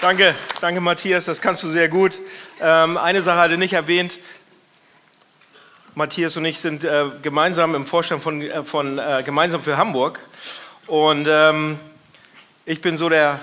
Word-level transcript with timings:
Danke, 0.00 0.34
danke 0.62 0.80
Matthias, 0.80 1.26
das 1.26 1.42
kannst 1.42 1.62
du 1.62 1.68
sehr 1.68 1.90
gut. 1.90 2.18
Ähm, 2.58 2.96
eine 2.96 3.20
Sache 3.20 3.38
hatte 3.38 3.58
nicht 3.58 3.74
erwähnt. 3.74 4.18
Matthias 5.94 6.38
und 6.38 6.46
ich 6.46 6.58
sind 6.58 6.84
äh, 6.84 7.04
gemeinsam 7.20 7.74
im 7.74 7.84
Vorstand 7.84 8.22
von, 8.22 8.40
äh, 8.40 8.64
von 8.64 8.98
äh, 8.98 9.22
Gemeinsam 9.22 9.62
für 9.62 9.76
Hamburg. 9.76 10.20
Und 10.86 11.26
ähm, 11.28 11.78
ich 12.64 12.80
bin 12.80 12.96
so 12.96 13.10
der, 13.10 13.40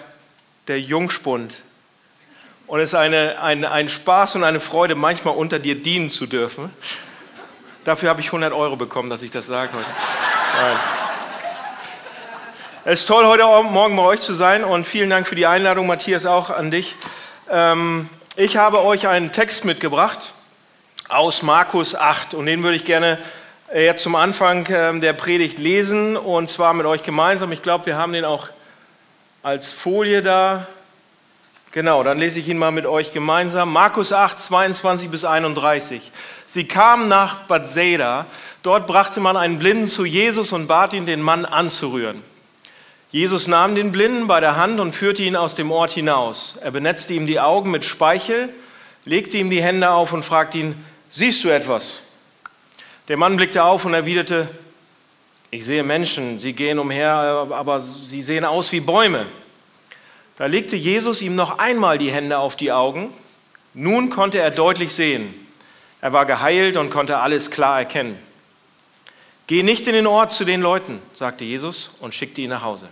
der 0.67 0.81
Jungspund. 0.81 1.61
Und 2.65 2.79
es 2.79 2.89
ist 2.89 2.95
eine, 2.95 3.39
ein, 3.39 3.63
ein 3.63 3.87
Spaß 3.87 4.37
und 4.37 4.43
eine 4.43 4.59
Freude, 4.59 4.95
manchmal 4.95 5.35
unter 5.35 5.59
dir 5.59 5.75
dienen 5.75 6.09
zu 6.09 6.25
dürfen. 6.25 6.71
Dafür 7.83 8.09
habe 8.09 8.21
ich 8.21 8.27
100 8.27 8.51
Euro 8.51 8.75
bekommen, 8.77 9.11
dass 9.11 9.21
ich 9.21 9.29
das 9.29 9.45
sage 9.45 9.73
heute. 9.73 9.85
Nein. 10.59 11.06
Es 12.89 13.01
ist 13.01 13.07
toll, 13.07 13.25
heute 13.25 13.43
Morgen 13.43 13.97
bei 13.97 14.03
euch 14.03 14.21
zu 14.21 14.33
sein 14.33 14.63
und 14.63 14.87
vielen 14.87 15.09
Dank 15.09 15.27
für 15.27 15.35
die 15.35 15.45
Einladung, 15.45 15.87
Matthias, 15.87 16.25
auch 16.25 16.49
an 16.49 16.71
dich. 16.71 16.95
Ähm, 17.51 18.07
ich 18.37 18.55
habe 18.55 18.81
euch 18.81 19.09
einen 19.09 19.33
Text 19.33 19.65
mitgebracht 19.65 20.33
aus 21.09 21.41
Markus 21.41 21.95
8 21.95 22.33
und 22.33 22.45
den 22.45 22.63
würde 22.63 22.77
ich 22.77 22.85
gerne 22.85 23.17
äh, 23.73 23.83
jetzt 23.83 24.03
zum 24.03 24.15
Anfang 24.15 24.65
ähm, 24.69 25.01
der 25.01 25.11
Predigt 25.11 25.59
lesen 25.59 26.15
und 26.15 26.49
zwar 26.49 26.73
mit 26.73 26.85
euch 26.85 27.03
gemeinsam. 27.03 27.51
Ich 27.51 27.61
glaube, 27.61 27.87
wir 27.87 27.97
haben 27.97 28.13
den 28.13 28.23
auch 28.23 28.47
als 29.43 29.73
Folie 29.73 30.21
da. 30.21 30.65
Genau, 31.73 32.03
dann 32.03 32.17
lese 32.17 32.39
ich 32.39 32.47
ihn 32.47 32.57
mal 32.57 32.71
mit 32.71 32.85
euch 32.85 33.11
gemeinsam. 33.11 33.73
Markus 33.73 34.13
8, 34.13 34.39
22 34.39 35.09
bis 35.09 35.25
31. 35.25 36.09
Sie 36.45 36.65
kamen 36.65 37.09
nach 37.09 37.39
Bethsaida. 37.49 38.27
Dort 38.63 38.87
brachte 38.87 39.19
man 39.19 39.35
einen 39.35 39.59
Blinden 39.59 39.87
zu 39.87 40.05
Jesus 40.05 40.53
und 40.53 40.67
bat 40.67 40.93
ihn, 40.93 41.05
den 41.05 41.21
Mann 41.21 41.43
anzurühren. 41.43 42.23
Jesus 43.11 43.47
nahm 43.47 43.75
den 43.75 43.91
Blinden 43.91 44.27
bei 44.27 44.41
der 44.41 44.57
Hand 44.57 44.79
und 44.79 44.91
führte 44.91 45.23
ihn 45.23 45.35
aus 45.35 45.55
dem 45.55 45.71
Ort 45.71 45.91
hinaus. 45.91 46.57
Er 46.61 46.71
benetzte 46.71 47.13
ihm 47.13 47.25
die 47.25 47.39
Augen 47.39 47.71
mit 47.71 47.85
Speichel, 47.85 48.49
legte 49.05 49.37
ihm 49.37 49.49
die 49.49 49.61
Hände 49.61 49.91
auf 49.91 50.11
und 50.11 50.23
fragte 50.23 50.57
ihn, 50.57 50.85
siehst 51.09 51.43
du 51.43 51.49
etwas? 51.49 52.01
Der 53.07 53.15
Mann 53.15 53.37
blickte 53.37 53.63
auf 53.63 53.85
und 53.85 53.93
erwiderte, 53.93 54.49
ich 55.49 55.65
sehe 55.65 55.83
Menschen, 55.83 56.41
sie 56.41 56.51
gehen 56.51 56.77
umher, 56.77 57.13
aber 57.51 57.79
sie 57.79 58.21
sehen 58.21 58.43
aus 58.43 58.73
wie 58.73 58.81
Bäume. 58.81 59.25
Da 60.37 60.45
legte 60.45 60.75
Jesus 60.75 61.21
ihm 61.21 61.35
noch 61.35 61.57
einmal 61.57 61.97
die 61.97 62.11
Hände 62.11 62.37
auf 62.37 62.57
die 62.57 62.73
Augen. 62.73 63.13
Nun 63.73 64.09
konnte 64.09 64.39
er 64.39 64.51
deutlich 64.51 64.93
sehen. 64.93 65.33
Er 66.01 66.11
war 66.11 66.25
geheilt 66.25 66.75
und 66.75 66.89
konnte 66.89 67.19
alles 67.19 67.49
klar 67.49 67.79
erkennen. 67.79 68.17
Geh 69.47 69.63
nicht 69.63 69.87
in 69.87 69.93
den 69.93 70.05
Ort 70.05 70.33
zu 70.33 70.43
den 70.43 70.61
Leuten, 70.61 71.01
sagte 71.13 71.45
Jesus 71.45 71.91
und 72.01 72.13
schickte 72.13 72.41
ihn 72.41 72.49
nach 72.49 72.63
Hause. 72.63 72.89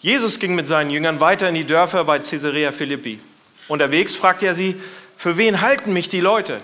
Jesus 0.00 0.38
ging 0.38 0.54
mit 0.54 0.66
seinen 0.66 0.90
Jüngern 0.90 1.20
weiter 1.20 1.48
in 1.48 1.56
die 1.56 1.64
Dörfer 1.64 2.04
bei 2.04 2.20
Caesarea 2.20 2.70
Philippi. 2.70 3.18
Unterwegs 3.66 4.14
fragte 4.14 4.46
er 4.46 4.54
sie, 4.54 4.80
für 5.16 5.36
wen 5.36 5.60
halten 5.60 5.92
mich 5.92 6.08
die 6.08 6.20
Leute? 6.20 6.60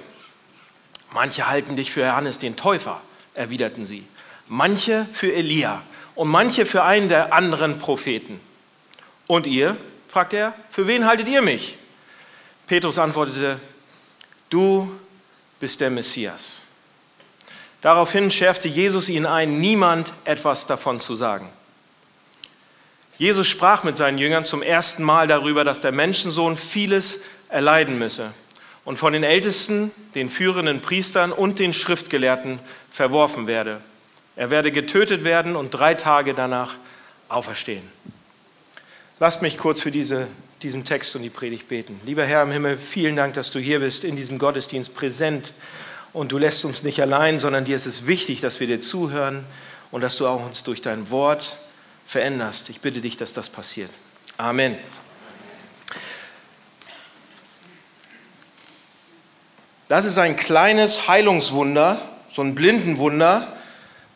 Manche 1.12 1.48
halten 1.48 1.76
dich 1.76 1.90
für 1.90 2.02
Johannes 2.02 2.38
den 2.38 2.56
Täufer, 2.56 3.00
erwiderten 3.34 3.86
sie. 3.86 4.04
Manche 4.46 5.06
für 5.12 5.32
Elia 5.32 5.82
und 6.14 6.28
manche 6.28 6.64
für 6.66 6.84
einen 6.84 7.08
der 7.08 7.32
anderen 7.32 7.78
Propheten. 7.78 8.40
Und 9.26 9.46
ihr? 9.46 9.76
fragte 10.08 10.36
er, 10.36 10.54
für 10.70 10.86
wen 10.86 11.06
haltet 11.06 11.26
ihr 11.26 11.42
mich? 11.42 11.76
Petrus 12.68 12.98
antwortete, 12.98 13.58
du 14.48 14.90
bist 15.58 15.80
der 15.80 15.90
Messias. 15.90 16.62
Daraufhin 17.80 18.30
schärfte 18.30 18.68
Jesus 18.68 19.08
ihn 19.08 19.26
ein, 19.26 19.58
niemand 19.58 20.12
etwas 20.24 20.66
davon 20.66 21.00
zu 21.00 21.16
sagen. 21.16 21.50
Jesus 23.16 23.46
sprach 23.46 23.84
mit 23.84 23.96
seinen 23.96 24.18
Jüngern 24.18 24.44
zum 24.44 24.62
ersten 24.62 25.02
Mal 25.02 25.28
darüber, 25.28 25.62
dass 25.62 25.80
der 25.80 25.92
Menschensohn 25.92 26.56
vieles 26.56 27.20
erleiden 27.48 27.98
müsse 27.98 28.32
und 28.84 28.98
von 28.98 29.12
den 29.12 29.22
Ältesten, 29.22 29.92
den 30.14 30.28
führenden 30.28 30.80
Priestern 30.80 31.30
und 31.30 31.58
den 31.58 31.72
Schriftgelehrten 31.72 32.58
verworfen 32.90 33.46
werde. 33.46 33.80
Er 34.36 34.50
werde 34.50 34.72
getötet 34.72 35.22
werden 35.22 35.54
und 35.54 35.70
drei 35.70 35.94
Tage 35.94 36.34
danach 36.34 36.74
auferstehen. 37.28 37.82
Lasst 39.20 39.42
mich 39.42 39.58
kurz 39.58 39.80
für 39.80 39.92
diese, 39.92 40.26
diesen 40.62 40.84
Text 40.84 41.14
und 41.14 41.22
die 41.22 41.30
Predigt 41.30 41.68
beten. 41.68 42.00
Lieber 42.04 42.24
Herr 42.24 42.42
im 42.42 42.50
Himmel, 42.50 42.78
vielen 42.78 43.14
Dank, 43.14 43.34
dass 43.34 43.52
du 43.52 43.60
hier 43.60 43.78
bist, 43.78 44.02
in 44.02 44.16
diesem 44.16 44.40
Gottesdienst 44.40 44.92
präsent 44.92 45.52
und 46.12 46.32
du 46.32 46.38
lässt 46.38 46.64
uns 46.64 46.82
nicht 46.82 47.00
allein, 47.00 47.38
sondern 47.38 47.64
dir 47.64 47.76
ist 47.76 47.86
es 47.86 48.08
wichtig, 48.08 48.40
dass 48.40 48.58
wir 48.58 48.66
dir 48.66 48.80
zuhören 48.80 49.44
und 49.92 50.00
dass 50.00 50.16
du 50.16 50.26
auch 50.26 50.44
uns 50.44 50.64
durch 50.64 50.82
dein 50.82 51.10
Wort 51.10 51.56
veränderst. 52.06 52.68
Ich 52.70 52.80
bitte 52.80 53.00
dich, 53.00 53.16
dass 53.16 53.32
das 53.32 53.48
passiert. 53.48 53.90
Amen. 54.36 54.76
Das 59.88 60.06
ist 60.06 60.18
ein 60.18 60.36
kleines 60.36 61.08
Heilungswunder, 61.08 62.00
so 62.30 62.42
ein 62.42 62.54
Blindenwunder. 62.54 63.52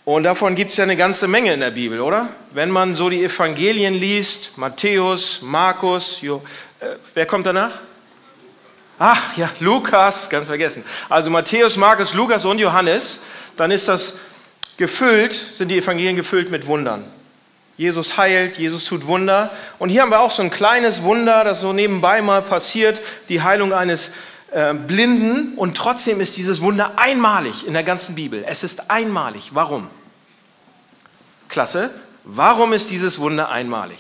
Und 0.04 0.22
davon 0.22 0.54
gibt 0.54 0.70
es 0.70 0.78
ja 0.78 0.84
eine 0.84 0.96
ganze 0.96 1.28
Menge 1.28 1.52
in 1.52 1.60
der 1.60 1.70
Bibel, 1.70 2.00
oder? 2.00 2.30
Wenn 2.52 2.70
man 2.70 2.94
so 2.94 3.10
die 3.10 3.22
Evangelien 3.22 3.92
liest, 3.92 4.56
Matthäus, 4.56 5.40
Markus, 5.42 6.22
jo, 6.22 6.42
äh, 6.80 6.86
wer 7.14 7.26
kommt 7.26 7.46
danach? 7.46 7.78
Ach 8.98 9.36
ja, 9.36 9.50
Lukas, 9.60 10.30
ganz 10.30 10.48
vergessen. 10.48 10.82
Also 11.08 11.30
Matthäus, 11.30 11.76
Markus, 11.76 12.14
Lukas 12.14 12.44
und 12.44 12.58
Johannes, 12.58 13.18
dann 13.56 13.70
ist 13.70 13.86
das 13.86 14.14
gefüllt, 14.78 15.34
sind 15.34 15.68
die 15.68 15.78
Evangelien 15.78 16.16
gefüllt 16.16 16.50
mit 16.50 16.66
Wundern. 16.66 17.04
Jesus 17.78 18.16
heilt, 18.18 18.56
Jesus 18.56 18.84
tut 18.84 19.06
Wunder. 19.06 19.52
Und 19.78 19.88
hier 19.88 20.02
haben 20.02 20.10
wir 20.10 20.18
auch 20.18 20.32
so 20.32 20.42
ein 20.42 20.50
kleines 20.50 21.04
Wunder, 21.04 21.44
das 21.44 21.60
so 21.60 21.72
nebenbei 21.72 22.20
mal 22.20 22.42
passiert, 22.42 23.00
die 23.28 23.40
Heilung 23.40 23.72
eines 23.72 24.10
äh, 24.50 24.74
Blinden. 24.74 25.54
Und 25.54 25.76
trotzdem 25.76 26.20
ist 26.20 26.36
dieses 26.36 26.60
Wunder 26.60 26.98
einmalig 26.98 27.64
in 27.66 27.74
der 27.74 27.84
ganzen 27.84 28.16
Bibel. 28.16 28.44
Es 28.46 28.64
ist 28.64 28.90
einmalig. 28.90 29.50
Warum? 29.54 29.88
Klasse. 31.48 31.90
Warum 32.24 32.72
ist 32.72 32.90
dieses 32.90 33.20
Wunder 33.20 33.48
einmalig? 33.48 33.98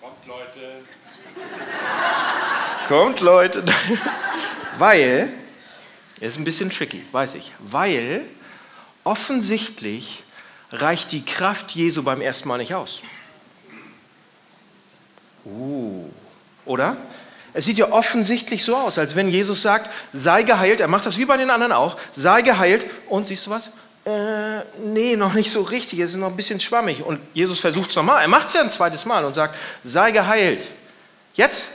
Kommt 0.00 0.26
Leute. 0.28 0.84
Kommt 2.86 3.20
Leute. 3.20 3.64
Weil, 4.78 5.32
ist 6.20 6.38
ein 6.38 6.44
bisschen 6.44 6.70
tricky, 6.70 7.02
weiß 7.10 7.34
ich, 7.34 7.52
weil 7.58 8.22
offensichtlich 9.04 10.22
reicht 10.72 11.12
die 11.12 11.24
Kraft 11.24 11.72
Jesu 11.72 12.02
beim 12.02 12.20
ersten 12.20 12.48
Mal 12.48 12.58
nicht 12.58 12.74
aus. 12.74 13.02
Uh, 15.44 16.04
oder? 16.64 16.96
Es 17.54 17.64
sieht 17.64 17.78
ja 17.78 17.90
offensichtlich 17.90 18.64
so 18.64 18.76
aus, 18.76 18.98
als 18.98 19.16
wenn 19.16 19.30
Jesus 19.30 19.62
sagt, 19.62 19.90
sei 20.12 20.42
geheilt. 20.42 20.80
Er 20.80 20.88
macht 20.88 21.06
das 21.06 21.16
wie 21.16 21.24
bei 21.24 21.38
den 21.38 21.48
anderen 21.48 21.72
auch. 21.72 21.96
Sei 22.14 22.42
geheilt. 22.42 22.84
Und 23.08 23.28
siehst 23.28 23.46
du 23.46 23.50
was? 23.50 23.70
Äh, 24.04 24.60
nee, 24.84 25.16
noch 25.16 25.32
nicht 25.32 25.50
so 25.50 25.62
richtig. 25.62 26.00
Es 26.00 26.10
ist 26.10 26.18
noch 26.18 26.28
ein 26.28 26.36
bisschen 26.36 26.60
schwammig. 26.60 27.02
Und 27.02 27.18
Jesus 27.32 27.60
versucht 27.60 27.90
es 27.90 27.96
nochmal. 27.96 28.20
Er 28.20 28.28
macht 28.28 28.48
es 28.48 28.54
ja 28.54 28.60
ein 28.60 28.70
zweites 28.70 29.06
Mal 29.06 29.24
und 29.24 29.34
sagt, 29.34 29.56
sei 29.84 30.10
geheilt. 30.10 30.68
Jetzt? 31.34 31.68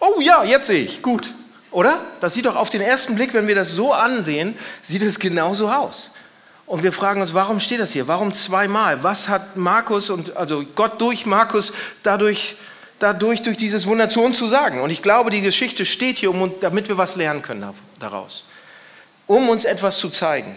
Oh 0.00 0.20
ja, 0.20 0.44
jetzt 0.44 0.66
sehe 0.66 0.84
ich. 0.84 1.00
Gut. 1.00 1.32
Oder? 1.70 2.04
Das 2.20 2.34
sieht 2.34 2.44
doch 2.44 2.56
auf 2.56 2.68
den 2.68 2.82
ersten 2.82 3.14
Blick, 3.14 3.32
wenn 3.32 3.46
wir 3.46 3.54
das 3.54 3.72
so 3.72 3.92
ansehen, 3.92 4.56
sieht 4.82 5.02
es 5.02 5.18
genauso 5.18 5.70
aus. 5.70 6.10
Und 6.66 6.82
wir 6.82 6.92
fragen 6.92 7.20
uns, 7.20 7.32
warum 7.32 7.60
steht 7.60 7.78
das 7.78 7.92
hier? 7.92 8.08
Warum 8.08 8.32
zweimal? 8.32 9.02
Was 9.04 9.28
hat 9.28 9.56
Markus 9.56 10.10
und 10.10 10.36
also 10.36 10.64
Gott 10.74 11.00
durch 11.00 11.24
Markus 11.24 11.72
dadurch, 12.02 12.56
dadurch 12.98 13.42
durch 13.42 13.56
dieses 13.56 13.86
Wunder 13.86 14.08
zu 14.08 14.20
uns 14.20 14.36
zu 14.36 14.48
sagen? 14.48 14.80
Und 14.80 14.90
ich 14.90 15.00
glaube, 15.00 15.30
die 15.30 15.42
Geschichte 15.42 15.84
steht 15.84 16.18
hier, 16.18 16.30
um, 16.30 16.52
damit 16.60 16.88
wir 16.88 16.98
was 16.98 17.14
lernen 17.14 17.42
können 17.42 17.64
daraus, 18.00 18.44
um 19.28 19.48
uns 19.48 19.64
etwas 19.64 19.98
zu 19.98 20.10
zeigen. 20.10 20.56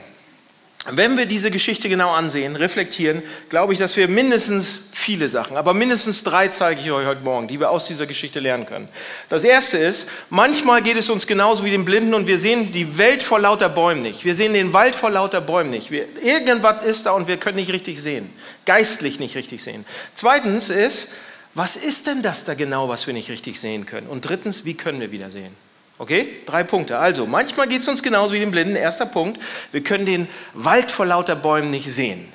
Wenn 0.86 1.18
wir 1.18 1.26
diese 1.26 1.52
Geschichte 1.52 1.90
genau 1.90 2.12
ansehen, 2.12 2.56
reflektieren, 2.56 3.22
glaube 3.50 3.74
ich, 3.74 3.80
dass 3.80 3.98
wir 3.98 4.08
mindestens 4.08 4.80
viele 4.94 5.28
Sachen, 5.28 5.58
aber 5.58 5.74
mindestens 5.74 6.24
drei 6.24 6.48
zeige 6.48 6.80
ich 6.80 6.90
euch 6.90 7.06
heute 7.06 7.22
Morgen, 7.22 7.50
die 7.50 7.60
wir 7.60 7.70
aus 7.70 7.86
dieser 7.88 8.08
Geschichte 8.08 8.40
lernen 8.40 8.66
können. 8.66 8.88
Das 9.28 9.44
erste 9.44 9.78
ist, 9.78 10.08
manchmal 10.30 10.82
geht 10.82 10.96
es 10.96 11.10
uns 11.10 11.28
genauso 11.28 11.66
wie 11.66 11.72
den 11.72 11.84
Blinden 11.84 12.14
und 12.14 12.28
wir 12.28 12.40
sehen 12.40 12.72
die 12.72 12.98
Welt 12.98 13.24
vor 13.24 13.40
lauter 13.40 13.68
Bäumen 13.68 14.02
nicht. 14.02 14.24
Wir 14.24 14.36
sehen 14.36 14.54
den 14.54 14.72
Wald 14.72 14.96
vor 14.96 15.10
lauter 15.10 15.42
Bäumen 15.42 15.70
nicht. 15.70 15.92
Wir, 15.92 16.06
irgendwas 16.24 16.86
ist 16.86 17.06
da 17.06 17.12
und 17.12 17.28
wir 17.28 17.36
können 17.36 17.58
nicht 17.58 17.74
richtig 17.74 18.02
sehen. 18.02 18.30
Geistlich 18.66 19.20
nicht 19.20 19.36
richtig 19.36 19.62
sehen. 19.62 19.86
Zweitens 20.16 20.70
ist, 20.70 21.10
was 21.56 21.76
ist 21.76 22.08
denn 22.08 22.22
das 22.22 22.46
da 22.46 22.54
genau, 22.54 22.88
was 22.88 23.06
wir 23.06 23.14
nicht 23.14 23.30
richtig 23.30 23.60
sehen 23.60 23.86
können? 23.86 24.08
Und 24.08 24.22
drittens, 24.22 24.64
wie 24.64 24.76
können 24.76 25.02
wir 25.02 25.12
wieder 25.12 25.30
sehen? 25.30 25.56
Okay, 26.00 26.38
drei 26.46 26.64
Punkte. 26.64 26.98
Also, 26.98 27.28
manchmal 27.28 27.68
geht 27.68 27.82
es 27.82 27.88
uns 27.90 28.02
genauso 28.02 28.34
wie 28.34 28.40
den 28.40 28.52
Blinden. 28.52 28.78
Erster 28.78 29.06
Punkt, 29.06 29.40
wir 29.74 29.84
können 29.84 30.06
den 30.06 30.30
Wald 30.54 30.92
vor 30.92 31.06
lauter 31.06 31.36
Bäumen 31.36 31.70
nicht 31.70 31.92
sehen. 31.92 32.32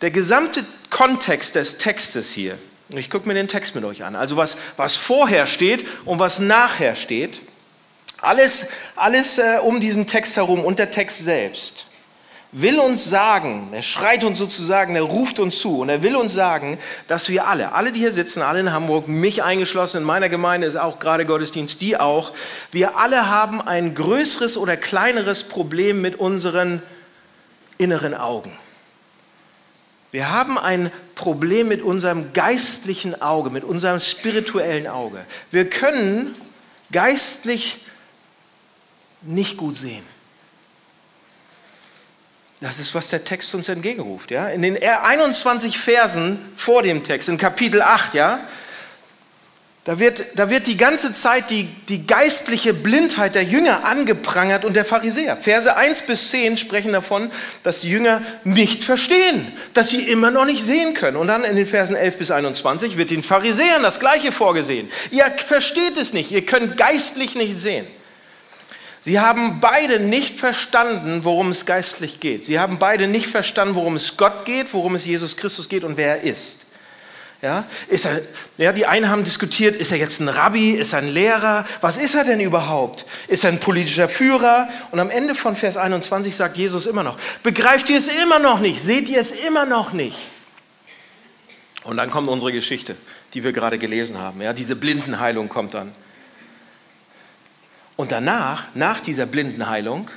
Der 0.00 0.10
gesamte 0.10 0.64
Kontext 0.88 1.54
des 1.54 1.76
Textes 1.76 2.32
hier, 2.32 2.56
ich 2.88 3.10
gucke 3.10 3.28
mir 3.28 3.34
den 3.34 3.48
Text 3.48 3.74
mit 3.74 3.84
euch 3.84 4.02
an, 4.02 4.16
also 4.16 4.36
was, 4.38 4.56
was 4.78 4.96
vorher 4.96 5.46
steht 5.46 5.86
und 6.06 6.18
was 6.18 6.38
nachher 6.38 6.96
steht, 6.96 7.40
alles, 8.22 8.64
alles 8.96 9.36
äh, 9.38 9.58
um 9.62 9.78
diesen 9.78 10.06
Text 10.06 10.36
herum 10.36 10.64
und 10.64 10.78
der 10.78 10.90
Text 10.90 11.18
selbst, 11.18 11.86
will 12.52 12.78
uns 12.78 13.04
sagen, 13.08 13.70
er 13.72 13.82
schreit 13.82 14.24
uns 14.24 14.38
sozusagen, 14.38 14.94
er 14.94 15.02
ruft 15.02 15.38
uns 15.38 15.58
zu 15.58 15.80
und 15.80 15.88
er 15.88 16.02
will 16.02 16.16
uns 16.16 16.34
sagen, 16.34 16.78
dass 17.08 17.30
wir 17.30 17.48
alle, 17.48 17.72
alle, 17.72 17.92
die 17.92 18.00
hier 18.00 18.12
sitzen, 18.12 18.42
alle 18.42 18.60
in 18.60 18.72
Hamburg, 18.72 19.08
mich 19.08 19.42
eingeschlossen, 19.42 19.98
in 19.98 20.04
meiner 20.04 20.28
Gemeinde 20.28 20.66
ist 20.66 20.76
auch 20.76 20.98
gerade 20.98 21.24
Gottesdienst, 21.24 21.80
die 21.80 21.96
auch, 21.96 22.32
wir 22.70 22.98
alle 22.98 23.28
haben 23.28 23.62
ein 23.62 23.94
größeres 23.94 24.58
oder 24.58 24.76
kleineres 24.76 25.44
Problem 25.44 26.02
mit 26.02 26.16
unseren 26.16 26.82
inneren 27.78 28.14
Augen. 28.14 28.52
Wir 30.10 30.30
haben 30.30 30.58
ein 30.58 30.92
Problem 31.14 31.68
mit 31.68 31.80
unserem 31.80 32.34
geistlichen 32.34 33.22
Auge, 33.22 33.48
mit 33.48 33.64
unserem 33.64 33.98
spirituellen 33.98 34.86
Auge. 34.86 35.24
Wir 35.50 35.70
können 35.70 36.34
geistlich 36.92 37.78
nicht 39.22 39.56
gut 39.56 39.78
sehen. 39.78 40.04
Das 42.62 42.78
ist, 42.78 42.94
was 42.94 43.08
der 43.08 43.24
Text 43.24 43.52
uns 43.56 43.68
entgegenruft. 43.68 44.30
Ja? 44.30 44.48
In 44.48 44.62
den 44.62 44.80
21 44.80 45.78
Versen 45.78 46.38
vor 46.56 46.84
dem 46.84 47.02
Text, 47.02 47.28
in 47.28 47.36
Kapitel 47.36 47.82
8, 47.82 48.14
ja, 48.14 48.40
da 49.82 49.98
wird, 49.98 50.24
da 50.36 50.48
wird 50.48 50.68
die 50.68 50.76
ganze 50.76 51.12
Zeit 51.12 51.50
die, 51.50 51.64
die 51.88 52.06
geistliche 52.06 52.72
Blindheit 52.72 53.34
der 53.34 53.42
Jünger 53.42 53.84
angeprangert 53.84 54.64
und 54.64 54.76
der 54.76 54.84
Pharisäer. 54.84 55.36
Verse 55.36 55.74
1 55.76 56.02
bis 56.02 56.30
10 56.30 56.56
sprechen 56.56 56.92
davon, 56.92 57.32
dass 57.64 57.80
die 57.80 57.90
Jünger 57.90 58.22
nicht 58.44 58.84
verstehen, 58.84 59.52
dass 59.74 59.88
sie 59.88 60.02
immer 60.02 60.30
noch 60.30 60.44
nicht 60.44 60.62
sehen 60.62 60.94
können. 60.94 61.16
Und 61.16 61.26
dann 61.26 61.42
in 61.42 61.56
den 61.56 61.66
Versen 61.66 61.96
11 61.96 62.18
bis 62.18 62.30
21 62.30 62.96
wird 62.96 63.10
den 63.10 63.24
Pharisäern 63.24 63.82
das 63.82 63.98
Gleiche 63.98 64.30
vorgesehen. 64.30 64.88
Ihr 65.10 65.24
versteht 65.36 65.96
es 65.96 66.12
nicht, 66.12 66.30
ihr 66.30 66.46
könnt 66.46 66.76
geistlich 66.76 67.34
nicht 67.34 67.60
sehen. 67.60 67.88
Sie 69.04 69.18
haben 69.18 69.58
beide 69.60 69.98
nicht 69.98 70.38
verstanden, 70.38 71.24
worum 71.24 71.50
es 71.50 71.66
geistlich 71.66 72.20
geht. 72.20 72.46
Sie 72.46 72.60
haben 72.60 72.78
beide 72.78 73.08
nicht 73.08 73.26
verstanden, 73.26 73.74
worum 73.74 73.96
es 73.96 74.16
Gott 74.16 74.44
geht, 74.44 74.72
worum 74.72 74.94
es 74.94 75.04
Jesus 75.04 75.36
Christus 75.36 75.68
geht 75.68 75.82
und 75.82 75.96
wer 75.96 76.18
er 76.18 76.22
ist. 76.22 76.58
Ja, 77.42 77.64
ist 77.88 78.04
er, 78.04 78.20
ja, 78.56 78.72
die 78.72 78.86
einen 78.86 79.08
haben 79.08 79.24
diskutiert, 79.24 79.74
ist 79.74 79.90
er 79.90 79.98
jetzt 79.98 80.20
ein 80.20 80.28
Rabbi, 80.28 80.70
ist 80.70 80.92
er 80.92 81.00
ein 81.00 81.08
Lehrer, 81.08 81.64
was 81.80 81.96
ist 81.96 82.14
er 82.14 82.22
denn 82.22 82.38
überhaupt? 82.38 83.04
Ist 83.26 83.42
er 83.42 83.50
ein 83.50 83.58
politischer 83.58 84.08
Führer? 84.08 84.68
Und 84.92 85.00
am 85.00 85.10
Ende 85.10 85.34
von 85.34 85.56
Vers 85.56 85.76
21 85.76 86.36
sagt 86.36 86.56
Jesus 86.56 86.86
immer 86.86 87.02
noch, 87.02 87.18
begreift 87.42 87.90
ihr 87.90 87.98
es 87.98 88.06
immer 88.06 88.38
noch 88.38 88.60
nicht, 88.60 88.80
seht 88.80 89.08
ihr 89.08 89.18
es 89.18 89.32
immer 89.32 89.66
noch 89.66 89.92
nicht? 89.92 90.18
Und 91.82 91.96
dann 91.96 92.12
kommt 92.12 92.28
unsere 92.28 92.52
Geschichte, 92.52 92.94
die 93.34 93.42
wir 93.42 93.52
gerade 93.52 93.76
gelesen 93.76 94.18
haben. 94.18 94.40
Ja, 94.40 94.52
diese 94.52 94.76
Blindenheilung 94.76 95.48
kommt 95.48 95.74
dann. 95.74 95.92
Und 98.02 98.10
danach, 98.10 98.66
nach 98.74 98.98
dieser 98.98 99.26
Blindenheilung, 99.26 100.10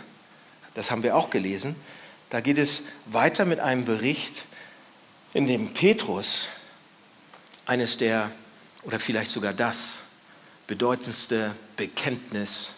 das 0.73 0.89
haben 0.89 1.03
wir 1.03 1.15
auch 1.15 1.29
gelesen, 1.29 1.75
da 2.31 2.41
geht 2.41 2.57
es 2.57 2.81
weiter 3.05 3.45
mit 3.45 3.59
einem 3.59 3.85
Bericht, 3.85 4.45
in 5.35 5.45
dem 5.45 5.71
Petrus 5.71 6.49
eines 7.67 7.97
der, 7.97 8.31
oder 8.81 8.99
vielleicht 8.99 9.29
sogar 9.29 9.53
das 9.53 9.99
bedeutendste 10.65 11.55
Bekenntnis 11.77 12.71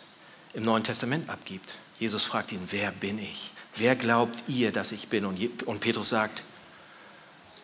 im 0.54 0.65
Neuen 0.65 0.83
Testament 0.83 1.30
abgibt. 1.30 1.75
Jesus 2.00 2.25
fragt 2.25 2.51
ihn, 2.51 2.68
wer 2.71 2.92
bin 2.92 3.18
ich? 3.18 3.51
Wer 3.77 3.95
glaubt 3.95 4.44
ihr, 4.50 4.74
dass 4.74 4.92
ich 4.92 5.07
bin? 5.07 5.24
Und, 5.24 5.80
Petrus 5.80 6.10
sagt, 6.10 6.44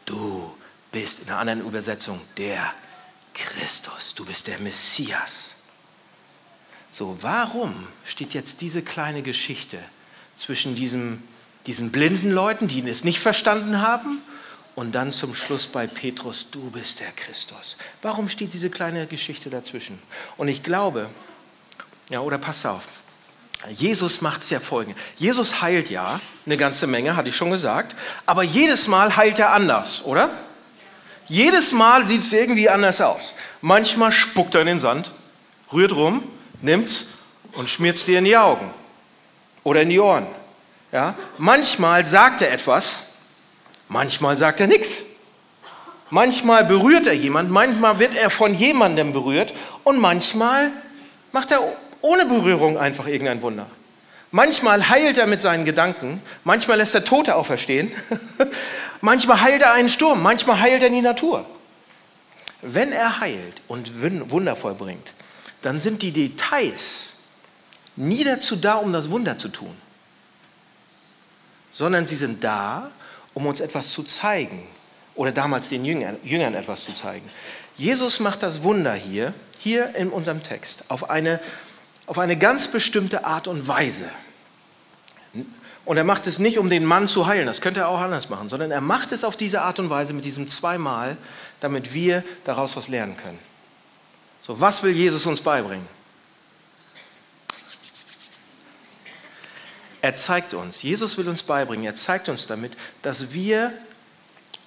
du 0.06 0.56
bist 0.94 1.20
in 1.20 1.28
einer 1.28 1.40
anderen 1.40 1.68
Übersetzung 1.68 2.22
der 2.38 2.74
Christus, 3.34 4.16
du 4.16 4.24
bist 4.24 4.48
der 4.48 4.60
Messias. 4.60 5.58
So, 6.94 7.18
warum 7.22 7.74
steht 8.06 8.36
jetzt 8.36 8.62
diese 8.62 8.84
kleine 8.84 9.24
Geschichte 9.24 9.80
zwischen 10.38 10.76
diesem, 10.76 11.24
diesen 11.66 11.92
blinden 11.92 12.32
Leuten, 12.32 12.68
die 12.68 12.88
es 12.88 13.04
nicht 13.04 13.20
verstanden 13.20 13.82
haben, 13.82 14.22
und 14.76 14.94
dann 14.94 15.12
zum 15.12 15.36
Schluss 15.36 15.68
bei 15.68 15.88
Petrus, 15.88 16.50
du 16.50 16.72
bist 16.72 17.00
der 17.00 17.12
Christus. 17.12 17.78
Warum 18.02 18.28
steht 18.30 18.54
diese 18.54 18.70
kleine 18.70 19.06
Geschichte 19.06 19.50
dazwischen? 19.50 20.00
Und 20.38 20.48
ich 20.48 20.64
glaube, 20.64 21.10
ja, 22.10 22.22
oder 22.22 22.38
pass 22.38 22.66
auf, 22.66 22.84
Jesus 23.70 24.22
macht 24.22 24.42
es 24.42 24.50
ja 24.50 24.60
folgendes. 24.60 25.02
Jesus 25.16 25.62
heilt 25.62 25.90
ja 25.90 26.20
eine 26.46 26.58
ganze 26.58 26.88
Menge, 26.88 27.16
hatte 27.16 27.30
ich 27.30 27.36
schon 27.36 27.52
gesagt, 27.52 27.96
aber 28.26 28.44
jedes 28.44 28.88
Mal 28.88 29.16
heilt 29.16 29.40
er 29.40 29.52
anders, 29.52 30.04
oder? 30.06 30.32
Jedes 31.28 31.72
Mal 31.72 32.06
sieht 32.06 32.22
es 32.22 32.34
irgendwie 32.34 32.68
anders 32.68 33.00
aus. 33.00 33.36
Manchmal 33.62 34.12
spuckt 34.12 34.56
er 34.56 34.62
in 34.62 34.68
den 34.68 34.80
Sand, 34.80 35.12
rührt 35.72 35.94
rum, 35.94 36.24
nimmt 36.64 36.90
es 36.90 37.06
und 37.54 37.70
schmiert 37.70 37.96
es 37.98 38.06
dir 38.06 38.20
in 38.20 38.26
die 38.26 38.38
Augen 38.38 38.72
oder 39.64 39.82
in 39.82 39.90
die 39.90 40.00
Ohren. 40.00 40.28
Ja? 40.92 41.16
Manchmal 41.38 42.06
sagt 42.06 42.42
er 42.42 42.52
etwas, 42.52 43.04
Manchmal 43.94 44.38
sagt 44.38 44.60
er 44.60 44.66
nichts. 44.66 45.04
Manchmal 46.10 46.66
berührt 46.66 47.06
er 47.06 47.14
jemand, 47.14 47.52
manchmal 47.52 48.00
wird 48.00 48.16
er 48.16 48.32
von 48.32 48.56
jemandem 48.56 49.14
berührt 49.14 49.54
und 49.84 50.00
manchmal 50.00 50.72
macht 51.32 51.52
er 51.52 51.62
ohne 52.02 52.26
Berührung 52.26 52.78
einfach 52.78 53.06
irgendein 53.06 53.44
Wunder. 53.44 53.68
Manchmal 54.32 54.90
heilt 54.90 55.20
er 55.20 55.28
mit 55.28 55.44
seinen 55.44 55.64
Gedanken, 55.64 56.24
manchmal 56.44 56.78
lässt 56.78 56.96
er 56.96 57.04
Tote 57.04 57.36
auferstehen, 57.36 57.92
manchmal 59.02 59.42
heilt 59.42 59.62
er 59.62 59.74
einen 59.74 59.90
Sturm, 59.90 60.24
manchmal 60.24 60.60
heilt 60.60 60.82
er 60.82 60.90
die 60.90 61.02
Natur. 61.02 61.46
Wenn 62.64 62.92
er 62.92 63.20
heilt 63.20 63.62
und 63.68 63.92
Wunder 64.32 64.56
vollbringt, 64.56 65.14
dann 65.64 65.80
sind 65.80 66.02
die 66.02 66.12
Details 66.12 67.14
nie 67.96 68.24
dazu 68.24 68.56
da, 68.56 68.76
um 68.76 68.94
das 68.94 69.10
Wunder 69.10 69.38
zu 69.38 69.48
tun, 69.48 69.76
sondern 71.72 72.06
sie 72.06 72.18
sind 72.18 72.44
da, 72.44 72.92
um 73.34 73.46
uns 73.46 73.60
etwas 73.60 73.90
zu 73.92 74.04
zeigen 74.04 74.68
oder 75.16 75.32
damals 75.32 75.70
den 75.70 75.86
Jüngern, 75.86 76.18
Jüngern 76.24 76.54
etwas 76.54 76.84
zu 76.86 76.94
zeigen. 76.94 77.28
Jesus 77.78 78.20
macht 78.20 78.44
das 78.44 78.62
Wunder 78.62 78.94
hier, 78.94 79.34
hier 79.58 79.96
in 79.96 80.10
unserem 80.10 80.44
Text, 80.44 80.84
auf 80.90 81.10
eine, 81.10 81.40
auf 82.08 82.20
eine 82.20 82.38
ganz 82.38 82.68
bestimmte 82.68 83.26
Art 83.26 83.48
und 83.48 83.68
Weise. 83.68 84.06
Und 85.86 85.98
er 85.98 86.04
macht 86.04 86.28
es 86.28 86.40
nicht, 86.40 86.60
um 86.60 86.70
den 86.70 86.86
Mann 86.86 87.08
zu 87.08 87.26
heilen, 87.26 87.48
das 87.48 87.62
könnte 87.62 87.82
er 87.82 87.90
auch 87.90 88.00
anders 88.00 88.30
machen, 88.30 88.50
sondern 88.50 88.72
er 88.72 88.82
macht 88.82 89.12
es 89.14 89.24
auf 89.24 89.38
diese 89.38 89.62
Art 89.62 89.80
und 89.80 89.90
Weise 89.90 90.14
mit 90.14 90.26
diesem 90.26 90.50
zweimal, 90.50 91.16
damit 91.62 91.94
wir 91.94 92.24
daraus 92.44 92.76
was 92.76 92.90
lernen 92.90 93.16
können. 93.18 93.40
So, 94.46 94.60
was 94.60 94.84
will 94.84 94.92
Jesus 94.92 95.26
uns 95.26 95.42
beibringen? 95.42 95.88
Er 100.02 100.16
zeigt 100.18 100.54
uns, 100.54 100.84
Jesus 100.84 101.18
will 101.18 101.30
uns 101.30 101.44
beibringen, 101.44 101.86
er 101.86 101.96
zeigt 101.96 102.28
uns 102.28 102.46
damit, 102.46 102.74
dass 103.04 103.32
wir 103.32 103.72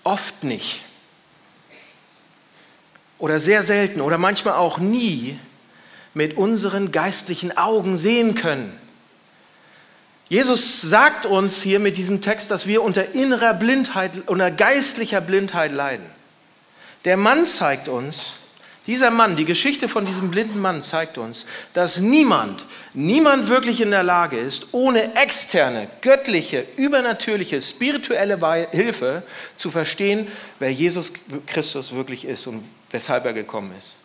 oft 0.03 0.45
nicht 0.45 0.81
oder 3.19 3.39
sehr 3.39 3.63
selten 3.63 4.01
oder 4.01 4.17
manchmal 4.17 4.55
auch 4.55 4.79
nie 4.79 5.39
mit 6.15 6.39
unseren 6.39 6.91
geistlichen 6.91 7.57
Augen 7.59 7.99
sehen 7.99 8.35
können. 8.35 8.79
Jesus 10.31 10.81
sagt 10.81 11.27
uns 11.27 11.63
hier 11.63 11.81
mit 11.81 11.99
diesem 11.99 12.23
Text, 12.23 12.51
dass 12.51 12.67
wir 12.67 12.83
unter 12.83 13.15
innerer 13.15 13.53
Blindheit, 13.53 14.23
unter 14.27 14.51
geistlicher 14.51 15.21
Blindheit 15.21 15.71
leiden. 15.71 16.07
Der 17.05 17.19
Mann 17.19 17.47
zeigt 17.47 17.89
uns, 17.89 18.35
dieser 18.87 19.11
Mann, 19.11 19.37
die 19.37 19.45
Geschichte 19.45 19.89
von 19.89 20.07
diesem 20.07 20.31
blinden 20.31 20.61
Mann 20.61 20.83
zeigt 20.83 21.19
uns, 21.19 21.45
dass 21.73 21.99
niemand, 21.99 22.65
niemand 22.95 23.49
wirklich 23.49 23.81
in 23.81 23.91
der 23.91 24.05
Lage 24.05 24.39
ist, 24.39 24.69
ohne 24.73 25.17
externe, 25.17 25.89
göttliche, 26.03 26.65
übernatürliche, 26.77 27.61
spirituelle 27.61 28.39
Hilfe 28.71 29.25
zu 29.57 29.73
verstehen, 29.73 30.29
wer 30.61 30.73
Jesus 30.73 31.13
Christus 31.47 31.95
wirklich 31.95 32.25
ist 32.25 32.47
und 32.47 32.63
weshalb 32.91 33.25
er 33.25 33.33
gekommen 33.33 33.73
ist. 33.77 33.97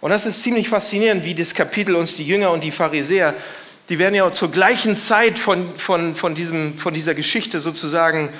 Und 0.00 0.10
das 0.10 0.26
ist 0.26 0.42
ziemlich 0.42 0.68
faszinierend, 0.68 1.24
wie 1.24 1.34
das 1.34 1.54
Kapitel 1.54 1.94
uns 1.94 2.16
die 2.16 2.26
Jünger 2.26 2.50
und 2.50 2.64
die 2.64 2.72
Pharisäer, 2.72 3.34
die 3.88 3.98
werden 3.98 4.14
ja 4.14 4.30
zur 4.32 4.50
gleichen 4.50 4.96
Zeit 4.96 5.38
von, 5.38 5.76
von, 5.76 6.14
von, 6.14 6.34
diesem, 6.34 6.76
von 6.76 6.92
dieser 6.92 7.14
Geschichte 7.14 7.60
sozusagen 7.60 8.30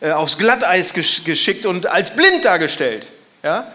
äh, 0.00 0.12
aufs 0.12 0.38
Glatteis 0.38 0.94
geschickt 0.94 1.66
und 1.66 1.86
als 1.86 2.14
blind 2.14 2.44
dargestellt. 2.44 3.06
Ja? 3.42 3.72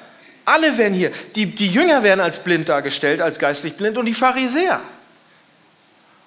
Alle 0.47 0.77
werden 0.77 0.93
hier, 0.93 1.11
die, 1.35 1.47
die 1.47 1.67
Jünger 1.67 2.03
werden 2.03 2.21
als 2.21 2.39
blind 2.39 2.69
dargestellt, 2.69 3.19
als 3.19 3.37
geistlich 3.37 3.75
blind 3.75 3.97
und 3.97 4.05
die 4.05 4.13
Pharisäer. 4.13 4.79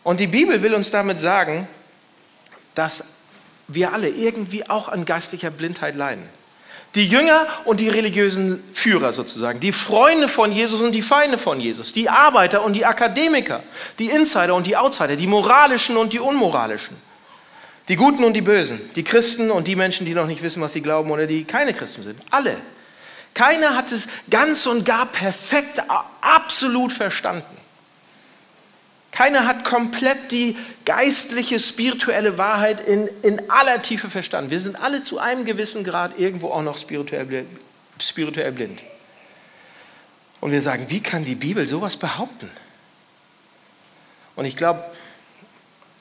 Und 0.03 0.21
die 0.21 0.27
Bibel 0.27 0.63
will 0.63 0.75
uns 0.75 0.91
damit 0.91 1.21
sagen, 1.21 1.67
dass 2.75 3.03
wir 3.67 3.95
alle 3.95 4.11
irgendwie 4.11 4.69
auch 4.69 4.91
an 4.91 5.07
geistlicher 5.07 5.51
Blindheit 5.51 5.97
leiden. 5.97 6.29
Die 6.97 7.07
Jünger 7.07 7.47
und 7.65 7.81
die 7.81 7.89
religiösen 7.89 8.63
Führer 8.75 9.15
sozusagen, 9.15 9.59
die 9.59 9.73
Freunde 9.73 10.29
von 10.29 10.53
Jesus 10.53 10.83
und 10.83 10.93
die 10.93 11.01
Feinde 11.01 11.39
von 11.39 11.59
Jesus, 11.59 11.95
die 11.95 12.11
Arbeiter 12.11 12.63
und 12.63 12.75
die 12.75 12.85
Akademiker, 12.85 13.63
die 13.99 14.11
Insider 14.11 14.55
und 14.55 14.67
die 14.67 14.77
Outsider, 14.77 15.17
die 15.17 15.29
moralischen 15.29 15.97
und 15.97 16.13
die 16.13 16.21
unmoralischen, 16.21 16.95
die 17.89 17.97
Guten 17.97 18.23
und 18.25 18.35
die 18.35 18.43
Bösen, 18.43 18.83
die 18.97 19.03
Christen 19.03 19.51
und 19.51 19.67
die 19.67 19.77
Menschen, 19.77 20.05
die 20.05 20.13
noch 20.13 20.27
nicht 20.27 20.43
wissen, 20.43 20.61
was 20.61 20.75
sie 20.75 20.83
glauben 20.83 21.11
oder 21.11 21.27
die 21.27 21.45
keine 21.45 21.73
Christen 21.73 22.03
sind. 22.03 22.21
Alle 22.31 22.59
keiner 23.41 23.75
hat 23.75 23.91
es 23.91 24.07
ganz 24.29 24.67
und 24.67 24.85
gar 24.85 25.07
perfekt, 25.07 25.83
absolut 26.21 26.93
verstanden. 26.93 27.57
Keiner 29.13 29.47
hat 29.47 29.65
komplett 29.65 30.31
die 30.31 30.59
geistliche, 30.85 31.59
spirituelle 31.59 32.37
Wahrheit 32.37 32.87
in, 32.87 33.09
in 33.23 33.49
aller 33.49 33.81
Tiefe 33.81 34.11
verstanden. 34.11 34.51
Wir 34.51 34.61
sind 34.61 34.77
alle 34.77 35.03
zu 35.03 35.19
einem 35.19 35.47
gewissen 35.47 35.85
Grad 35.85 36.19
irgendwo 36.19 36.51
auch 36.51 36.61
noch 36.61 36.77
spirituell, 36.77 37.47
spirituell 37.99 38.53
blind. 38.53 38.79
Und 40.43 40.53
wir 40.53 40.61
sagen, 40.61 40.91
wie 40.91 41.01
kann 41.01 41.25
die 41.25 41.35
Bibel 41.35 41.67
sowas 41.67 41.97
behaupten? 41.97 42.51
Und 44.37 44.45
ich 44.45 44.59
glaube, 44.59 44.85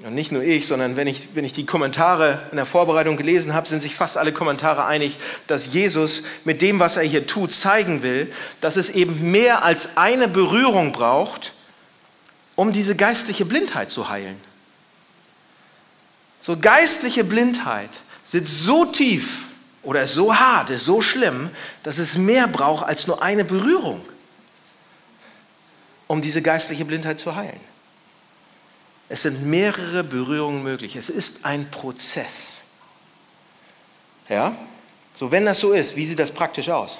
nicht 0.07 0.31
nur 0.31 0.43
ich, 0.43 0.65
sondern 0.65 0.95
wenn 0.95 1.07
ich, 1.07 1.35
wenn 1.35 1.43
ich 1.43 1.51
die 1.51 1.65
Kommentare 1.65 2.41
in 2.51 2.55
der 2.55 2.65
Vorbereitung 2.65 3.17
gelesen 3.17 3.53
habe, 3.53 3.67
sind 3.67 3.83
sich 3.83 3.95
fast 3.95 4.17
alle 4.17 4.31
Kommentare 4.31 4.85
einig, 4.85 5.17
dass 5.47 5.73
Jesus 5.73 6.23
mit 6.45 6.61
dem, 6.61 6.79
was 6.79 6.95
er 6.95 7.03
hier 7.03 7.27
tut, 7.27 7.53
zeigen 7.53 8.01
will, 8.01 8.31
dass 8.61 8.77
es 8.77 8.89
eben 8.89 9.31
mehr 9.31 9.63
als 9.63 9.89
eine 9.97 10.29
Berührung 10.29 10.93
braucht, 10.93 11.53
um 12.55 12.71
diese 12.71 12.95
geistliche 12.95 13.43
Blindheit 13.43 13.91
zu 13.91 14.09
heilen. 14.09 14.39
So 16.41 16.57
geistliche 16.57 17.25
Blindheit 17.25 17.89
sitzt 18.23 18.63
so 18.63 18.85
tief 18.85 19.47
oder 19.83 20.03
ist 20.03 20.13
so 20.13 20.33
hart, 20.33 20.69
ist 20.69 20.85
so 20.85 21.01
schlimm, 21.01 21.49
dass 21.83 21.97
es 21.97 22.17
mehr 22.17 22.47
braucht 22.47 22.85
als 22.85 23.05
nur 23.05 23.21
eine 23.21 23.43
Berührung, 23.43 24.01
um 26.07 26.21
diese 26.21 26.41
geistliche 26.41 26.85
Blindheit 26.85 27.19
zu 27.19 27.35
heilen. 27.35 27.68
Es 29.09 29.23
sind 29.23 29.45
mehrere 29.45 30.03
Berührungen 30.03 30.63
möglich. 30.63 30.95
Es 30.95 31.09
ist 31.09 31.43
ein 31.43 31.71
Prozess. 31.71 32.61
Ja? 34.29 34.55
So, 35.17 35.31
wenn 35.31 35.45
das 35.45 35.59
so 35.59 35.73
ist, 35.73 35.95
wie 35.95 36.05
sieht 36.05 36.19
das 36.19 36.31
praktisch 36.31 36.69
aus? 36.69 36.99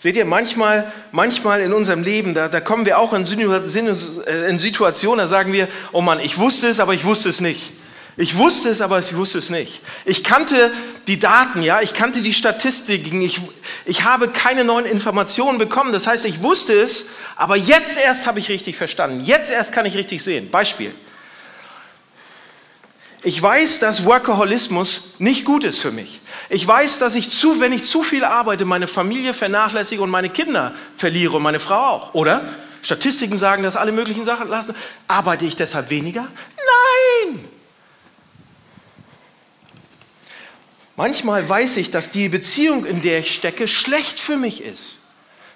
Seht 0.00 0.16
ihr, 0.16 0.24
manchmal, 0.26 0.92
manchmal 1.12 1.62
in 1.62 1.72
unserem 1.72 2.02
Leben, 2.02 2.34
da, 2.34 2.48
da 2.48 2.60
kommen 2.60 2.84
wir 2.84 2.98
auch 2.98 3.14
in, 3.14 3.24
äh, 3.24 4.50
in 4.50 4.58
Situationen, 4.58 5.18
da 5.18 5.26
sagen 5.26 5.52
wir, 5.52 5.68
oh 5.92 6.02
Mann, 6.02 6.20
ich 6.20 6.36
wusste 6.36 6.68
es, 6.68 6.80
aber 6.80 6.92
ich 6.92 7.04
wusste 7.04 7.30
es 7.30 7.40
nicht. 7.40 7.72
Ich 8.16 8.36
wusste 8.36 8.68
es, 8.68 8.80
aber 8.80 9.00
ich 9.00 9.16
wusste 9.16 9.38
es 9.38 9.50
nicht. 9.50 9.80
Ich 10.04 10.22
kannte 10.22 10.72
die 11.08 11.18
Daten, 11.18 11.62
ja, 11.62 11.80
ich 11.80 11.94
kannte 11.94 12.22
die 12.22 12.32
Statistiken, 12.32 13.20
ich, 13.20 13.40
ich 13.86 14.04
habe 14.04 14.28
keine 14.28 14.62
neuen 14.62 14.86
Informationen 14.86 15.58
bekommen. 15.58 15.92
Das 15.92 16.06
heißt, 16.06 16.24
ich 16.24 16.40
wusste 16.40 16.74
es, 16.80 17.06
aber 17.34 17.56
jetzt 17.56 17.96
erst 17.96 18.26
habe 18.26 18.38
ich 18.38 18.48
richtig 18.48 18.76
verstanden. 18.76 19.24
Jetzt 19.24 19.50
erst 19.50 19.72
kann 19.72 19.84
ich 19.84 19.96
richtig 19.96 20.22
sehen. 20.22 20.48
Beispiel. 20.50 20.94
Ich 23.24 23.40
weiß, 23.40 23.80
dass 23.80 24.04
Workaholismus 24.04 25.14
nicht 25.18 25.44
gut 25.44 25.64
ist 25.64 25.80
für 25.80 25.90
mich. 25.90 26.20
Ich 26.50 26.64
weiß, 26.64 26.98
dass 26.98 27.16
ich 27.16 27.30
zu, 27.30 27.58
wenn 27.58 27.72
ich 27.72 27.84
zu 27.84 28.02
viel 28.02 28.22
arbeite, 28.22 28.64
meine 28.64 28.86
Familie 28.86 29.34
vernachlässige 29.34 30.02
und 30.02 30.10
meine 30.10 30.28
Kinder 30.28 30.74
verliere 30.96 31.38
und 31.38 31.42
meine 31.42 31.58
Frau 31.58 31.80
auch, 31.80 32.14
oder? 32.14 32.44
Statistiken 32.82 33.38
sagen 33.38 33.62
dass 33.62 33.76
alle 33.76 33.92
möglichen 33.92 34.26
Sachen 34.26 34.48
lassen. 34.48 34.74
Arbeite 35.08 35.46
ich 35.46 35.56
deshalb 35.56 35.88
weniger? 35.90 36.28
Nein! 37.26 37.53
Manchmal 40.96 41.48
weiß 41.48 41.76
ich, 41.78 41.90
dass 41.90 42.10
die 42.10 42.28
Beziehung, 42.28 42.86
in 42.86 43.02
der 43.02 43.18
ich 43.18 43.34
stecke, 43.34 43.66
schlecht 43.66 44.20
für 44.20 44.36
mich 44.36 44.62
ist. 44.62 44.96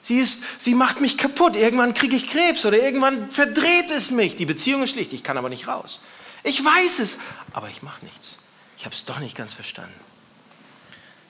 Sie, 0.03 0.19
ist, 0.19 0.41
sie 0.59 0.75
macht 0.75 1.01
mich 1.01 1.19
kaputt. 1.19 1.55
Irgendwann 1.55 1.95
kriege 1.95 2.17
ich 2.17 2.29
Krebs 2.29 2.65
oder 2.65 2.79
irgendwann 2.79 3.31
verdreht 3.31 3.91
es 3.91 4.11
mich. 4.11 4.37
Die 4.37 4.47
Beziehung 4.47 4.83
ist 4.83 4.91
schlicht, 4.91 5.13
ich 5.13 5.23
kann 5.23 5.37
aber 5.37 5.49
nicht 5.49 5.69
raus. 5.69 6.01
Ich 6.45 6.65
weiß 6.65 7.01
es, 7.01 7.19
aber 7.53 7.69
ich 7.69 7.83
mache 7.83 8.05
nichts. 8.05 8.39
Ich 8.79 8.85
habe 8.85 8.95
es 8.95 9.05
doch 9.05 9.19
nicht 9.21 9.37
ganz 9.37 9.55
verstanden. 9.55 9.93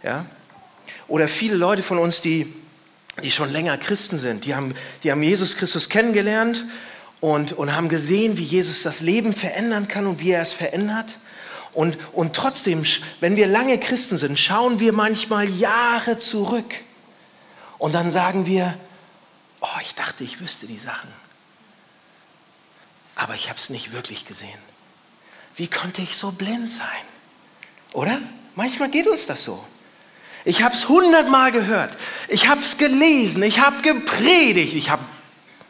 Ja? 0.02 0.26
Oder 1.08 1.28
viele 1.28 1.56
Leute 1.56 1.82
von 1.82 1.98
uns, 1.98 2.20
die, 2.20 2.52
die 3.22 3.30
schon 3.30 3.50
länger 3.50 3.76
Christen 3.78 4.18
sind, 4.18 4.44
die 4.44 4.54
haben, 4.54 4.74
die 5.02 5.10
haben 5.10 5.22
Jesus 5.22 5.56
Christus 5.56 5.88
kennengelernt 5.88 6.64
und, 7.20 7.52
und 7.52 7.74
haben 7.74 7.88
gesehen, 7.88 8.36
wie 8.38 8.44
Jesus 8.44 8.82
das 8.82 9.00
Leben 9.00 9.34
verändern 9.34 9.88
kann 9.88 10.06
und 10.06 10.20
wie 10.20 10.30
er 10.30 10.42
es 10.42 10.52
verändert. 10.52 11.16
Und, 11.72 11.98
und 12.12 12.34
trotzdem, 12.34 12.84
wenn 13.20 13.36
wir 13.36 13.46
lange 13.46 13.78
Christen 13.78 14.18
sind, 14.18 14.38
schauen 14.38 14.80
wir 14.80 14.92
manchmal 14.92 15.48
Jahre 15.48 16.18
zurück 16.18 16.74
und 17.78 17.94
dann 17.94 18.10
sagen 18.10 18.46
wir, 18.46 18.78
oh, 19.60 19.80
ich 19.82 19.94
dachte, 19.94 20.24
ich 20.24 20.40
wüsste 20.40 20.66
die 20.66 20.78
Sachen, 20.78 21.12
aber 23.14 23.34
ich 23.34 23.48
habe 23.48 23.58
es 23.58 23.70
nicht 23.70 23.92
wirklich 23.92 24.24
gesehen. 24.24 24.58
Wie 25.56 25.66
konnte 25.66 26.02
ich 26.02 26.16
so 26.16 26.30
blind 26.30 26.70
sein? 26.70 26.86
Oder? 27.92 28.20
Manchmal 28.54 28.90
geht 28.90 29.08
uns 29.08 29.26
das 29.26 29.44
so. 29.44 29.64
Ich 30.44 30.62
habe 30.62 30.74
es 30.74 30.88
hundertmal 30.88 31.52
gehört. 31.52 31.96
Ich 32.28 32.48
habe 32.48 32.60
es 32.60 32.78
gelesen. 32.78 33.42
Ich 33.42 33.60
habe 33.60 33.82
gepredigt. 33.82 34.74
Ich 34.74 34.88
habe 34.88 35.04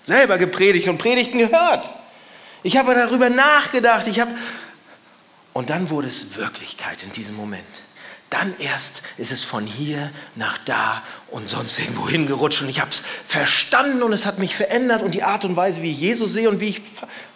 selber 0.05 0.39
gepredigt 0.39 0.89
und 0.89 0.99
Predigten 0.99 1.39
gehört. 1.39 1.91
Ich 2.63 2.77
habe 2.77 2.95
darüber 2.95 3.31
nachgedacht. 3.31 4.07
Ich 4.09 4.21
habe 4.21 4.35
und 5.59 5.71
dann 5.71 5.91
wurde 5.91 6.07
es 6.07 6.37
Wirklichkeit 6.37 7.03
in 7.03 7.11
diesem 7.11 7.35
Moment. 7.35 7.65
Dann 8.31 8.55
erst 8.61 9.03
ist 9.17 9.33
es 9.33 9.43
von 9.43 9.67
hier 9.67 10.13
nach 10.37 10.57
da 10.59 11.03
und 11.33 11.51
sonst 11.51 11.81
irgendwo 11.81 12.09
hingerutscht 12.09 12.63
und 12.63 12.69
ich 12.69 12.81
habe 12.81 12.93
es 12.93 13.03
verstanden 13.27 14.05
und 14.05 14.13
es 14.13 14.25
hat 14.25 14.39
mich 14.39 14.55
verändert 14.55 15.03
und 15.03 15.17
die 15.17 15.25
Art 15.25 15.45
und 15.45 15.57
Weise, 15.57 15.83
wie 15.83 15.91
ich 15.91 15.99
Jesus 15.99 16.33
sehe 16.33 16.49
und 16.49 16.61
wie 16.61 16.69
ich 16.69 16.83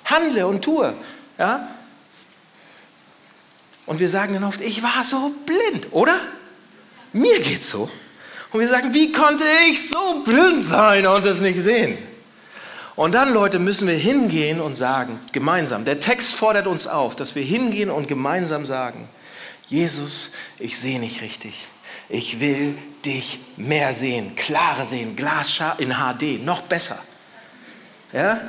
handle 0.04 0.46
und 0.46 0.62
tue. 0.62 0.94
Ja? 1.36 1.66
Und 3.86 3.98
wir 3.98 4.08
sagen 4.08 4.34
dann 4.34 4.44
oft, 4.44 4.60
ich 4.60 4.84
war 4.84 5.02
so 5.02 5.32
blind, 5.44 5.88
oder? 5.90 6.14
Mir 7.12 7.40
geht's 7.40 7.70
so. 7.70 7.90
Und 8.52 8.60
wir 8.60 8.68
sagen, 8.68 8.94
wie 8.94 9.10
konnte 9.10 9.42
ich 9.68 9.90
so 9.90 10.22
blind 10.24 10.62
sein 10.62 11.04
und 11.08 11.26
es 11.26 11.40
nicht 11.40 11.60
sehen? 11.60 11.98
Und 12.94 13.12
dann, 13.12 13.32
Leute, 13.32 13.58
müssen 13.58 13.88
wir 13.88 13.96
hingehen 13.96 14.60
und 14.60 14.76
sagen, 14.76 15.18
gemeinsam, 15.32 15.84
der 15.84 16.00
Text 16.00 16.34
fordert 16.34 16.66
uns 16.66 16.86
auf, 16.86 17.16
dass 17.16 17.34
wir 17.34 17.42
hingehen 17.42 17.90
und 17.90 18.06
gemeinsam 18.06 18.66
sagen, 18.66 19.08
Jesus, 19.66 20.30
ich 20.58 20.78
sehe 20.78 21.00
nicht 21.00 21.22
richtig. 21.22 21.66
Ich 22.08 22.40
will 22.40 22.76
dich 23.06 23.38
mehr 23.56 23.94
sehen, 23.94 24.36
klarer 24.36 24.84
sehen, 24.84 25.16
glasscharf 25.16 25.80
in 25.80 25.94
HD, 25.94 26.44
noch 26.44 26.62
besser. 26.62 26.98
Ja? 28.12 28.40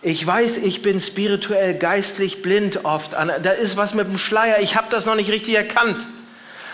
Ich 0.00 0.26
weiß, 0.26 0.58
ich 0.58 0.80
bin 0.80 1.00
spirituell, 1.00 1.74
geistlich 1.74 2.40
blind 2.40 2.84
oft. 2.84 3.12
Da 3.12 3.50
ist 3.50 3.76
was 3.76 3.94
mit 3.94 4.06
dem 4.06 4.18
Schleier. 4.18 4.60
Ich 4.60 4.76
habe 4.76 4.88
das 4.90 5.06
noch 5.06 5.14
nicht 5.14 5.30
richtig 5.30 5.54
erkannt. 5.54 6.06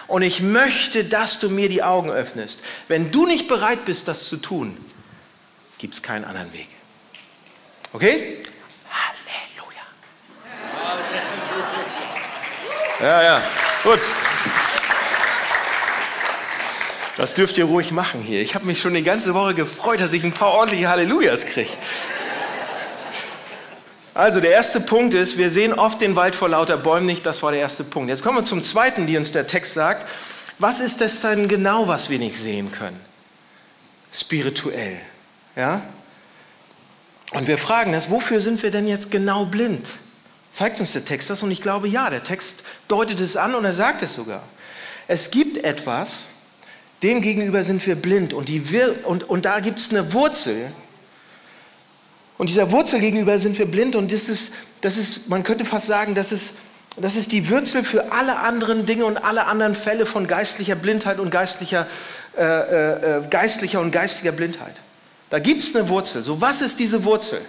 Und 0.07 0.23
ich 0.23 0.41
möchte, 0.41 1.05
dass 1.05 1.39
du 1.39 1.49
mir 1.49 1.69
die 1.69 1.83
Augen 1.83 2.11
öffnest. 2.11 2.61
Wenn 2.89 3.13
du 3.13 3.27
nicht 3.27 3.47
bereit 3.47 3.85
bist, 3.85 4.09
das 4.09 4.29
zu 4.29 4.37
tun, 4.37 4.77
gibt 5.79 5.95
es 5.95 6.03
keinen 6.03 6.25
anderen 6.25 6.53
Weg. 6.53 6.69
Okay? 7.93 8.39
Halleluja. 8.89 9.83
Ja, 13.01 13.23
ja, 13.23 13.43
gut. 13.83 14.01
Das 17.17 17.35
dürft 17.35 17.59
ihr 17.59 17.65
ruhig 17.65 17.91
machen 17.91 18.23
hier. 18.23 18.41
Ich 18.41 18.55
habe 18.55 18.65
mich 18.65 18.81
schon 18.81 18.95
die 18.95 19.03
ganze 19.03 19.35
Woche 19.35 19.55
gefreut, 19.55 20.01
dass 20.01 20.13
ich 20.13 20.25
ein 20.25 20.33
paar 20.33 20.53
ordentliche 20.53 20.89
Hallelujahs 20.89 21.45
kriege. 21.45 21.71
Also 24.15 24.41
der 24.41 24.53
erste 24.53 24.81
Punkt 24.81 25.15
ist, 25.15 25.37
wir 25.37 25.51
sehen 25.51 25.73
oft 25.73 26.01
den 26.01 26.17
Wald 26.17 26.35
vor 26.35 26.49
lauter 26.49 26.77
Bäumen 26.77 27.07
nicht. 27.07 27.25
Das 27.27 27.43
war 27.43 27.53
der 27.53 27.61
erste 27.61 27.85
Punkt. 27.85 28.09
Jetzt 28.09 28.23
kommen 28.23 28.39
wir 28.39 28.45
zum 28.45 28.63
zweiten, 28.63 29.07
die 29.07 29.17
uns 29.17 29.33
der 29.33 29.47
Text 29.47 29.75
sagt. 29.75 30.09
Was 30.59 30.81
ist 30.81 31.01
das 31.01 31.21
denn 31.21 31.49
genau, 31.49 31.89
was 31.89 32.11
wir 32.11 32.19
nicht 32.19 32.37
sehen 32.37 32.71
können? 32.73 33.01
Spirituell. 34.13 35.01
Ja? 35.57 35.83
Und 37.33 37.47
wir 37.47 37.59
fragen 37.59 37.93
das, 37.93 38.11
wofür 38.11 38.41
sind 38.41 38.63
wir 38.63 38.71
denn 38.71 38.89
jetzt 38.89 39.11
genau 39.11 39.45
blind? 39.45 39.87
Zeigt 40.51 40.81
uns 40.81 40.93
der 40.93 41.05
Text 41.05 41.31
das? 41.31 41.43
Und 41.43 41.51
ich 41.51 41.61
glaube, 41.61 41.89
ja, 41.89 42.11
der 42.11 42.25
Text 42.25 42.65
deutet 42.89 43.21
es 43.21 43.37
an 43.37 43.55
und 43.55 43.65
er 43.65 43.75
sagt 43.75 44.03
es 44.03 44.15
sogar. 44.15 44.43
Es 45.07 45.31
gibt 45.31 45.59
etwas, 45.59 46.25
dem 47.03 47.21
gegenüber 47.21 47.63
sind 47.63 47.87
wir 47.87 47.95
blind 47.95 48.33
und, 48.33 48.49
die 48.49 48.71
wir 48.71 49.07
und, 49.07 49.29
und 49.29 49.45
da 49.45 49.61
gibt 49.61 49.79
es 49.79 49.91
eine 49.91 50.13
Wurzel, 50.13 50.73
und 52.41 52.49
dieser 52.49 52.73
Wurzel 52.73 53.01
gegenüber 53.01 53.39
sind 53.39 53.59
wir 53.59 53.67
blind 53.67 53.97
und 53.97 54.11
das 54.11 54.31
ist, 54.31 54.51
das 54.81 54.97
ist 54.97 55.29
man 55.29 55.43
könnte 55.43 55.67
fast 55.67 55.87
sagen, 55.87 56.15
das 56.15 56.33
ist, 56.33 56.55
das 56.97 57.15
ist 57.15 57.33
die 57.33 57.51
Wurzel 57.51 57.85
für 57.85 58.13
alle 58.13 58.39
anderen 58.39 58.87
Dinge 58.87 59.05
und 59.05 59.19
alle 59.19 59.45
anderen 59.45 59.75
Fälle 59.75 60.07
von 60.07 60.27
geistlicher 60.27 60.75
Blindheit 60.75 61.19
und 61.19 61.31
geistlicher, 61.31 61.87
äh, 62.39 62.43
äh, 62.43 63.19
äh 63.19 63.29
geistlicher 63.29 63.83
und 63.83 63.91
geistiger 63.91 64.33
Blindheit. 64.33 64.75
Da 65.31 65.39
gibt 65.39 65.61
es 65.61 65.75
eine 65.75 65.89
Wurzel. 65.89 66.23
So, 66.25 66.41
was 66.41 66.61
ist 66.61 66.79
diese 66.79 67.05
Wurzel? 67.05 67.41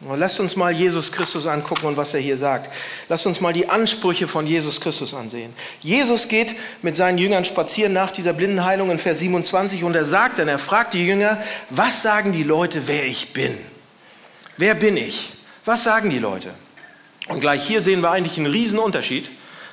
Lasst 0.00 0.38
uns 0.38 0.54
mal 0.54 0.72
Jesus 0.72 1.10
Christus 1.10 1.46
angucken 1.46 1.86
und 1.86 1.96
was 1.96 2.14
er 2.14 2.20
hier 2.20 2.36
sagt. 2.36 2.72
Lasst 3.08 3.26
uns 3.26 3.40
mal 3.40 3.52
die 3.52 3.68
Ansprüche 3.68 4.28
von 4.28 4.46
Jesus 4.46 4.80
Christus 4.80 5.12
ansehen. 5.12 5.52
Jesus 5.80 6.28
geht 6.28 6.54
mit 6.82 6.94
seinen 6.94 7.18
Jüngern 7.18 7.44
spazieren 7.44 7.92
nach 7.92 8.12
dieser 8.12 8.32
Blindenheilung 8.32 8.92
in 8.92 8.98
Vers 8.98 9.18
27 9.18 9.82
und 9.82 9.96
er 9.96 10.04
sagt 10.04 10.38
dann, 10.38 10.46
er 10.46 10.60
fragt 10.60 10.94
die 10.94 11.04
Jünger, 11.04 11.42
was 11.68 12.02
sagen 12.02 12.32
die 12.32 12.44
Leute, 12.44 12.86
wer 12.86 13.06
ich 13.06 13.32
bin? 13.32 13.58
Wer 14.56 14.74
bin 14.74 14.96
ich? 14.96 15.32
Was 15.64 15.82
sagen 15.82 16.10
die 16.10 16.20
Leute? 16.20 16.50
Und 17.26 17.40
gleich 17.40 17.66
hier 17.66 17.80
sehen 17.80 18.00
wir 18.00 18.12
eigentlich 18.12 18.38
einen 18.38 18.46
Riesenunterschied. 18.46 19.28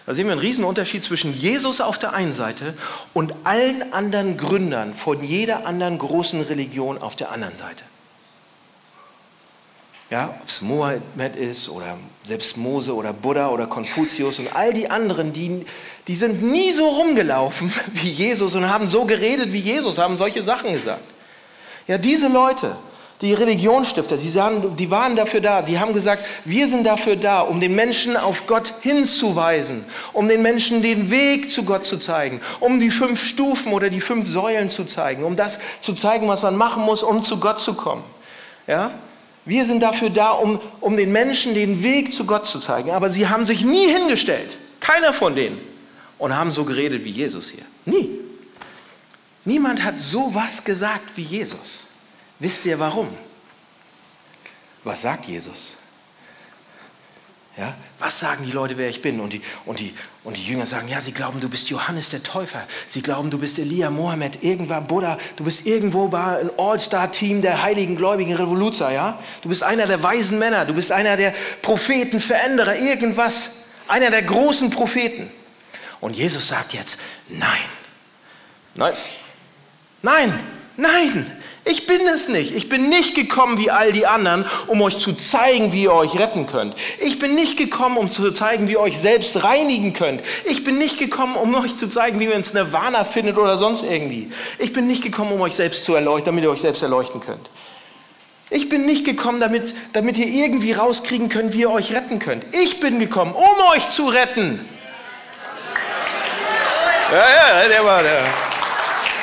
Da 0.06 0.14
sehen 0.14 0.26
wir 0.26 0.34
einen 0.34 0.42
Riesenunterschied 0.42 1.04
zwischen 1.04 1.34
Jesus 1.34 1.82
auf 1.82 1.98
der 1.98 2.14
einen 2.14 2.34
Seite 2.34 2.76
und 3.14 3.34
allen 3.44 3.92
anderen 3.92 4.38
Gründern 4.38 4.94
von 4.94 5.24
jeder 5.24 5.66
anderen 5.66 5.98
großen 5.98 6.42
Religion 6.42 7.00
auf 7.00 7.16
der 7.16 7.32
anderen 7.32 7.56
Seite. 7.56 7.84
Ja, 10.12 10.36
ob 10.40 10.48
es 10.48 10.62
Mohammed 10.62 11.36
ist 11.36 11.68
oder 11.68 11.98
selbst 12.24 12.58
Mose 12.58 12.94
oder 12.94 13.12
Buddha 13.12 13.50
oder 13.50 13.66
Konfuzius 13.66 14.38
und 14.38 14.56
all 14.56 14.72
die 14.72 14.88
anderen, 14.88 15.34
die, 15.34 15.66
die 16.08 16.16
sind 16.16 16.44
nie 16.44 16.72
so 16.72 16.88
rumgelaufen 16.88 17.74
wie 17.94 18.12
Jesus 18.12 18.54
und 18.54 18.70
haben 18.70 18.88
so 18.88 19.06
geredet 19.06 19.52
wie 19.52 19.60
Jesus, 19.60 19.98
haben 19.98 20.18
solche 20.18 20.44
Sachen 20.44 20.74
gesagt. 20.74 21.04
Ja, 21.88 21.98
diese 21.98 22.28
Leute, 22.28 22.76
die 23.22 23.34
Religionsstifter, 23.34 24.18
die, 24.18 24.30
sagen, 24.30 24.76
die 24.76 24.92
waren 24.92 25.16
dafür 25.16 25.40
da, 25.40 25.62
die 25.62 25.80
haben 25.80 25.94
gesagt, 25.94 26.26
wir 26.44 26.68
sind 26.68 26.84
dafür 26.84 27.16
da, 27.16 27.42
um 27.42 27.62
den 27.62 27.74
Menschen 27.74 28.18
auf 28.18 28.46
Gott 28.46 28.74
hinzuweisen, 28.82 29.86
um 30.12 30.28
den 30.28 30.42
Menschen 30.42 30.82
den 30.82 31.10
Weg 31.10 31.50
zu 31.50 31.64
Gott 31.64 31.86
zu 31.86 31.98
zeigen, 31.98 32.42
um 32.60 32.80
die 32.80 32.92
fünf 32.92 33.24
Stufen 33.24 33.72
oder 33.72 33.90
die 33.90 34.02
fünf 34.02 34.28
Säulen 34.28 34.70
zu 34.70 34.84
zeigen, 34.84 35.24
um 35.24 35.38
das 35.38 35.60
zu 35.82 35.94
zeigen, 35.94 36.28
was 36.28 36.44
man 36.44 36.58
machen 36.58 36.84
muss, 36.84 37.04
um 37.04 37.24
zu 37.24 37.40
Gott 37.40 37.62
zu 37.62 37.74
kommen. 37.74 38.04
Ja? 38.68 38.92
Wir 39.46 39.64
sind 39.64 39.80
dafür 39.80 40.10
da, 40.10 40.32
um, 40.32 40.60
um 40.82 40.98
den 40.98 41.12
Menschen 41.12 41.54
den 41.54 41.84
Weg 41.84 42.14
zu 42.14 42.26
Gott 42.26 42.48
zu 42.48 42.60
zeigen. 42.60 42.92
Aber 42.92 43.10
sie 43.10 43.30
haben 43.30 43.46
sich 43.46 43.64
nie 43.64 43.88
hingestellt, 43.88 44.58
keiner 44.80 45.14
von 45.14 45.36
denen, 45.36 45.60
und 46.18 46.36
haben 46.36 46.52
so 46.52 46.66
geredet 46.66 47.04
wie 47.04 47.12
Jesus 47.12 47.52
hier. 47.52 47.64
Nie. 47.86 48.10
Niemand 49.46 49.84
hat 49.84 50.00
so 50.00 50.34
was 50.34 50.64
gesagt 50.64 51.16
wie 51.16 51.22
Jesus. 51.22 51.86
Wisst 52.40 52.66
ihr 52.66 52.80
warum? 52.80 53.08
Was 54.84 55.02
sagt 55.02 55.26
Jesus? 55.26 55.76
Ja, 57.58 57.74
was 58.00 58.20
sagen 58.20 58.44
die 58.44 58.52
Leute, 58.52 58.78
wer 58.78 58.90
ich 58.90 59.02
bin? 59.02 59.22
Und 59.22 59.32
die, 59.32 59.42
und, 59.66 59.80
die, 59.80 59.94
und 60.26 60.36
die 60.36 60.46
Jünger 60.46 60.66
sagen, 60.66 60.90
ja, 60.90 61.00
sie 61.00 61.14
glauben, 61.14 61.40
du 61.40 61.48
bist 61.48 61.70
Johannes 61.70 62.10
der 62.10 62.22
Täufer. 62.22 62.62
Sie 62.90 63.02
glauben, 63.02 63.30
du 63.30 63.38
bist 63.38 63.58
Elia, 63.58 63.90
Mohammed, 63.90 64.44
irgendwann 64.44 64.88
Buddha. 64.88 65.18
Du 65.38 65.46
bist 65.46 65.66
irgendwo 65.66 66.10
bei 66.10 66.42
ein 66.42 66.50
All-Star-Team 66.58 67.42
der 67.42 67.64
heiligen, 67.64 67.96
gläubigen 67.96 68.36
Revoluzer. 68.36 68.92
Ja? 68.92 69.20
Du 69.42 69.48
bist 69.48 69.64
einer 69.64 69.88
der 69.88 70.04
weisen 70.04 70.38
Männer. 70.38 70.66
Du 70.66 70.74
bist 70.74 70.92
einer 70.92 71.16
der 71.16 71.34
Propheten, 71.62 72.20
Veränderer, 72.20 72.76
irgendwas. 72.76 73.52
Einer 73.88 74.12
der 74.12 74.24
großen 74.24 74.70
Propheten. 74.70 75.32
Und 76.02 76.18
Jesus 76.18 76.50
sagt 76.50 76.74
jetzt, 76.74 76.98
nein, 77.30 77.50
nein, 78.74 78.94
nein, 80.02 80.40
nein. 80.76 81.42
Ich 81.68 81.88
bin 81.88 82.08
es 82.08 82.28
nicht. 82.28 82.56
Ich 82.56 82.70
bin 82.70 82.90
nicht 82.90 83.16
gekommen 83.16 83.58
wie 83.58 83.72
all 83.72 83.92
die 83.92 84.06
anderen, 84.06 84.46
um 84.68 84.84
euch 84.84 85.00
zu 85.00 85.14
zeigen, 85.14 85.74
wie 85.74 85.84
ihr 85.84 85.94
euch 85.94 86.18
retten 86.20 86.46
könnt. 86.46 86.76
Ich 87.00 87.18
bin 87.18 87.34
nicht 87.34 87.58
gekommen, 87.58 87.98
um 87.98 88.12
zu 88.12 88.32
zeigen, 88.32 88.68
wie 88.68 88.74
ihr 88.74 88.80
euch 88.80 89.00
selbst 89.00 89.44
reinigen 89.44 89.94
könnt. 89.94 90.22
Ich 90.46 90.64
bin 90.64 90.78
nicht 90.78 91.00
gekommen, 91.00 91.36
um 91.36 91.56
euch 91.56 91.76
zu 91.76 91.90
zeigen, 91.90 92.20
wie 92.20 92.26
ihr 92.26 92.36
ins 92.36 92.54
Nirvana 92.54 93.04
findet 93.04 93.40
oder 93.40 93.58
sonst 93.58 93.82
irgendwie. 93.82 94.32
Ich 94.60 94.74
bin 94.74 94.86
nicht 94.86 95.04
gekommen, 95.04 95.32
um 95.32 95.42
euch 95.42 95.56
selbst 95.56 95.86
zu 95.86 95.96
erleuchten, 95.96 96.28
damit 96.28 96.44
ihr 96.44 96.52
euch 96.52 96.62
selbst 96.62 96.84
erleuchten 96.84 97.20
könnt. 97.20 97.50
Ich 98.52 98.70
bin 98.70 98.86
nicht 98.86 99.04
gekommen, 99.04 99.40
damit, 99.40 99.74
damit 99.94 100.20
ihr 100.20 100.28
irgendwie 100.28 100.74
rauskriegen 100.74 101.30
könnt, 101.30 101.54
wie 101.54 101.62
ihr 101.62 101.72
euch 101.72 101.94
retten 101.94 102.20
könnt. 102.20 102.46
Ich 102.54 102.80
bin 102.80 103.00
gekommen, 103.00 103.34
um 103.34 103.74
euch 103.74 103.90
zu 103.90 104.08
retten. 104.08 104.64
Ja, 107.12 107.64
ja, 107.64 107.68
der 107.68 107.84
war 107.84 108.04
der. 108.04 108.45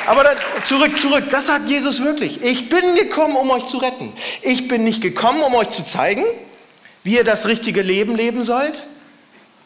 Aber 0.05 0.23
dann, 0.23 0.37
zurück, 0.65 0.97
zurück, 0.99 1.25
das 1.31 1.47
sagt 1.47 1.69
Jesus 1.69 2.03
wirklich. 2.03 2.41
Ich 2.43 2.69
bin 2.69 2.95
gekommen, 2.95 3.35
um 3.35 3.49
euch 3.51 3.67
zu 3.67 3.77
retten. 3.77 4.11
Ich 4.41 4.67
bin 4.67 4.83
nicht 4.83 5.01
gekommen, 5.01 5.41
um 5.41 5.55
euch 5.55 5.69
zu 5.69 5.85
zeigen, 5.85 6.25
wie 7.03 7.15
ihr 7.15 7.23
das 7.23 7.47
richtige 7.47 7.81
Leben 7.81 8.15
leben 8.15 8.43
sollt 8.43 8.85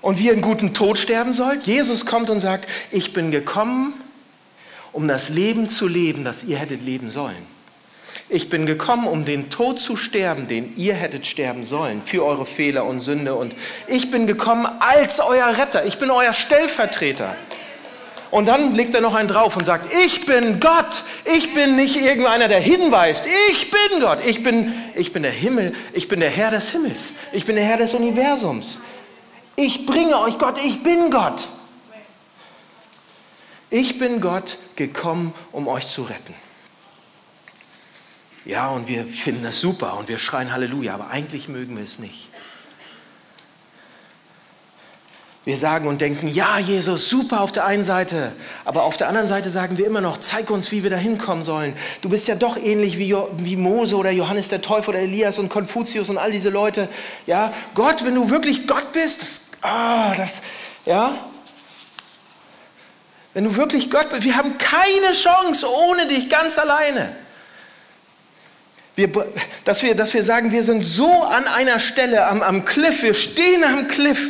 und 0.01 0.20
wie 0.20 0.27
ihr 0.27 0.34
einen 0.34 0.41
guten 0.41 0.74
Tod 0.74 0.98
sterben 0.98 1.34
sollt. 1.34 1.63
Jesus 1.63 2.06
kommt 2.06 2.29
und 2.29 2.39
sagt, 2.39 2.70
ich 2.91 3.13
bin 3.13 3.32
gekommen, 3.32 3.94
um 4.94 5.08
das 5.08 5.29
Leben 5.29 5.70
zu 5.70 5.88
leben, 5.88 6.24
das 6.24 6.44
ihr 6.44 6.58
hättet 6.58 6.82
leben 6.82 7.12
sollen. 7.12 7.58
Ich 8.29 8.50
bin 8.50 8.65
gekommen, 8.65 9.08
um 9.08 9.24
den 9.24 9.50
Tod 9.50 9.79
zu 9.79 9.96
sterben, 9.96 10.48
den 10.48 10.75
ihr 10.75 10.94
hättet 10.94 11.25
sterben 11.25 11.65
sollen, 11.65 12.01
für 12.03 12.25
eure 12.25 12.46
Fehler 12.46 12.84
und 12.84 13.00
Sünde. 13.00 13.36
Und 13.36 13.53
ich 13.88 14.12
bin 14.12 14.27
gekommen 14.27 14.67
als 14.79 15.20
euer 15.20 15.58
Retter. 15.58 15.86
Ich 15.86 15.98
bin 15.98 16.12
euer 16.12 16.34
Stellvertreter. 16.34 17.36
Und 18.29 18.46
dann 18.46 18.75
legt 18.75 18.93
er 18.93 19.01
noch 19.01 19.15
einen 19.15 19.29
drauf 19.29 19.55
und 19.55 19.65
sagt, 19.65 19.93
ich 19.93 20.25
bin 20.25 20.60
Gott. 20.60 21.03
Ich 21.25 21.53
bin 21.53 21.75
nicht 21.75 21.96
irgendeiner, 21.96 22.48
der 22.48 22.60
hinweist. 22.60 23.25
Ich 23.51 23.72
bin 23.72 24.01
Gott. 24.01 24.19
Ich 24.25 24.44
bin, 24.44 24.74
ich 24.96 25.13
bin 25.13 25.24
der 25.24 25.31
Himmel. 25.31 25.74
Ich 25.94 26.07
bin 26.07 26.20
der 26.20 26.29
Herr 26.29 26.51
des 26.51 26.70
Himmels. 26.70 27.13
Ich 27.31 27.46
bin 27.46 27.55
der 27.55 27.66
Herr 27.66 27.77
des 27.77 27.94
Universums. 27.94 28.79
Ich 29.55 29.85
bringe 29.85 30.20
euch 30.20 30.37
Gott. 30.37 30.57
Ich 30.63 30.83
bin 30.83 31.09
Gott. 31.09 31.48
Ich 33.70 33.98
bin 33.98 34.22
Gott 34.22 34.57
gekommen, 34.75 35.33
um 35.51 35.68
euch 35.68 35.87
zu 35.87 36.03
retten. 36.03 36.33
Ja, 38.46 38.70
und 38.70 38.87
wir 38.87 39.03
finden 39.03 39.44
das 39.44 39.59
super 39.59 39.98
und 39.98 40.07
wir 40.07 40.18
schreien 40.18 40.53
Halleluja, 40.53 40.94
aber 40.94 41.09
eigentlich 41.09 41.50
mögen 41.50 41.75
wir 41.75 41.83
es 41.83 42.00
nicht. 42.00 42.29
Wir 45.48 45.57
sagen 45.57 45.88
und 45.88 46.01
denken, 46.01 46.27
ja, 46.27 46.60
Jesus, 46.60 47.07
super 47.07 47.40
auf 47.40 47.53
der 47.53 47.66
einen 47.66 47.86
Seite, 47.86 48.33
aber 48.66 48.83
auf 48.83 48.98
der 48.98 49.07
anderen 49.07 49.29
Seite 49.29 49.50
sagen 49.50 49.77
wir 49.77 49.88
immer 49.88 50.01
noch, 50.01 50.18
zeig 50.18 50.50
uns, 50.50 50.74
wie 50.74 50.83
wir 50.83 50.90
da 50.90 50.98
hinkommen 50.98 51.46
sollen. 51.46 51.74
Du 52.01 52.10
bist 52.10 52.27
ja 52.27 52.36
doch 52.36 52.57
ähnlich 52.57 52.98
wie, 52.98 53.16
wie 53.38 53.55
Mose 53.55 53.96
oder 53.96 54.12
Johannes 54.12 54.50
der 54.50 54.62
Täufer 54.62 54.90
oder 54.90 55.00
Elias 55.00 55.40
und 55.40 55.48
Konfuzius 55.48 56.10
und 56.10 56.18
all 56.18 56.31
diese 56.31 56.50
Leute. 56.50 56.90
Ja, 57.27 57.53
Gott, 57.75 58.03
wenn 58.03 58.14
du 58.14 58.29
wirklich 58.29 58.68
Gott 58.68 58.92
bist, 58.92 59.22
das, 59.22 59.42
ah, 59.62 60.14
das, 60.16 60.42
ja, 60.86 61.18
wenn 63.33 63.46
du 63.46 63.55
wirklich 63.55 63.90
Gott 63.90 64.10
bist, 64.10 64.25
wir 64.25 64.36
haben 64.36 64.57
keine 64.57 65.14
Chance 65.14 65.66
ohne 65.66 66.07
dich 66.07 66.29
ganz 66.29 66.57
alleine. 66.57 67.16
Wir, 68.96 69.10
dass, 69.64 69.81
wir, 69.81 69.96
dass 69.96 70.14
wir 70.14 70.24
sagen, 70.24 70.51
wir 70.51 70.66
sind 70.66 70.83
so 70.83 71.24
an 71.24 71.48
einer 71.48 71.79
Stelle 71.79 72.27
am, 72.27 72.42
am 72.42 72.66
Cliff, 72.66 73.01
wir 73.01 73.14
stehen 73.14 73.64
am 73.64 73.88
Cliff 73.88 74.29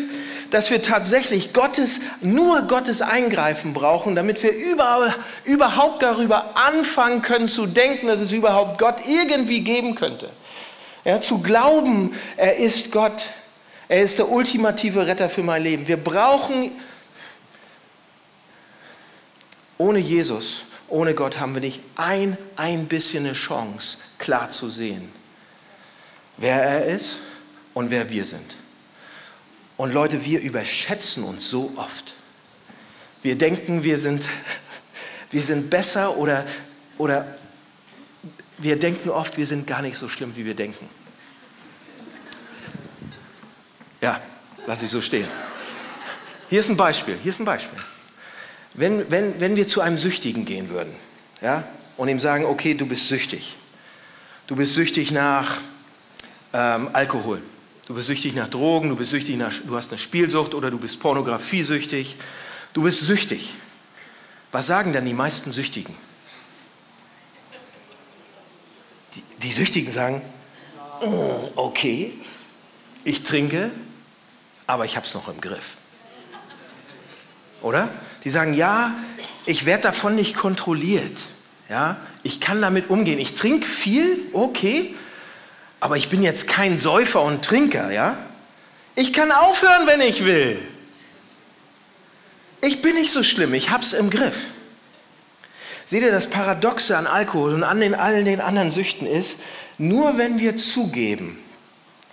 dass 0.50 0.70
wir 0.72 0.82
tatsächlich 0.82 1.54
Gottes, 1.54 2.00
nur 2.22 2.64
Gottes 2.64 3.02
Eingreifen 3.02 3.74
brauchen, 3.74 4.16
damit 4.16 4.42
wir 4.44 4.52
überall, 4.52 5.14
überhaupt 5.44 6.02
darüber 6.02 6.56
anfangen 6.56 7.22
können 7.22 7.48
zu 7.48 7.66
denken, 7.66 8.08
dass 8.08 8.22
es 8.22 8.32
überhaupt 8.32 8.80
Gott 8.80 8.96
irgendwie 9.08 9.62
geben 9.62 9.96
könnte. 9.96 10.30
Ja, 11.04 11.22
zu 11.22 11.40
glauben, 11.40 12.14
er 12.36 12.58
ist 12.58 12.92
Gott, 12.92 13.28
er 13.88 14.04
ist 14.04 14.20
der 14.20 14.30
ultimative 14.30 15.08
Retter 15.08 15.30
für 15.30 15.44
mein 15.44 15.64
Leben. 15.64 15.88
Wir 15.88 15.98
brauchen, 15.98 16.72
ohne 19.78 20.00
Jesus, 20.00 20.66
ohne 20.90 21.14
Gott 21.14 21.40
haben 21.40 21.54
wir 21.54 21.62
nicht 21.62 21.82
ein, 21.96 22.38
ein 22.56 22.88
bisschen 22.88 23.26
eine 23.26 23.34
Chance, 23.34 23.98
klar 24.18 24.50
zu 24.50 24.70
sehen, 24.70 25.12
wer 26.38 26.62
er 26.62 26.86
ist 26.86 27.18
und 27.74 27.90
wer 27.90 28.10
wir 28.10 28.26
sind. 28.26 28.56
Und 29.78 29.94
Leute, 29.94 30.26
wir 30.26 30.42
überschätzen 30.42 31.24
uns 31.24 31.50
so 31.50 31.72
oft. 31.76 32.16
Wir 33.22 33.38
denken, 33.38 33.84
wir 33.84 34.00
sind, 34.00 34.26
wir 35.32 35.44
sind 35.44 35.70
besser 35.70 36.18
oder, 36.18 36.46
oder 36.98 37.38
wir 38.58 38.78
denken 38.78 39.10
oft, 39.10 39.38
wir 39.38 39.46
sind 39.46 39.68
gar 39.68 39.84
nicht 39.84 39.98
so 39.98 40.10
schlimm, 40.10 40.36
wie 40.36 40.46
wir 40.46 40.56
denken. 40.56 40.90
Ja, 44.02 44.20
lass 44.66 44.82
ich 44.82 44.90
so 44.90 45.02
stehen. 45.02 45.28
Hier 46.50 46.60
ist 46.60 46.70
ein 46.70 46.78
Beispiel, 46.78 47.18
hier 47.22 47.30
ist 47.30 47.40
ein 47.40 47.46
Beispiel. 47.46 47.80
Wenn, 48.74 49.10
wenn, 49.12 49.40
wenn 49.40 49.56
wir 49.56 49.68
zu 49.68 49.82
einem 49.82 49.98
Süchtigen 49.98 50.46
gehen 50.46 50.70
würden 50.70 50.94
ja, 51.42 51.64
und 51.98 52.10
ihm 52.10 52.20
sagen, 52.20 52.46
okay, 52.46 52.74
du 52.74 52.86
bist 52.86 53.08
süchtig. 53.08 53.56
Du 54.46 54.56
bist 54.56 54.74
süchtig 54.74 55.12
nach 55.12 55.60
ähm, 56.54 56.90
Alkohol. 56.94 57.42
Du 57.88 57.94
bist 57.94 58.08
süchtig 58.08 58.36
nach 58.36 58.50
Drogen, 58.50 58.90
du 58.90 58.98
bist 58.98 59.12
süchtig 59.12 59.38
nach, 59.38 59.54
du 59.66 59.78
hast 59.78 59.92
eine 59.92 59.98
Spielsucht 59.98 60.54
oder 60.54 60.70
du 60.70 60.78
bist 60.78 61.00
pornografiesüchtig. 61.00 62.18
Du 62.74 62.84
bist 62.84 63.02
süchtig. 63.02 63.54
Was 64.52 64.68
sagen 64.68 64.92
dann 64.92 65.06
die 65.06 65.14
meisten 65.14 65.54
Süchtigen? 65.54 65.96
Die, 69.16 69.24
die 69.42 69.52
Süchtigen 69.54 69.92
sagen, 69.94 70.22
oh, 71.00 71.50
okay, 71.56 72.12
ich 73.06 73.24
trinke, 73.24 73.72
aber 74.68 74.84
ich 74.84 74.98
habe 74.98 75.08
es 75.08 75.14
noch 75.14 75.30
im 75.30 75.40
Griff. 75.40 75.78
Oder? 77.62 77.88
Die 78.26 78.30
sagen, 78.30 78.54
ja, 78.54 78.94
ich 79.46 79.66
werde 79.66 79.84
davon 79.84 80.16
nicht 80.16 80.36
kontrolliert. 80.36 81.28
Ja, 81.70 81.96
ich 82.24 82.42
kann 82.42 82.62
damit 82.62 82.90
umgehen. 82.90 83.18
Ich 83.18 83.34
trinke 83.34 83.66
viel, 83.66 84.20
okay, 84.34 84.94
aber 85.80 85.98
ich 85.98 86.10
bin 86.10 86.24
jetzt 86.24 86.48
kein 86.48 86.80
Säufer 86.80 87.22
und 87.22 87.44
Trinker, 87.44 87.92
ja? 87.92 88.18
Ich 88.96 89.14
kann 89.14 89.32
aufhören, 89.32 89.86
wenn 89.86 90.02
ich 90.02 90.26
will. 90.26 90.60
Ich 92.62 92.82
bin 92.82 92.96
nicht 92.96 93.12
so 93.12 93.22
schlimm, 93.22 93.54
ich 93.54 93.70
hab's 93.70 93.94
im 93.94 94.10
Griff. 94.10 94.38
Seht 95.86 96.02
ihr, 96.02 96.12
das 96.12 96.30
Paradoxe 96.30 96.98
an 96.98 97.08
Alkohol 97.08 97.54
und 97.54 97.64
an 97.64 97.80
den, 97.80 97.96
allen 97.96 98.26
den 98.26 98.42
anderen 98.42 98.72
Süchten 98.72 99.08
ist, 99.08 99.38
nur 99.78 100.18
wenn 100.18 100.40
wir 100.40 100.58
zugeben, 100.58 101.38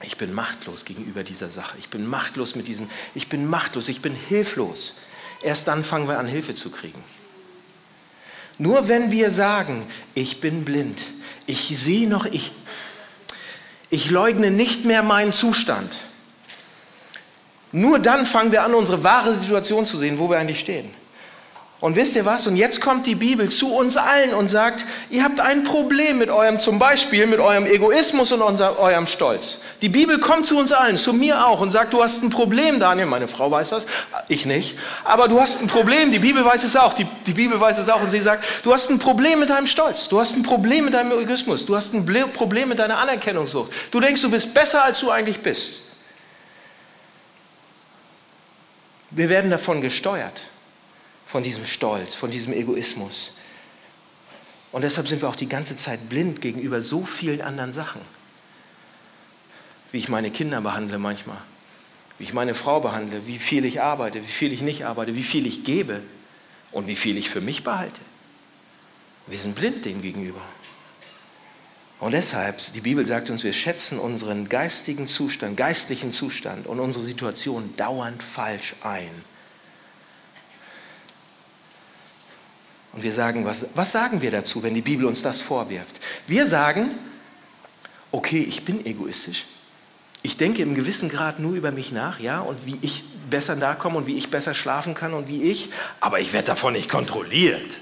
ich 0.03 0.17
bin 0.17 0.33
machtlos 0.33 0.85
gegenüber 0.85 1.25
dieser 1.25 1.49
Sache, 1.49 1.77
ich 1.81 1.89
bin 1.89 2.07
machtlos 2.07 2.55
mit 2.55 2.69
diesem, 2.69 2.91
ich 3.15 3.29
bin 3.29 3.49
machtlos, 3.49 3.89
ich 3.89 4.03
bin 4.03 4.15
hilflos, 4.15 4.95
erst 5.43 5.67
dann 5.67 5.83
fangen 5.83 6.07
wir 6.07 6.19
an, 6.19 6.27
Hilfe 6.27 6.55
zu 6.55 6.71
kriegen. 6.71 7.03
Nur 8.59 8.87
wenn 8.89 9.11
wir 9.11 9.31
sagen, 9.31 9.87
ich 10.15 10.41
bin 10.41 10.65
blind, 10.65 11.01
ich 11.47 11.77
sehe 11.77 12.09
noch, 12.09 12.27
ich, 12.27 12.53
Ich 13.91 14.11
leugne 14.11 14.51
nicht 14.51 14.85
mehr 14.85 15.03
meinen 15.03 15.33
Zustand. 15.33 15.93
Nur 17.73 17.99
dann 17.99 18.25
fangen 18.25 18.53
wir 18.53 18.63
an, 18.63 18.75
unsere 18.75 19.03
wahre 19.03 19.37
Situation 19.37 19.85
zu 19.85 19.99
sehen, 19.99 20.19
wo 20.19 20.31
wir 20.31 20.39
eigentlich 20.39 20.61
stehen. 20.61 20.91
Und 21.85 21.97
wisst 21.97 22.17
ihr 22.17 22.25
was? 22.25 22.47
Und 22.47 22.57
jetzt 22.57 22.81
kommt 22.81 23.05
die 23.05 23.15
Bibel 23.15 23.51
zu 23.51 23.75
uns 23.77 23.99
allen 23.99 24.33
und 24.33 24.49
sagt, 24.49 24.87
ihr 25.11 25.23
habt 25.23 25.39
ein 25.39 25.65
Problem 25.65 26.17
mit 26.17 26.31
eurem, 26.31 26.59
zum 26.59 26.79
Beispiel 26.79 27.27
mit 27.27 27.41
eurem 27.41 27.67
Egoismus 27.67 28.33
und 28.33 28.41
unser, 28.41 28.79
eurem 28.79 29.07
Stolz. 29.07 29.59
Die 29.83 29.91
Bibel 29.91 30.19
kommt 30.19 30.47
zu 30.47 30.59
uns 30.59 30.73
allen, 30.73 30.97
zu 30.97 31.13
mir 31.13 31.47
auch 31.47 31.61
und 31.61 31.73
sagt, 31.73 31.93
du 31.93 32.03
hast 32.03 32.23
ein 32.23 32.31
Problem, 32.31 32.81
Daniel. 32.81 33.05
Meine 33.05 33.29
Frau 33.29 33.51
weiß 33.51 33.69
das, 33.69 33.85
ich 34.29 34.47
nicht. 34.47 34.79
Aber 35.05 35.29
du 35.29 35.39
hast 35.43 35.61
ein 35.61 35.67
Problem, 35.67 36.11
die 36.11 36.21
Bibel 36.21 36.43
weiß 36.43 36.65
es 36.65 36.75
auch. 36.75 36.95
Die, 36.95 37.07
die 37.27 37.35
Bibel 37.35 37.61
weiß 37.61 37.77
es 37.77 37.91
auch 37.91 38.01
und 38.01 38.09
sie 38.09 38.23
sagt, 38.23 38.65
du 38.65 38.73
hast 38.73 38.89
ein 38.89 38.99
Problem 38.99 39.41
mit 39.41 39.51
deinem 39.51 39.67
Stolz. 39.67 40.09
Du 40.09 40.19
hast 40.19 40.39
ein 40.39 40.43
Problem 40.43 40.87
mit 40.87 40.95
deinem 40.95 41.13
Egoismus. 41.13 41.67
Du 41.67 41.77
hast 41.77 41.93
ein 41.93 42.07
Problem 42.33 42.71
mit 42.71 42.79
deiner 42.79 42.97
Anerkennungssucht. 42.97 43.71
Du 43.91 44.01
denkst, 44.01 44.23
du 44.23 44.31
bist 44.31 44.55
besser, 44.55 44.85
als 44.85 45.01
du 45.01 45.11
eigentlich 45.11 45.41
bist. 45.41 45.83
Wir 49.11 49.29
werden 49.29 49.51
davon 49.51 49.83
gesteuert 49.83 50.41
von 51.35 51.43
diesem 51.43 51.67
Stolz, 51.67 52.15
von 52.15 52.31
diesem 52.31 52.53
Egoismus. 52.53 53.33
Und 54.71 54.83
deshalb 54.83 55.09
sind 55.09 55.21
wir 55.21 55.29
auch 55.29 55.35
die 55.35 55.49
ganze 55.49 55.77
Zeit 55.77 56.09
blind 56.09 56.41
gegenüber 56.41 56.81
so 56.81 57.05
vielen 57.05 57.41
anderen 57.41 57.73
Sachen. 57.73 58.01
Wie 59.91 59.99
ich 59.99 60.09
meine 60.09 60.31
Kinder 60.31 60.61
behandle 60.61 60.97
manchmal, 61.01 61.39
wie 62.19 62.23
ich 62.23 62.35
meine 62.35 62.55
Frau 62.55 62.79
behandle, 62.79 63.27
wie 63.27 63.41
viel 63.41 63.65
ich 63.65 63.83
arbeite, 63.83 64.23
wie 64.23 64.31
viel 64.31 64.53
ich 64.53 64.61
nicht 64.61 64.87
arbeite, 64.87 65.17
wie 65.17 65.25
viel 65.25 65.45
ich 65.49 65.65
gebe 65.65 66.03
und 66.71 66.87
wie 66.87 66.95
viel 66.95 67.19
ich 67.19 67.29
für 67.29 67.41
mich 67.41 67.65
behalte. 67.65 68.01
Wir 69.27 69.41
sind 69.41 69.57
blind 69.57 69.85
dem 69.85 70.03
gegenüber. 70.03 70.43
Und 71.99 72.13
deshalb, 72.13 72.61
die 72.75 72.81
Bibel 72.81 73.05
sagt 73.07 73.29
uns, 73.29 73.43
wir 73.43 73.53
schätzen 73.53 73.99
unseren 73.99 74.49
geistigen 74.49 75.09
Zustand, 75.09 75.57
geistlichen 75.57 76.13
Zustand 76.13 76.69
und 76.69 76.79
unsere 76.79 77.05
Situation 77.05 77.75
dauernd 77.77 78.23
falsch 78.23 78.77
ein. 78.85 79.34
Und 82.95 83.03
wir 83.03 83.13
sagen, 83.13 83.45
was, 83.45 83.67
was 83.75 83.93
sagen 83.93 84.23
wir 84.23 84.31
dazu, 84.31 84.63
wenn 84.63 84.75
die 84.75 84.81
Bibel 84.81 85.07
uns 85.07 85.23
das 85.23 85.41
vorwirft? 85.41 86.01
Wir 86.27 86.47
sagen, 86.47 86.91
okay, 88.13 88.45
ich 88.49 88.65
bin 88.65 88.87
egoistisch. 88.87 89.47
Ich 90.23 90.37
denke 90.37 90.63
im 90.63 90.75
gewissen 90.75 91.09
Grad 91.09 91.39
nur 91.39 91.55
über 91.55 91.73
mich 91.73 91.93
nach, 91.93 92.21
ja, 92.21 92.41
und 92.41 92.65
wie 92.67 92.79
ich 92.81 93.05
besser 93.29 93.57
da 93.57 93.75
komme 93.75 93.99
und 93.99 94.07
wie 94.07 94.17
ich 94.17 94.31
besser 94.31 94.55
schlafen 94.55 94.95
kann 94.95 95.13
und 95.13 95.29
wie 95.29 95.43
ich, 95.43 95.71
aber 96.01 96.21
ich 96.21 96.33
werde 96.33 96.47
davon 96.47 96.73
nicht 96.75 96.89
kontrolliert. 96.89 97.79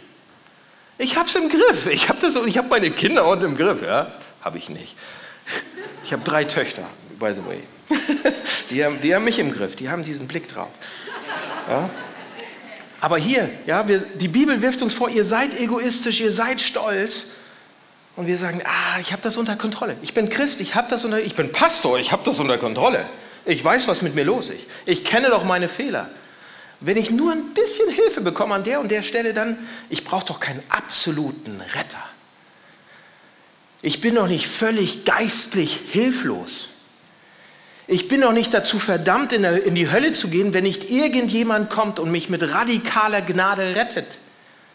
Ich 0.98 1.16
habe 1.16 1.28
es 1.28 1.34
im 1.34 1.48
Griff. 1.48 1.86
Ich 1.86 2.08
habe 2.08 2.18
das 2.20 2.38
meine 2.68 2.90
Kinder 2.90 3.26
unten 3.26 3.44
im 3.44 3.56
Griff, 3.56 3.82
ja? 3.82 4.12
Habe 4.40 4.58
ich 4.58 4.68
nicht. 4.68 4.96
Ich 6.04 6.12
habe 6.12 6.24
drei 6.24 6.44
Töchter, 6.44 6.86
by 7.18 7.32
the 7.34 7.46
way. 7.46 7.60
Die 8.70 8.82
haben, 8.84 9.00
die 9.00 9.14
haben 9.14 9.24
mich 9.24 9.38
im 9.38 9.52
Griff, 9.52 9.76
die 9.76 9.90
haben 9.90 10.02
diesen 10.02 10.26
Blick 10.26 10.48
drauf. 10.48 10.70
Ja? 11.68 11.90
Aber 13.02 13.18
hier, 13.18 13.50
ja, 13.66 13.88
wir, 13.88 13.98
die 13.98 14.28
Bibel 14.28 14.62
wirft 14.62 14.80
uns 14.80 14.94
vor, 14.94 15.10
ihr 15.10 15.24
seid 15.24 15.58
egoistisch, 15.58 16.20
ihr 16.20 16.30
seid 16.30 16.60
stolz. 16.60 17.24
Und 18.14 18.28
wir 18.28 18.38
sagen, 18.38 18.62
ah, 18.64 19.00
ich 19.00 19.10
habe 19.10 19.20
das 19.20 19.36
unter 19.36 19.56
Kontrolle. 19.56 19.96
Ich 20.02 20.14
bin 20.14 20.28
Christ, 20.28 20.60
ich 20.60 20.76
habe 20.76 20.88
das 20.88 21.04
unter, 21.04 21.20
ich 21.20 21.34
bin 21.34 21.50
Pastor, 21.50 21.98
ich 21.98 22.12
habe 22.12 22.22
das 22.24 22.38
unter 22.38 22.58
Kontrolle. 22.58 23.04
Ich 23.44 23.64
weiß, 23.64 23.88
was 23.88 24.02
mit 24.02 24.14
mir 24.14 24.22
los 24.22 24.50
ist. 24.50 24.60
Ich 24.86 25.02
kenne 25.02 25.30
doch 25.30 25.42
meine 25.42 25.68
Fehler. 25.68 26.10
Wenn 26.78 26.96
ich 26.96 27.10
nur 27.10 27.32
ein 27.32 27.54
bisschen 27.54 27.88
Hilfe 27.88 28.20
bekomme 28.20 28.54
an 28.54 28.62
der 28.62 28.78
und 28.78 28.88
der 28.88 29.02
Stelle, 29.02 29.34
dann, 29.34 29.58
ich 29.90 30.04
brauche 30.04 30.26
doch 30.26 30.38
keinen 30.38 30.62
absoluten 30.68 31.60
Retter. 31.60 32.04
Ich 33.80 34.00
bin 34.00 34.14
doch 34.14 34.28
nicht 34.28 34.46
völlig 34.46 35.04
geistlich 35.04 35.80
hilflos. 35.90 36.70
Ich 37.86 38.08
bin 38.08 38.20
doch 38.20 38.32
nicht 38.32 38.54
dazu 38.54 38.78
verdammt, 38.78 39.32
in, 39.32 39.44
in 39.44 39.74
die 39.74 39.90
Hölle 39.90 40.12
zu 40.12 40.28
gehen, 40.28 40.54
wenn 40.54 40.64
nicht 40.64 40.90
irgendjemand 40.90 41.70
kommt 41.70 41.98
und 41.98 42.10
mich 42.10 42.28
mit 42.28 42.42
radikaler 42.54 43.22
Gnade 43.22 43.74
rettet. 43.74 44.06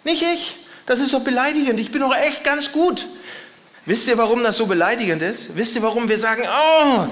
Nicht 0.03 0.21
ich. 0.21 0.55
Das 0.85 0.99
ist 0.99 1.13
doch 1.13 1.21
beleidigend. 1.21 1.79
Ich 1.79 1.91
bin 1.91 2.01
doch 2.01 2.15
echt 2.15 2.43
ganz 2.43 2.71
gut. 2.71 3.07
Wisst 3.85 4.07
ihr, 4.07 4.17
warum 4.17 4.43
das 4.43 4.57
so 4.57 4.65
beleidigend 4.65 5.21
ist? 5.21 5.55
Wisst 5.55 5.75
ihr, 5.75 5.81
warum 5.81 6.09
wir 6.09 6.19
sagen, 6.19 6.43
oh, 6.43 7.07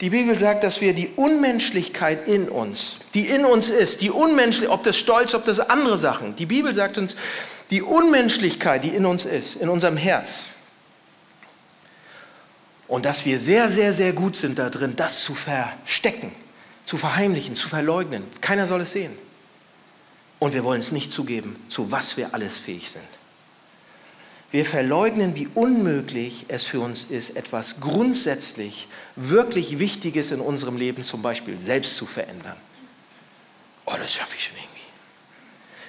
die 0.00 0.10
Bibel 0.10 0.38
sagt, 0.38 0.64
dass 0.64 0.80
wir 0.80 0.94
die 0.94 1.10
Unmenschlichkeit 1.16 2.26
in 2.26 2.48
uns, 2.48 2.96
die 3.12 3.26
in 3.26 3.44
uns 3.44 3.68
ist, 3.68 4.00
die 4.00 4.10
Unmenschlichkeit, 4.10 4.74
ob 4.74 4.82
das 4.82 4.96
Stolz, 4.96 5.34
ob 5.34 5.44
das 5.44 5.60
andere 5.60 5.98
Sachen, 5.98 6.36
die 6.36 6.46
Bibel 6.46 6.74
sagt 6.74 6.96
uns, 6.96 7.16
die 7.70 7.82
Unmenschlichkeit, 7.82 8.84
die 8.84 8.88
in 8.88 9.04
uns 9.04 9.26
ist, 9.26 9.56
in 9.56 9.68
unserem 9.68 9.96
Herz, 9.96 10.48
und 12.90 13.04
dass 13.04 13.24
wir 13.24 13.38
sehr, 13.38 13.68
sehr, 13.68 13.92
sehr 13.92 14.12
gut 14.12 14.34
sind 14.34 14.58
da 14.58 14.68
drin, 14.68 14.94
das 14.96 15.22
zu 15.22 15.34
verstecken, 15.34 16.32
zu 16.84 16.98
verheimlichen, 16.98 17.54
zu 17.54 17.68
verleugnen. 17.68 18.24
Keiner 18.40 18.66
soll 18.66 18.80
es 18.80 18.90
sehen. 18.90 19.16
Und 20.40 20.54
wir 20.54 20.64
wollen 20.64 20.80
es 20.80 20.90
nicht 20.90 21.12
zugeben, 21.12 21.54
zu 21.68 21.92
was 21.92 22.16
wir 22.16 22.34
alles 22.34 22.58
fähig 22.58 22.90
sind. 22.90 23.04
Wir 24.50 24.66
verleugnen, 24.66 25.36
wie 25.36 25.46
unmöglich 25.54 26.46
es 26.48 26.64
für 26.64 26.80
uns 26.80 27.04
ist, 27.04 27.36
etwas 27.36 27.78
grundsätzlich 27.78 28.88
wirklich 29.14 29.78
Wichtiges 29.78 30.32
in 30.32 30.40
unserem 30.40 30.76
Leben 30.76 31.04
zum 31.04 31.22
Beispiel 31.22 31.56
selbst 31.60 31.96
zu 31.96 32.06
verändern. 32.06 32.56
Oh, 33.86 33.94
das 33.96 34.12
schaffe 34.12 34.34
ich 34.36 34.46
schon 34.46 34.56
irgendwie. 34.56 34.79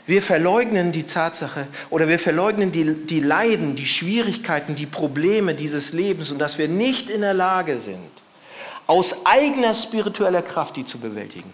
Wir 0.07 0.21
verleugnen 0.21 0.91
die 0.91 1.03
Tatsache 1.03 1.67
oder 1.89 2.07
wir 2.07 2.19
verleugnen 2.19 2.71
die, 2.71 3.05
die 3.05 3.19
Leiden, 3.19 3.75
die 3.75 3.85
Schwierigkeiten, 3.85 4.75
die 4.75 4.87
Probleme 4.87 5.53
dieses 5.53 5.93
Lebens 5.93 6.31
und 6.31 6.39
dass 6.39 6.57
wir 6.57 6.67
nicht 6.67 7.09
in 7.09 7.21
der 7.21 7.33
Lage 7.33 7.79
sind, 7.79 8.09
aus 8.87 9.25
eigener 9.25 9.75
spiritueller 9.75 10.41
Kraft 10.41 10.75
die 10.75 10.85
zu 10.85 10.97
bewältigen. 10.97 11.53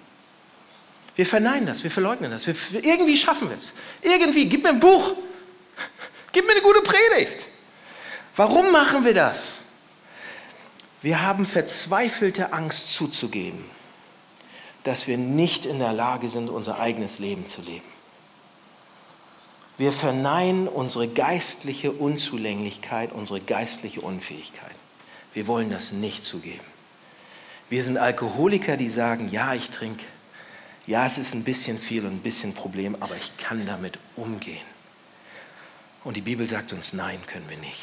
Wir 1.16 1.26
verneinen 1.26 1.66
das, 1.66 1.84
wir 1.84 1.92
verleugnen 1.92 2.32
das. 2.32 2.48
Wir, 2.48 2.84
irgendwie 2.84 3.18
schaffen 3.18 3.50
wir 3.50 3.58
es. 3.58 3.74
Irgendwie, 4.02 4.46
gib 4.46 4.64
mir 4.64 4.70
ein 4.70 4.80
Buch, 4.80 5.14
gib 6.32 6.46
mir 6.46 6.54
eine 6.54 6.62
gute 6.62 6.82
Predigt. 6.82 7.48
Warum 8.36 8.72
machen 8.72 9.04
wir 9.04 9.14
das? 9.14 9.60
Wir 11.02 11.22
haben 11.22 11.46
verzweifelte 11.46 12.54
Angst 12.54 12.94
zuzugeben, 12.94 13.66
dass 14.84 15.08
wir 15.08 15.18
nicht 15.18 15.66
in 15.66 15.80
der 15.80 15.94
Lage 15.94 16.30
sind, 16.30 16.50
unser 16.50 16.80
eigenes 16.80 17.20
Leben 17.20 17.48
zu 17.48 17.62
leben. 17.62 17.97
Wir 19.78 19.92
verneinen 19.92 20.68
unsere 20.68 21.08
geistliche 21.08 21.92
Unzulänglichkeit, 21.92 23.12
unsere 23.12 23.40
geistliche 23.40 24.02
Unfähigkeit. 24.02 24.76
Wir 25.34 25.46
wollen 25.46 25.70
das 25.70 25.92
nicht 25.92 26.26
zugeben. 26.26 26.66
Wir 27.70 27.84
sind 27.84 27.98
Alkoholiker, 27.98 28.76
die 28.76 28.90
sagen, 28.90 29.30
ja, 29.30 29.54
ich 29.54 29.70
trinke. 29.70 30.04
Ja, 30.88 31.06
es 31.06 31.18
ist 31.18 31.36
ein 31.36 31.44
bisschen 31.44 31.78
viel 31.78 32.06
und 32.06 32.14
ein 32.14 32.22
bisschen 32.22 32.54
Problem, 32.54 32.96
aber 33.02 33.16
ich 33.16 33.36
kann 33.38 33.66
damit 33.66 34.00
umgehen. 34.16 34.66
Und 36.04 36.16
die 36.16 36.22
Bibel 36.22 36.48
sagt 36.48 36.74
uns, 36.74 36.94
nein, 36.94 37.20
können 37.28 37.50
wir 37.50 37.58
nicht. 37.58 37.82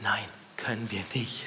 Nein, 0.00 0.24
können 0.56 0.88
wir 0.90 1.02
nicht. 1.14 1.46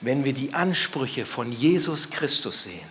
Wenn 0.00 0.24
wir 0.24 0.32
die 0.32 0.52
Ansprüche 0.52 1.24
von 1.24 1.52
Jesus 1.52 2.10
Christus 2.10 2.64
sehen, 2.64 2.88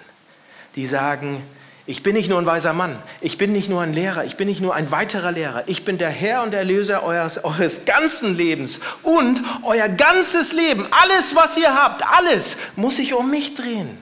die 0.75 0.87
sagen, 0.87 1.43
ich 1.89 2.03
bin 2.03 2.13
nicht 2.13 2.29
nur 2.29 2.37
ein 2.37 2.45
weiser 2.45 2.71
Mann, 2.71 3.01
ich 3.19 3.39
bin 3.39 3.51
nicht 3.51 3.67
nur 3.67 3.81
ein 3.81 3.93
Lehrer, 3.93 4.23
ich 4.23 4.37
bin 4.37 4.47
nicht 4.47 4.61
nur 4.61 4.75
ein 4.75 4.91
weiterer 4.91 5.31
Lehrer, 5.31 5.63
ich 5.65 5.85
bin 5.85 5.97
der 5.97 6.11
Herr 6.11 6.43
und 6.43 6.53
Erlöser 6.53 7.01
eures, 7.01 7.43
eures 7.43 7.83
ganzen 7.85 8.37
Lebens 8.37 8.79
und 9.01 9.41
euer 9.63 9.89
ganzes 9.89 10.53
Leben, 10.53 10.85
alles, 10.91 11.35
was 11.35 11.57
ihr 11.57 11.73
habt, 11.73 12.03
alles 12.05 12.57
muss 12.75 12.97
sich 12.97 13.15
um 13.15 13.31
mich 13.31 13.55
drehen. 13.55 13.97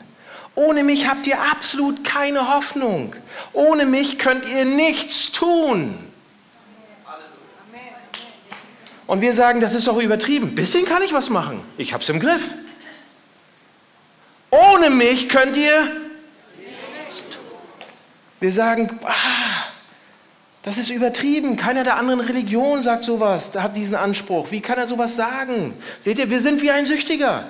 Ohne 0.53 0.83
mich 0.83 1.07
habt 1.07 1.27
ihr 1.27 1.39
absolut 1.39 2.03
keine 2.03 2.53
Hoffnung. 2.53 3.15
Ohne 3.53 3.85
mich 3.85 4.19
könnt 4.19 4.45
ihr 4.49 4.65
nichts 4.65 5.31
tun. 5.31 5.97
Und 9.05 9.21
wir 9.21 9.33
sagen, 9.33 9.61
das 9.61 9.73
ist 9.73 9.87
doch 9.87 9.97
übertrieben. 10.01 10.49
Ein 10.49 10.55
bisschen 10.55 10.83
kann 10.83 11.03
ich 11.03 11.13
was 11.13 11.29
machen. 11.29 11.61
Ich 11.77 11.93
hab's 11.93 12.09
im 12.09 12.19
Griff. 12.19 12.53
Ohne 14.49 14.89
mich 14.89 15.29
könnt 15.29 15.55
ihr 15.55 16.06
wir 18.39 18.51
sagen, 18.51 18.99
ah, 19.03 19.67
das 20.63 20.77
ist 20.77 20.89
übertrieben. 20.89 21.55
Keiner 21.55 21.83
der 21.83 21.97
anderen 21.97 22.19
Religionen 22.19 22.83
sagt 22.83 23.03
sowas, 23.03 23.51
hat 23.55 23.75
diesen 23.75 23.95
Anspruch. 23.95 24.51
Wie 24.51 24.61
kann 24.61 24.77
er 24.77 24.87
sowas 24.87 25.15
sagen? 25.15 25.73
Seht 26.01 26.19
ihr, 26.19 26.29
wir 26.29 26.41
sind 26.41 26.61
wie 26.61 26.71
ein 26.71 26.85
Süchtiger. 26.85 27.45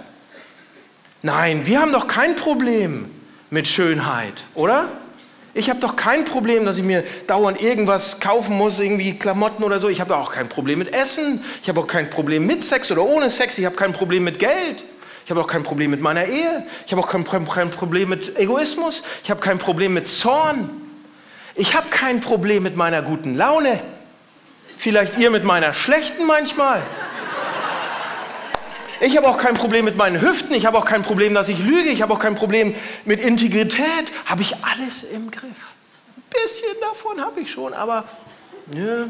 Nein, 1.24 1.66
wir 1.66 1.82
haben 1.82 1.92
doch 1.92 2.08
kein 2.08 2.36
Problem 2.36 3.10
mit 3.50 3.68
Schönheit, 3.68 4.44
oder? 4.54 4.86
Ich 5.54 5.72
habe 5.72 5.80
doch 5.80 5.96
kein 5.96 6.24
Problem, 6.24 6.66
dass 6.66 6.78
ich 6.78 6.84
mir 6.84 7.04
dauernd 7.26 7.60
irgendwas 7.60 8.20
kaufen 8.20 8.56
muss, 8.56 8.80
irgendwie 8.80 9.18
Klamotten 9.18 9.64
oder 9.64 9.80
so. 9.80 9.90
Ich 9.90 10.00
habe 10.00 10.16
auch 10.16 10.32
kein 10.32 10.48
Problem 10.48 10.78
mit 10.78 10.94
Essen. 10.94 11.44
Ich 11.64 11.70
habe 11.70 11.80
auch 11.80 11.88
kein 11.88 12.12
Problem 12.12 12.46
mit 12.46 12.64
Sex 12.64 12.92
oder 12.92 13.04
ohne 13.04 13.32
Sex. 13.32 13.58
Ich 13.58 13.66
habe 13.66 13.76
kein 13.76 13.94
Problem 13.94 14.24
mit 14.24 14.38
Geld. 14.38 14.84
Ich 15.28 15.32
habe 15.32 15.42
auch 15.42 15.48
kein 15.48 15.64
Problem 15.64 15.92
mit 15.92 16.00
meiner 16.00 16.26
Ehe. 16.26 16.66
Ich 16.86 16.94
habe 16.94 17.02
auch 17.02 17.10
kein, 17.10 17.26
kein 17.26 17.70
Problem 17.70 18.08
mit 18.08 18.40
Egoismus. 18.40 19.04
Ich 19.26 19.30
habe 19.30 19.42
kein 19.42 19.58
Problem 19.58 19.94
mit 19.94 20.08
Zorn. 20.08 20.70
Ich 21.54 21.76
habe 21.76 21.90
kein 21.90 22.22
Problem 22.22 22.64
mit 22.64 22.78
meiner 22.78 23.02
guten 23.02 23.36
Laune. 23.36 23.82
Vielleicht 24.78 25.18
ihr 25.18 25.30
mit 25.30 25.44
meiner 25.44 25.74
schlechten 25.74 26.26
manchmal. 26.28 26.82
Ich 29.02 29.18
habe 29.18 29.28
auch 29.28 29.38
kein 29.38 29.56
Problem 29.56 29.84
mit 29.84 29.98
meinen 29.98 30.22
Hüften, 30.22 30.56
ich 30.56 30.66
habe 30.66 30.78
auch 30.78 30.86
kein 30.86 31.04
Problem, 31.04 31.34
dass 31.34 31.50
ich 31.50 31.60
lüge, 31.60 31.90
ich 31.90 32.02
habe 32.02 32.14
auch 32.14 32.20
kein 32.20 32.36
Problem 32.36 32.74
mit 33.04 33.20
Integrität. 33.20 33.84
Habe 34.28 34.44
ich 34.44 34.56
alles 34.64 35.04
im 35.04 35.30
Griff. 35.30 35.74
Ein 36.16 36.24
bisschen 36.32 36.74
davon 36.80 37.20
habe 37.20 37.42
ich 37.42 37.52
schon, 37.52 37.74
aber 37.74 38.06
nö. 38.68 39.08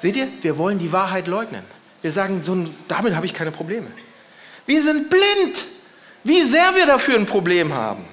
Seht 0.00 0.16
ihr, 0.16 0.28
wir 0.40 0.56
wollen 0.56 0.78
die 0.78 0.90
Wahrheit 0.90 1.26
leugnen. 1.26 1.64
Wir 2.00 2.12
sagen, 2.12 2.40
so, 2.44 2.56
damit 2.88 3.14
habe 3.14 3.26
ich 3.26 3.34
keine 3.34 3.50
Probleme. 3.50 3.88
Wir 4.66 4.82
sind 4.82 5.08
blind, 5.08 5.64
wie 6.24 6.42
sehr 6.42 6.74
wir 6.74 6.86
dafür 6.86 7.16
ein 7.16 7.26
Problem 7.26 7.72
haben. 7.72 8.04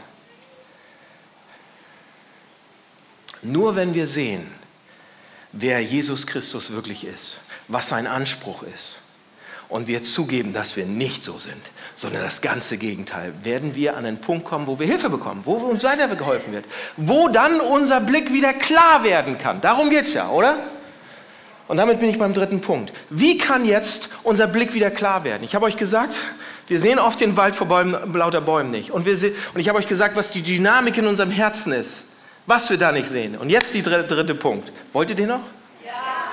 Nur 3.41 3.75
wenn 3.75 3.93
wir 3.93 4.07
sehen, 4.07 4.47
wer 5.51 5.81
Jesus 5.81 6.25
Christus 6.25 6.71
wirklich 6.71 7.03
ist, 7.03 7.39
was 7.67 7.89
sein 7.89 8.07
Anspruch 8.07 8.63
ist, 8.63 8.99
und 9.73 9.87
wir 9.87 10.03
zugeben, 10.03 10.53
dass 10.53 10.75
wir 10.75 10.85
nicht 10.85 11.23
so 11.23 11.39
sind, 11.39 11.61
sondern 11.95 12.21
das 12.21 12.41
ganze 12.41 12.77
Gegenteil, 12.77 13.33
werden 13.41 13.73
wir 13.73 13.97
an 13.97 14.05
einen 14.05 14.21
Punkt 14.21 14.45
kommen, 14.45 14.67
wo 14.67 14.77
wir 14.77 14.85
Hilfe 14.85 15.09
bekommen, 15.09 15.41
wo 15.45 15.53
uns 15.53 15.83
weitergeholfen 15.83 16.53
wird, 16.53 16.65
wo 16.95 17.27
dann 17.27 17.59
unser 17.59 17.99
Blick 17.99 18.31
wieder 18.31 18.53
klar 18.53 19.03
werden 19.03 19.39
kann. 19.39 19.61
Darum 19.61 19.89
geht 19.89 20.05
es 20.05 20.13
ja, 20.13 20.29
oder? 20.29 20.59
Und 21.67 21.77
damit 21.77 21.99
bin 21.99 22.09
ich 22.09 22.19
beim 22.19 22.35
dritten 22.35 22.61
Punkt. 22.61 22.93
Wie 23.09 23.39
kann 23.39 23.65
jetzt 23.65 24.09
unser 24.21 24.45
Blick 24.45 24.75
wieder 24.75 24.91
klar 24.91 25.23
werden? 25.23 25.43
Ich 25.43 25.55
habe 25.55 25.65
euch 25.65 25.77
gesagt, 25.77 26.13
wir 26.67 26.79
sehen 26.79 26.99
oft 26.99 27.19
den 27.19 27.35
Wald 27.37 27.55
vor 27.55 27.67
Bäumen, 27.67 28.13
lauter 28.13 28.41
Bäumen 28.41 28.71
nicht. 28.71 28.91
Und, 28.91 29.05
wir 29.05 29.13
und 29.53 29.59
ich 29.59 29.67
habe 29.67 29.79
euch 29.79 29.87
gesagt, 29.87 30.15
was 30.15 30.31
die 30.31 30.41
Dynamik 30.41 30.97
in 30.97 31.07
unserem 31.07 31.31
Herzen 31.31 31.73
ist, 31.73 32.03
was 32.45 32.69
wir 32.69 32.77
da 32.77 32.91
nicht 32.91 33.09
sehen. 33.09 33.37
Und 33.37 33.49
jetzt 33.49 33.73
der 33.73 33.81
dritte, 33.81 34.15
dritte 34.15 34.35
Punkt. 34.35 34.71
Wollt 34.93 35.09
ihr 35.09 35.15
den 35.15 35.29
noch? 35.29 35.41
Ja. 35.85 35.91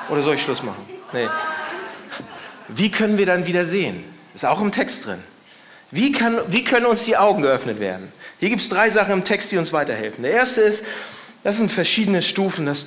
Oder 0.08 0.22
soll 0.22 0.34
ich 0.34 0.42
Schluss 0.42 0.62
machen? 0.62 0.84
Nee. 1.12 1.28
Wie 2.68 2.90
können 2.90 3.18
wir 3.18 3.26
dann 3.26 3.46
wieder 3.46 3.64
sehen? 3.64 4.04
Ist 4.34 4.46
auch 4.46 4.60
im 4.60 4.70
Text 4.70 5.06
drin. 5.06 5.22
Wie, 5.90 6.12
kann, 6.12 6.38
wie 6.48 6.62
können 6.62 6.86
uns 6.86 7.04
die 7.04 7.16
Augen 7.16 7.42
geöffnet 7.42 7.80
werden? 7.80 8.12
Hier 8.38 8.48
gibt 8.48 8.62
es 8.62 8.68
drei 8.68 8.90
Sachen 8.90 9.12
im 9.12 9.24
Text, 9.24 9.50
die 9.50 9.58
uns 9.58 9.72
weiterhelfen. 9.72 10.22
Der 10.22 10.32
erste 10.32 10.60
ist, 10.60 10.84
das 11.42 11.56
sind 11.56 11.72
verschiedene 11.72 12.22
Stufen. 12.22 12.66
Das, 12.66 12.84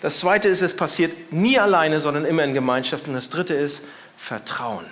das 0.00 0.20
zweite 0.20 0.48
ist, 0.48 0.62
es 0.62 0.74
passiert 0.74 1.32
nie 1.32 1.58
alleine, 1.58 2.00
sondern 2.00 2.24
immer 2.24 2.44
in 2.44 2.54
Gemeinschaft. 2.54 3.06
Und 3.08 3.14
das 3.14 3.28
dritte 3.28 3.52
ist 3.52 3.82
Vertrauen. 4.16 4.86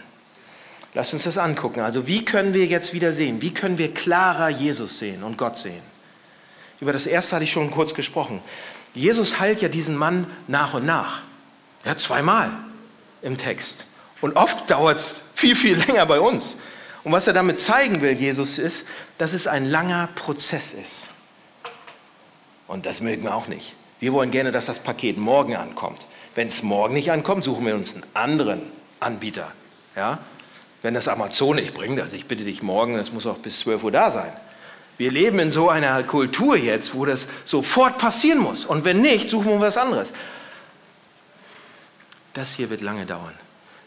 Lass 0.94 1.12
uns 1.12 1.24
das 1.24 1.38
angucken. 1.38 1.80
Also 1.80 2.06
wie 2.06 2.24
können 2.24 2.52
wir 2.52 2.66
jetzt 2.66 2.92
wieder 2.92 3.12
sehen? 3.12 3.40
Wie 3.40 3.54
können 3.54 3.78
wir 3.78 3.94
klarer 3.94 4.48
Jesus 4.48 4.98
sehen 4.98 5.22
und 5.22 5.38
Gott 5.38 5.58
sehen? 5.58 5.82
Über 6.80 6.92
das 6.92 7.06
erste 7.06 7.36
hatte 7.36 7.44
ich 7.44 7.52
schon 7.52 7.70
kurz 7.70 7.94
gesprochen. 7.94 8.42
Jesus 8.94 9.38
heilt 9.38 9.62
ja 9.62 9.68
diesen 9.68 9.96
Mann 9.96 10.26
nach 10.48 10.74
und 10.74 10.84
nach. 10.84 11.20
Ja, 11.84 11.96
zweimal 11.96 12.50
im 13.22 13.38
Text. 13.38 13.86
Und 14.20 14.36
oft 14.36 14.70
dauert 14.70 14.98
es 14.98 15.22
viel, 15.34 15.56
viel 15.56 15.76
länger 15.86 16.04
bei 16.06 16.20
uns. 16.20 16.56
Und 17.04 17.12
was 17.12 17.26
er 17.26 17.32
damit 17.32 17.60
zeigen 17.60 18.02
will, 18.02 18.12
Jesus, 18.12 18.58
ist, 18.58 18.84
dass 19.18 19.32
es 19.32 19.46
ein 19.46 19.64
langer 19.64 20.08
Prozess 20.14 20.72
ist. 20.72 21.06
Und 22.68 22.86
das 22.86 23.00
mögen 23.00 23.24
wir 23.24 23.34
auch 23.34 23.48
nicht. 23.48 23.74
Wir 23.98 24.12
wollen 24.12 24.30
gerne, 24.30 24.52
dass 24.52 24.66
das 24.66 24.78
Paket 24.78 25.18
morgen 25.18 25.56
ankommt. 25.56 26.06
Wenn 26.34 26.48
es 26.48 26.62
morgen 26.62 26.94
nicht 26.94 27.10
ankommt, 27.10 27.44
suchen 27.44 27.66
wir 27.66 27.74
uns 27.74 27.94
einen 27.94 28.04
anderen 28.14 28.62
Anbieter. 29.00 29.50
Ja? 29.96 30.18
Wenn 30.82 30.94
das 30.94 31.08
Amazon 31.08 31.56
nicht 31.56 31.74
bringt, 31.74 32.00
also 32.00 32.16
ich 32.16 32.26
bitte 32.26 32.44
dich 32.44 32.62
morgen, 32.62 32.96
das 32.96 33.12
muss 33.12 33.26
auch 33.26 33.38
bis 33.38 33.60
12 33.60 33.84
Uhr 33.84 33.92
da 33.92 34.10
sein. 34.10 34.32
Wir 34.98 35.10
leben 35.10 35.38
in 35.38 35.50
so 35.50 35.68
einer 35.68 36.02
Kultur 36.02 36.56
jetzt, 36.56 36.94
wo 36.94 37.04
das 37.04 37.26
sofort 37.44 37.98
passieren 37.98 38.40
muss. 38.40 38.64
Und 38.64 38.84
wenn 38.84 39.00
nicht, 39.00 39.30
suchen 39.30 39.52
wir 39.52 39.60
was 39.60 39.76
anderes. 39.76 40.12
Das 42.34 42.54
hier 42.54 42.70
wird 42.70 42.82
lange 42.82 43.06
dauern. 43.06 43.34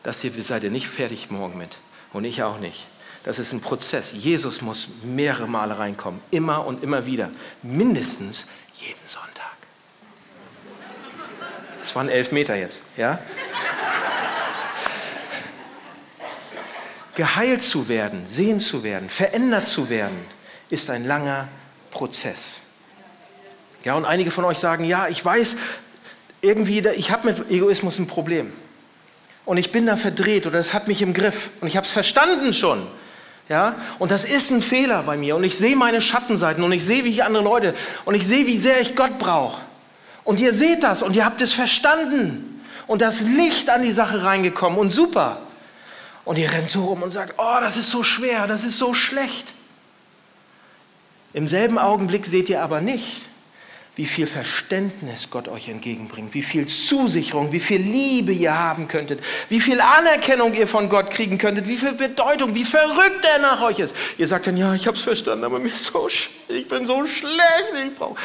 Das 0.04 0.22
hier 0.22 0.32
seid 0.44 0.64
ihr 0.64 0.72
nicht 0.72 0.88
fertig 0.88 1.30
morgen 1.30 1.58
mit. 1.58 1.78
Und 2.14 2.26
ich 2.26 2.44
auch 2.44 2.60
nicht. 2.60 2.86
Das 3.24 3.40
ist 3.40 3.54
ein 3.54 3.60
Prozess. 3.60 4.14
Jesus 4.14 4.62
muss 4.62 4.88
mehrere 5.04 5.48
Male 5.48 5.80
reinkommen. 5.80 6.22
Immer 6.32 6.66
und 6.66 6.84
immer 6.84 7.06
wieder. 7.06 7.32
Mindestens 7.64 8.46
jeden 8.76 9.00
Sonntag. 9.08 9.56
Das 11.82 11.96
waren 11.96 12.08
elf 12.08 12.32
Meter 12.32 12.56
jetzt, 12.56 12.84
ja? 12.98 13.20
Geheilt 17.16 17.64
zu 17.64 17.88
werden, 17.88 18.26
sehen 18.30 18.60
zu 18.60 18.84
werden, 18.84 19.10
verändert 19.10 19.68
zu 19.68 19.90
werden, 19.90 20.18
ist 20.70 20.90
ein 20.90 21.06
langer 21.06 21.48
Prozess. 21.92 22.60
Ja, 23.84 23.94
und 23.94 24.06
einige 24.06 24.32
von 24.32 24.46
euch 24.46 24.58
sagen, 24.58 24.84
ja, 24.84 25.08
ich 25.08 25.24
weiß, 25.24 25.56
irgendwie, 26.42 26.80
ich 26.96 27.12
habe 27.12 27.32
mit 27.32 27.50
Egoismus 27.50 28.00
ein 28.00 28.08
Problem 28.08 28.52
und 29.46 29.58
ich 29.58 29.72
bin 29.72 29.86
da 29.86 29.96
verdreht 29.96 30.48
oder 30.48 30.60
es 30.60 30.74
hat 30.74 30.88
mich 30.88 31.02
im 31.02 31.14
Griff 31.14 31.50
und 31.62 31.68
ich 31.68 31.78
habe 31.78 31.86
es 31.86 31.94
verstanden 31.94 32.54
schon. 32.54 32.86
Ja, 33.48 33.76
und 34.00 34.10
das 34.10 34.26
ist 34.26 34.50
ein 34.50 34.64
Fehler 34.64 35.04
bei 35.04 35.18
mir 35.18 35.36
und 35.36 35.44
ich 35.44 35.56
sehe 35.56 35.76
meine 35.76 36.02
Schattenseiten 36.02 36.64
und 36.64 36.72
ich 36.72 36.84
sehe, 36.84 37.04
wie 37.04 37.10
ich 37.10 37.24
andere 37.24 37.44
Leute 37.44 37.76
und 38.04 38.16
ich 38.16 38.26
sehe, 38.26 38.48
wie 38.48 38.58
sehr 38.58 38.82
ich 38.82 38.96
Gott 38.96 39.20
brauche. 39.20 39.62
Und 40.24 40.40
ihr 40.40 40.52
seht 40.52 40.82
das 40.82 41.04
und 41.04 41.16
ihr 41.16 41.26
habt 41.26 41.42
es 41.42 41.54
verstanden 41.54 42.64
und 42.88 43.04
das 43.04 43.22
Licht 43.22 43.70
an 43.70 43.84
die 43.84 43.92
Sache 43.92 44.24
reingekommen 44.24 44.80
und 44.80 44.90
super. 44.90 45.38
Und 46.26 46.38
ihr 46.38 46.52
rennt 46.52 46.70
so 46.70 46.86
rum 46.86 47.04
und 47.04 47.12
sagt, 47.12 47.36
oh, 47.38 47.58
das 47.62 47.78
ist 47.78 47.92
so 47.92 48.04
schwer, 48.04 48.48
das 48.48 48.64
ist 48.64 48.78
so 48.78 48.94
schlecht. 48.94 49.54
Im 51.34 51.48
selben 51.48 51.78
Augenblick 51.78 52.26
seht 52.26 52.50
ihr 52.50 52.64
aber 52.64 52.82
nicht, 52.82 53.22
wie 53.96 54.06
viel 54.06 54.28
Verständnis 54.28 55.30
Gott 55.30 55.48
euch 55.48 55.70
entgegenbringt, 55.70 56.34
wie 56.34 56.42
viel 56.42 56.66
Zusicherung, 56.66 57.52
wie 57.52 57.60
viel 57.60 57.80
Liebe 57.80 58.32
ihr 58.32 58.58
haben 58.58 58.88
könntet, 58.88 59.22
wie 59.50 59.62
viel 59.62 59.80
Anerkennung 59.80 60.54
ihr 60.54 60.68
von 60.68 60.90
Gott 60.90 61.12
kriegen 61.12 61.38
könntet, 61.38 61.68
wie 61.68 61.78
viel 61.78 61.94
Bedeutung, 61.94 62.56
wie 62.56 62.66
verrückt 62.66 63.24
er 63.24 63.40
nach 63.40 63.62
euch 63.62 63.80
ist. 63.80 63.96
Ihr 64.18 64.28
sagt 64.28 64.48
dann, 64.48 64.58
ja, 64.58 64.74
ich 64.74 64.88
habe 64.88 64.98
es 64.98 65.04
verstanden, 65.04 65.46
aber 65.46 65.60
mir 65.60 65.70
ist 65.70 65.86
so, 65.86 66.10
ich 66.50 66.68
bin 66.68 66.88
so 66.88 67.06
schlecht, 67.06 67.74
ich 67.86 67.96
brauche... 67.96 68.16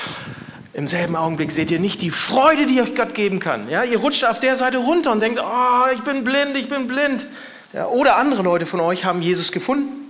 Im 0.72 0.86
selben 0.86 1.16
Augenblick 1.16 1.50
seht 1.50 1.72
ihr 1.72 1.80
nicht 1.80 2.00
die 2.00 2.12
Freude, 2.12 2.64
die 2.64 2.80
euch 2.80 2.94
Gott 2.94 3.14
geben 3.14 3.40
kann. 3.40 3.68
Ja, 3.68 3.82
ihr 3.82 3.98
rutscht 3.98 4.24
auf 4.24 4.38
der 4.38 4.56
Seite 4.56 4.78
runter 4.78 5.10
und 5.10 5.20
denkt, 5.20 5.40
oh, 5.42 5.86
ich 5.92 6.00
bin 6.02 6.22
blind, 6.22 6.56
ich 6.56 6.68
bin 6.68 6.86
blind. 6.86 7.26
Ja, 7.72 7.86
oder 7.86 8.16
andere 8.16 8.42
Leute 8.42 8.66
von 8.66 8.80
euch 8.80 9.04
haben 9.04 9.22
Jesus 9.22 9.52
gefunden 9.52 10.00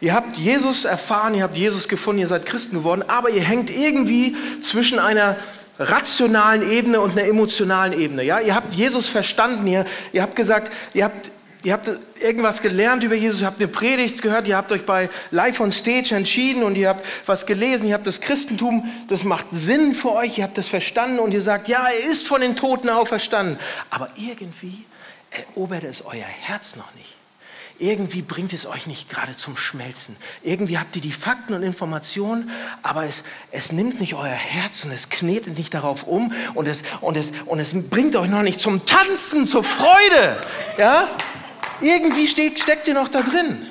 Ihr 0.00 0.12
habt 0.12 0.36
Jesus 0.36 0.84
erfahren, 0.84 1.34
ihr 1.34 1.42
habt 1.42 1.56
Jesus 1.56 1.88
gefunden, 1.88 2.20
ihr 2.20 2.28
seid 2.28 2.44
Christen 2.44 2.76
geworden, 2.76 3.02
aber 3.06 3.30
ihr 3.30 3.42
hängt 3.42 3.70
irgendwie 3.70 4.36
zwischen 4.60 4.98
einer 4.98 5.36
rationalen 5.78 6.70
Ebene 6.70 7.00
und 7.00 7.12
einer 7.12 7.26
emotionalen 7.26 7.98
Ebene. 7.98 8.22
Ja? 8.22 8.40
Ihr 8.40 8.54
habt 8.54 8.74
Jesus 8.74 9.08
verstanden, 9.08 9.66
ihr, 9.66 9.86
ihr 10.12 10.22
habt 10.22 10.36
gesagt, 10.36 10.70
ihr 10.92 11.04
habt, 11.04 11.30
ihr 11.62 11.72
habt 11.72 11.90
irgendwas 12.20 12.60
gelernt 12.60 13.04
über 13.04 13.14
Jesus, 13.14 13.40
ihr 13.40 13.46
habt 13.46 13.60
eine 13.60 13.68
Predigt 13.68 14.20
gehört, 14.20 14.46
ihr 14.48 14.56
habt 14.56 14.70
euch 14.70 14.84
bei 14.84 15.08
Live 15.30 15.60
on 15.60 15.72
Stage 15.72 16.14
entschieden 16.14 16.62
und 16.62 16.76
ihr 16.76 16.90
habt 16.90 17.04
was 17.24 17.46
gelesen, 17.46 17.86
ihr 17.86 17.94
habt 17.94 18.06
das 18.06 18.20
Christentum, 18.20 18.90
das 19.08 19.24
macht 19.24 19.46
Sinn 19.52 19.94
für 19.94 20.12
euch, 20.12 20.36
ihr 20.38 20.44
habt 20.44 20.58
das 20.58 20.68
verstanden 20.68 21.20
und 21.20 21.32
ihr 21.32 21.42
sagt, 21.42 21.68
ja, 21.68 21.88
er 21.88 22.10
ist 22.10 22.26
von 22.26 22.42
den 22.42 22.54
Toten 22.54 22.90
auferstanden. 22.90 23.58
Aber 23.88 24.10
irgendwie 24.16 24.84
erobert 25.36 25.84
es 25.84 26.04
euer 26.04 26.24
Herz 26.24 26.76
noch 26.76 26.94
nicht. 26.94 27.16
Irgendwie 27.78 28.22
bringt 28.22 28.54
es 28.54 28.64
euch 28.64 28.86
nicht 28.86 29.10
gerade 29.10 29.36
zum 29.36 29.56
Schmelzen. 29.56 30.16
Irgendwie 30.42 30.78
habt 30.78 30.96
ihr 30.96 31.02
die 31.02 31.12
Fakten 31.12 31.52
und 31.52 31.62
Informationen, 31.62 32.50
aber 32.82 33.04
es, 33.04 33.22
es 33.50 33.70
nimmt 33.70 34.00
nicht 34.00 34.14
euer 34.14 34.24
Herz 34.24 34.84
und 34.84 34.92
es 34.92 35.10
knetet 35.10 35.58
nicht 35.58 35.74
darauf 35.74 36.04
um 36.04 36.32
und 36.54 36.66
es, 36.66 36.82
und, 37.02 37.18
es, 37.18 37.32
und 37.44 37.58
es 37.58 37.74
bringt 37.90 38.16
euch 38.16 38.30
noch 38.30 38.42
nicht 38.42 38.60
zum 38.60 38.86
Tanzen, 38.86 39.46
zur 39.46 39.62
Freude. 39.62 40.40
Ja? 40.78 41.10
Irgendwie 41.82 42.26
steht, 42.26 42.58
steckt 42.58 42.88
ihr 42.88 42.94
noch 42.94 43.08
da 43.08 43.20
drin. 43.20 43.66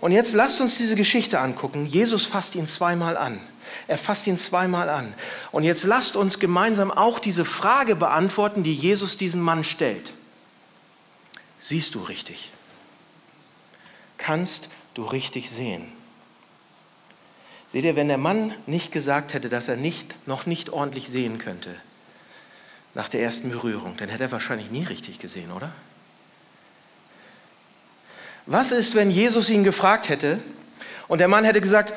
Und 0.00 0.12
jetzt 0.12 0.32
lasst 0.32 0.62
uns 0.62 0.78
diese 0.78 0.96
Geschichte 0.96 1.38
angucken. 1.38 1.84
Jesus 1.84 2.24
fasst 2.24 2.54
ihn 2.54 2.66
zweimal 2.66 3.18
an. 3.18 3.40
Er 3.88 3.98
fasst 3.98 4.26
ihn 4.26 4.38
zweimal 4.38 4.88
an. 4.88 5.12
Und 5.52 5.64
jetzt 5.64 5.84
lasst 5.84 6.16
uns 6.16 6.38
gemeinsam 6.38 6.90
auch 6.90 7.18
diese 7.18 7.44
Frage 7.44 7.94
beantworten, 7.94 8.62
die 8.62 8.72
Jesus 8.72 9.18
diesem 9.18 9.42
Mann 9.42 9.64
stellt. 9.64 10.12
Siehst 11.64 11.94
du 11.94 12.00
richtig? 12.00 12.50
kannst 14.24 14.70
du 14.94 15.04
richtig 15.04 15.50
sehen. 15.50 15.86
Seht 17.72 17.84
ihr, 17.84 17.94
wenn 17.96 18.08
der 18.08 18.18
Mann 18.18 18.54
nicht 18.66 18.90
gesagt 18.90 19.34
hätte, 19.34 19.50
dass 19.50 19.68
er 19.68 19.76
nicht, 19.76 20.26
noch 20.26 20.46
nicht 20.46 20.70
ordentlich 20.70 21.10
sehen 21.10 21.38
könnte, 21.38 21.74
nach 22.94 23.08
der 23.08 23.20
ersten 23.20 23.50
Berührung, 23.50 23.96
dann 23.98 24.08
hätte 24.08 24.22
er 24.22 24.32
wahrscheinlich 24.32 24.70
nie 24.70 24.84
richtig 24.84 25.18
gesehen, 25.18 25.52
oder? 25.52 25.72
Was 28.46 28.72
ist, 28.72 28.94
wenn 28.94 29.10
Jesus 29.10 29.50
ihn 29.50 29.64
gefragt 29.64 30.08
hätte 30.08 30.38
und 31.08 31.18
der 31.18 31.28
Mann 31.28 31.44
hätte 31.44 31.60
gesagt, 31.60 31.92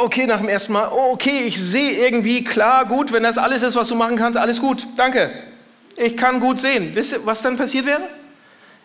okay, 0.00 0.26
nach 0.26 0.38
dem 0.38 0.48
ersten 0.48 0.72
Mal, 0.72 0.88
okay, 0.88 1.42
ich 1.42 1.58
sehe 1.60 1.92
irgendwie 1.92 2.42
klar, 2.44 2.86
gut, 2.86 3.12
wenn 3.12 3.22
das 3.22 3.36
alles 3.36 3.62
ist, 3.62 3.74
was 3.74 3.88
du 3.88 3.96
machen 3.96 4.16
kannst, 4.16 4.38
alles 4.38 4.60
gut, 4.60 4.86
danke. 4.96 5.32
Ich 5.96 6.16
kann 6.16 6.40
gut 6.40 6.60
sehen. 6.60 6.94
Wisst 6.94 7.12
ihr, 7.12 7.26
was 7.26 7.42
dann 7.42 7.58
passiert 7.58 7.84
wäre? 7.84 8.19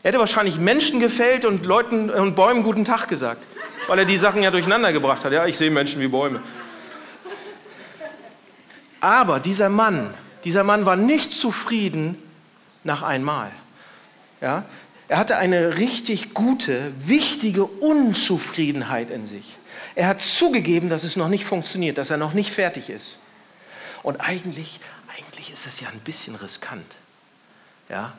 Er 0.05 0.09
hätte 0.09 0.19
wahrscheinlich 0.19 0.57
Menschen 0.57 0.99
gefällt 0.99 1.45
und 1.45 1.65
Leuten 1.65 2.11
und 2.11 2.35
Bäumen 2.35 2.61
guten 2.61 2.85
Tag 2.85 3.07
gesagt, 3.07 3.43
weil 3.87 3.97
er 3.97 4.05
die 4.05 4.19
Sachen 4.19 4.43
ja 4.43 4.51
durcheinander 4.51 4.93
gebracht 4.93 5.25
hat. 5.25 5.33
Ja, 5.33 5.47
ich 5.47 5.57
sehe 5.57 5.71
Menschen 5.71 5.99
wie 5.99 6.07
Bäume. 6.07 6.43
Aber 8.99 9.39
dieser 9.39 9.69
Mann, 9.69 10.13
dieser 10.43 10.63
Mann 10.63 10.85
war 10.85 10.95
nicht 10.95 11.31
zufrieden 11.33 12.21
nach 12.83 13.01
einmal. 13.01 13.49
Ja? 14.41 14.65
Er 15.07 15.17
hatte 15.17 15.37
eine 15.37 15.79
richtig 15.79 16.35
gute, 16.35 16.91
wichtige 16.99 17.65
Unzufriedenheit 17.65 19.09
in 19.09 19.25
sich. 19.25 19.55
Er 19.95 20.05
hat 20.05 20.21
zugegeben, 20.21 20.87
dass 20.87 21.03
es 21.03 21.15
noch 21.15 21.29
nicht 21.29 21.45
funktioniert, 21.45 21.97
dass 21.97 22.11
er 22.11 22.17
noch 22.17 22.33
nicht 22.33 22.51
fertig 22.51 22.91
ist. 22.91 23.17
Und 24.03 24.17
eigentlich, 24.17 24.79
eigentlich 25.17 25.51
ist 25.51 25.65
das 25.65 25.79
ja 25.79 25.87
ein 25.89 25.99
bisschen 26.01 26.35
riskant, 26.35 26.93
ja, 27.89 28.13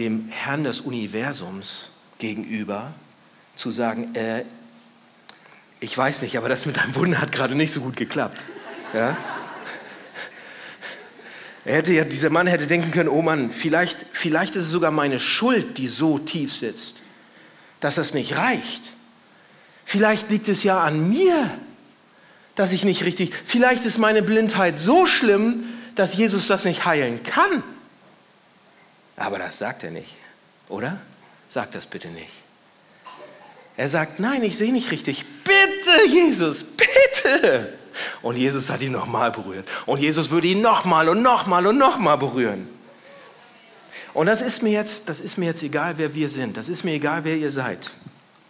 dem 0.00 0.28
Herrn 0.30 0.64
des 0.64 0.80
Universums 0.80 1.90
gegenüber 2.18 2.92
zu 3.54 3.70
sagen, 3.70 4.14
äh, 4.14 4.44
ich 5.78 5.96
weiß 5.96 6.22
nicht, 6.22 6.38
aber 6.38 6.48
das 6.48 6.64
mit 6.64 6.78
deinem 6.78 6.94
Wunder 6.94 7.20
hat 7.20 7.32
gerade 7.32 7.54
nicht 7.54 7.70
so 7.70 7.82
gut 7.82 7.96
geklappt. 7.96 8.42
Ja? 8.94 9.16
Er 11.66 11.76
hätte 11.76 11.92
ja, 11.92 12.04
dieser 12.04 12.30
Mann 12.30 12.46
hätte 12.46 12.66
denken 12.66 12.90
können, 12.90 13.10
oh 13.10 13.20
Mann, 13.20 13.52
vielleicht, 13.52 14.06
vielleicht 14.12 14.56
ist 14.56 14.64
es 14.64 14.70
sogar 14.70 14.90
meine 14.90 15.20
Schuld, 15.20 15.76
die 15.76 15.86
so 15.86 16.18
tief 16.18 16.54
sitzt, 16.54 17.02
dass 17.80 17.96
das 17.96 18.14
nicht 18.14 18.36
reicht. 18.36 18.82
Vielleicht 19.84 20.30
liegt 20.30 20.48
es 20.48 20.62
ja 20.62 20.82
an 20.82 21.10
mir, 21.10 21.50
dass 22.54 22.72
ich 22.72 22.86
nicht 22.86 23.04
richtig, 23.04 23.34
vielleicht 23.44 23.84
ist 23.84 23.98
meine 23.98 24.22
Blindheit 24.22 24.78
so 24.78 25.04
schlimm, 25.04 25.64
dass 25.94 26.16
Jesus 26.16 26.46
das 26.46 26.64
nicht 26.64 26.86
heilen 26.86 27.22
kann. 27.22 27.62
Aber 29.20 29.38
das 29.38 29.58
sagt 29.58 29.84
er 29.84 29.90
nicht, 29.90 30.14
oder? 30.70 30.96
Sagt 31.50 31.74
das 31.74 31.86
bitte 31.86 32.08
nicht. 32.08 32.32
Er 33.76 33.90
sagt, 33.90 34.18
nein, 34.18 34.42
ich 34.42 34.56
sehe 34.56 34.72
nicht 34.72 34.90
richtig. 34.90 35.26
Bitte, 35.44 36.08
Jesus, 36.08 36.64
bitte. 36.64 37.74
Und 38.22 38.36
Jesus 38.36 38.70
hat 38.70 38.80
ihn 38.80 38.92
nochmal 38.92 39.30
berührt. 39.30 39.68
Und 39.84 40.00
Jesus 40.00 40.30
würde 40.30 40.46
ihn 40.46 40.62
nochmal 40.62 41.10
und 41.10 41.20
nochmal 41.20 41.66
und 41.66 41.76
nochmal 41.76 42.16
berühren. 42.16 42.66
Und 44.14 44.24
das 44.24 44.40
ist 44.40 44.62
mir 44.62 44.72
jetzt, 44.72 45.02
das 45.06 45.20
ist 45.20 45.36
mir 45.36 45.46
jetzt 45.46 45.62
egal, 45.62 45.98
wer 45.98 46.14
wir 46.14 46.30
sind. 46.30 46.56
Das 46.56 46.70
ist 46.70 46.82
mir 46.82 46.92
egal, 46.92 47.22
wer 47.24 47.36
ihr 47.36 47.50
seid. 47.50 47.90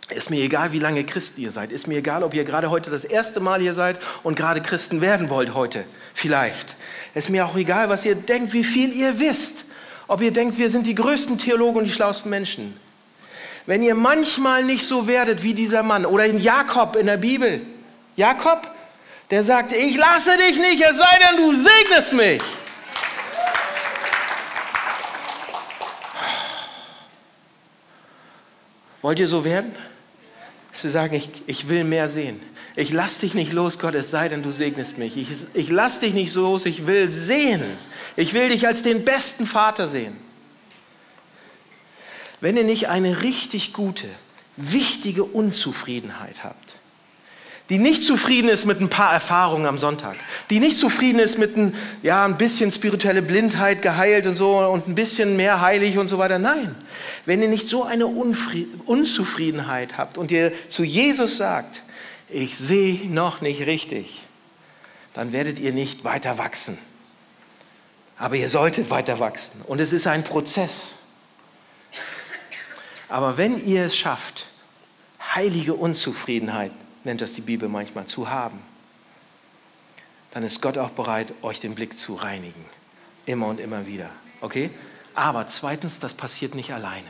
Ist 0.08 0.30
mir 0.30 0.40
egal, 0.40 0.70
wie 0.70 0.78
lange 0.78 1.02
Christen 1.02 1.40
ihr 1.40 1.50
seid. 1.50 1.72
Ist 1.72 1.88
mir 1.88 1.98
egal, 1.98 2.22
ob 2.22 2.32
ihr 2.32 2.44
gerade 2.44 2.70
heute 2.70 2.90
das 2.90 3.04
erste 3.04 3.40
Mal 3.40 3.60
hier 3.60 3.74
seid 3.74 3.98
und 4.22 4.36
gerade 4.36 4.60
Christen 4.62 5.00
werden 5.00 5.30
wollt 5.30 5.52
heute. 5.52 5.84
Vielleicht. 6.14 6.76
Ist 7.14 7.28
mir 7.28 7.44
auch 7.44 7.56
egal, 7.56 7.88
was 7.88 8.04
ihr 8.04 8.14
denkt, 8.14 8.52
wie 8.52 8.64
viel 8.64 8.92
ihr 8.92 9.18
wisst. 9.18 9.64
Ob 10.10 10.22
ihr 10.22 10.32
denkt, 10.32 10.58
wir 10.58 10.68
sind 10.70 10.88
die 10.88 10.96
größten 10.96 11.38
Theologen 11.38 11.78
und 11.78 11.84
die 11.84 11.92
schlauesten 11.92 12.30
Menschen. 12.30 12.76
Wenn 13.64 13.80
ihr 13.80 13.94
manchmal 13.94 14.64
nicht 14.64 14.84
so 14.84 15.06
werdet 15.06 15.44
wie 15.44 15.54
dieser 15.54 15.84
Mann 15.84 16.04
oder 16.04 16.26
in 16.26 16.40
Jakob 16.40 16.96
in 16.96 17.06
der 17.06 17.16
Bibel. 17.16 17.60
Jakob, 18.16 18.68
der 19.30 19.44
sagte, 19.44 19.76
ich 19.76 19.96
lasse 19.96 20.36
dich 20.36 20.58
nicht, 20.58 20.82
es 20.82 20.96
sei 20.96 21.18
denn, 21.20 21.36
du 21.36 21.54
segnest 21.54 22.12
mich. 22.12 22.42
Wollt 29.02 29.20
ihr 29.20 29.28
so 29.28 29.44
werden? 29.44 29.76
Dass 30.72 30.82
wir 30.82 30.90
sagen, 30.90 31.14
ich, 31.14 31.30
ich 31.46 31.68
will 31.68 31.84
mehr 31.84 32.08
sehen. 32.08 32.40
Ich 32.76 32.92
lasse 32.92 33.20
dich 33.20 33.34
nicht 33.34 33.52
los, 33.52 33.78
Gott, 33.78 33.94
es 33.94 34.10
sei 34.10 34.28
denn, 34.28 34.42
du 34.42 34.52
segnest 34.52 34.96
mich. 34.96 35.16
Ich, 35.16 35.28
ich 35.54 35.70
lasse 35.70 36.00
dich 36.00 36.14
nicht 36.14 36.34
los, 36.34 36.66
ich 36.66 36.86
will 36.86 37.10
sehen. 37.10 37.62
Ich 38.16 38.32
will 38.32 38.48
dich 38.48 38.66
als 38.66 38.82
den 38.82 39.04
besten 39.04 39.46
Vater 39.46 39.88
sehen. 39.88 40.16
Wenn 42.40 42.56
ihr 42.56 42.64
nicht 42.64 42.88
eine 42.88 43.22
richtig 43.22 43.72
gute, 43.72 44.06
wichtige 44.56 45.24
Unzufriedenheit 45.24 46.44
habt, 46.44 46.76
die 47.70 47.78
nicht 47.78 48.04
zufrieden 48.04 48.48
ist 48.48 48.66
mit 48.66 48.80
ein 48.80 48.88
paar 48.88 49.12
Erfahrungen 49.12 49.66
am 49.66 49.78
Sonntag, 49.78 50.16
die 50.50 50.58
nicht 50.58 50.76
zufrieden 50.76 51.20
ist 51.20 51.38
mit 51.38 51.56
ein, 51.56 51.74
ja, 52.02 52.24
ein 52.24 52.36
bisschen 52.36 52.72
spirituelle 52.72 53.22
Blindheit 53.22 53.80
geheilt 53.80 54.26
und 54.26 54.36
so 54.36 54.58
und 54.58 54.88
ein 54.88 54.96
bisschen 54.96 55.36
mehr 55.36 55.60
heilig 55.60 55.96
und 55.96 56.08
so 56.08 56.18
weiter. 56.18 56.40
Nein, 56.40 56.74
wenn 57.26 57.42
ihr 57.42 57.48
nicht 57.48 57.68
so 57.68 57.84
eine 57.84 58.08
Unfried 58.08 58.68
Unzufriedenheit 58.86 59.98
habt 59.98 60.18
und 60.18 60.32
ihr 60.32 60.52
zu 60.68 60.82
Jesus 60.82 61.36
sagt, 61.36 61.82
ich 62.32 62.56
sehe 62.56 63.08
noch 63.08 63.40
nicht 63.40 63.66
richtig, 63.66 64.22
dann 65.14 65.32
werdet 65.32 65.58
ihr 65.58 65.72
nicht 65.72 66.04
weiter 66.04 66.38
wachsen. 66.38 66.78
Aber 68.18 68.36
ihr 68.36 68.48
solltet 68.48 68.90
weiter 68.90 69.18
wachsen. 69.18 69.62
Und 69.62 69.80
es 69.80 69.92
ist 69.92 70.06
ein 70.06 70.24
Prozess. 70.24 70.90
Aber 73.08 73.38
wenn 73.38 73.64
ihr 73.66 73.86
es 73.86 73.96
schafft, 73.96 74.46
heilige 75.34 75.74
Unzufriedenheit 75.74 76.70
nennt 77.04 77.20
das 77.20 77.32
die 77.32 77.40
Bibel 77.40 77.68
manchmal, 77.68 78.06
zu 78.06 78.28
haben, 78.28 78.60
dann 80.32 80.44
ist 80.44 80.62
Gott 80.62 80.78
auch 80.78 80.90
bereit, 80.90 81.32
euch 81.42 81.58
den 81.60 81.74
Blick 81.74 81.98
zu 81.98 82.14
reinigen. 82.14 82.64
Immer 83.26 83.48
und 83.48 83.58
immer 83.58 83.86
wieder. 83.86 84.10
Okay? 84.40 84.70
Aber 85.14 85.48
zweitens, 85.48 85.98
das 85.98 86.14
passiert 86.14 86.54
nicht 86.54 86.72
alleine. 86.72 87.08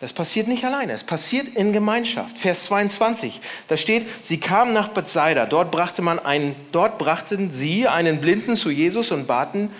Das 0.00 0.12
passiert 0.12 0.46
nicht 0.46 0.64
alleine, 0.64 0.92
es 0.92 1.02
passiert 1.02 1.48
in 1.56 1.72
Gemeinschaft. 1.72 2.38
Vers 2.38 2.66
22, 2.66 3.40
da 3.66 3.76
steht, 3.76 4.06
sie 4.22 4.38
kamen 4.38 4.72
nach 4.72 4.88
Bethsaida, 4.88 5.44
dort, 5.44 5.72
brachte 5.72 6.02
man 6.02 6.20
einen, 6.20 6.54
dort 6.70 6.98
brachten 6.98 7.52
sie 7.52 7.88
einen 7.88 8.20
Blinden 8.20 8.56
zu 8.56 8.70
Jesus 8.70 9.10
und 9.10 9.26
baten 9.26 9.70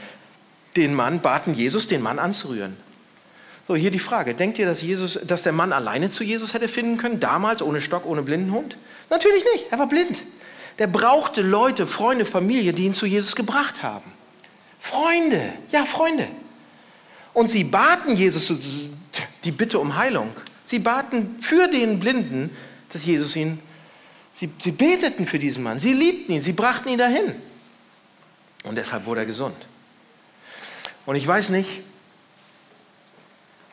den 0.77 0.95
Mann, 0.95 1.21
baten 1.21 1.55
Jesus, 1.55 1.87
den 1.87 2.03
Mann 2.03 2.19
anzurühren. 2.19 2.77
So, 3.69 3.77
hier 3.77 3.91
die 3.91 3.99
Frage. 3.99 4.35
Denkt 4.35 4.59
ihr, 4.59 4.67
dass, 4.67 4.81
Jesus, 4.81 5.19
dass 5.25 5.43
der 5.43 5.53
Mann 5.53 5.73
alleine 5.73 6.11
zu 6.11 6.25
Jesus 6.25 6.55
hätte 6.55 6.69
finden 6.69 6.97
können, 6.97 7.21
damals 7.21 7.61
ohne 7.61 7.81
Stock, 7.81 8.07
ohne 8.07 8.23
Blindenhund? 8.23 8.79
Natürlich 9.11 9.45
nicht, 9.53 9.67
er 9.71 9.79
war 9.79 9.87
blind. 9.87 10.25
Der 10.79 10.87
brauchte 10.87 11.43
Leute, 11.43 11.87
Freunde, 11.87 12.25
Familie, 12.25 12.73
die 12.73 12.87
ihn 12.87 12.95
zu 12.95 13.07
Jesus 13.07 13.37
gebracht 13.37 13.83
haben. 13.83 14.11
Freunde, 14.81 15.53
ja, 15.71 15.85
Freunde. 15.85 16.29
Und 17.35 17.51
sie 17.51 17.65
baten 17.65 18.17
Jesus 18.17 18.53
die 19.45 19.53
Bitte 19.53 19.79
um 19.79 19.97
Heilung. 19.97 20.31
Sie 20.65 20.79
baten 20.79 21.37
für 21.41 21.69
den 21.69 21.99
Blinden, 21.99 22.51
dass 22.93 23.05
Jesus 23.05 23.37
ihn, 23.37 23.61
sie, 24.35 24.51
sie 24.59 24.73
beteten 24.73 25.27
für 25.27 25.39
diesen 25.39 25.63
Mann, 25.63 25.81
sie 25.81 25.93
liebten 25.93 26.33
ihn, 26.33 26.43
sie 26.43 26.53
brachten 26.53 26.89
ihn 26.89 26.99
dahin. 26.99 27.35
Und 28.65 28.77
deshalb 28.77 29.07
wurde 29.07 29.21
er 29.21 29.27
gesund. 29.27 29.57
Und 31.07 31.17
ich 31.17 31.27
weiß 31.27 31.51
nicht, 31.51 31.81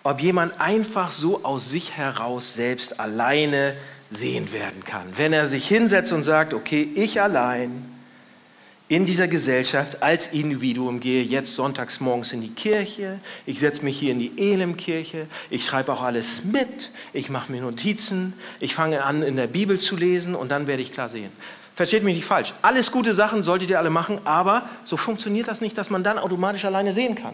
ob 0.04 0.22
jemand 0.22 0.62
einfach 0.62 1.12
so 1.12 1.44
aus 1.44 1.70
sich 1.70 1.98
heraus 1.98 2.54
selbst 2.54 3.00
alleine 3.00 3.76
sehen 4.12 4.54
werden 4.54 4.84
kann. 4.86 5.18
Wenn 5.18 5.34
er 5.34 5.48
sich 5.48 5.68
hinsetzt 5.68 6.14
und 6.14 6.24
sagt, 6.24 6.54
okay, 6.54 6.90
ich 6.96 7.22
allein 7.22 7.95
in 8.88 9.06
dieser 9.06 9.28
Gesellschaft 9.28 10.04
als 10.04 10.28
Individuum 10.28 11.00
gehe 11.00 11.24
jetzt 11.24 11.56
sonntags 11.56 12.00
morgens 12.00 12.34
in 12.34 12.42
die 12.42 12.50
Kirche, 12.50 13.20
ich 13.48 13.60
setze 13.60 13.84
mich 13.84 13.98
hier 13.98 14.12
in 14.12 14.20
die 14.20 14.32
Elimkirche, 14.38 15.26
ich 15.50 15.66
schreibe 15.66 15.92
auch 15.92 16.04
alles 16.04 16.44
mit, 16.44 16.92
ich 17.12 17.30
mache 17.30 17.52
mir 17.52 17.62
Notizen, 17.62 18.34
ich 18.60 18.76
fange 18.76 19.04
an 19.04 19.24
in 19.24 19.38
der 19.38 19.48
Bibel 19.48 19.80
zu 19.80 19.96
lesen 19.96 20.36
und 20.36 20.50
dann 20.50 20.68
werde 20.68 20.84
ich 20.84 20.92
klar 20.92 21.10
sehen. 21.10 21.32
Versteht 21.76 22.04
mich 22.04 22.16
nicht 22.16 22.26
falsch, 22.26 22.54
alles 22.62 22.92
gute 22.92 23.16
Sachen 23.16 23.42
solltet 23.42 23.72
ihr 23.72 23.80
alle 23.80 23.90
machen, 23.90 24.20
aber 24.24 24.70
so 24.84 24.98
funktioniert 24.98 25.48
das 25.48 25.62
nicht, 25.62 25.78
dass 25.78 25.90
man 25.90 26.04
dann 26.04 26.20
automatisch 26.20 26.64
alleine 26.64 26.94
sehen 26.94 27.16
kann. 27.16 27.34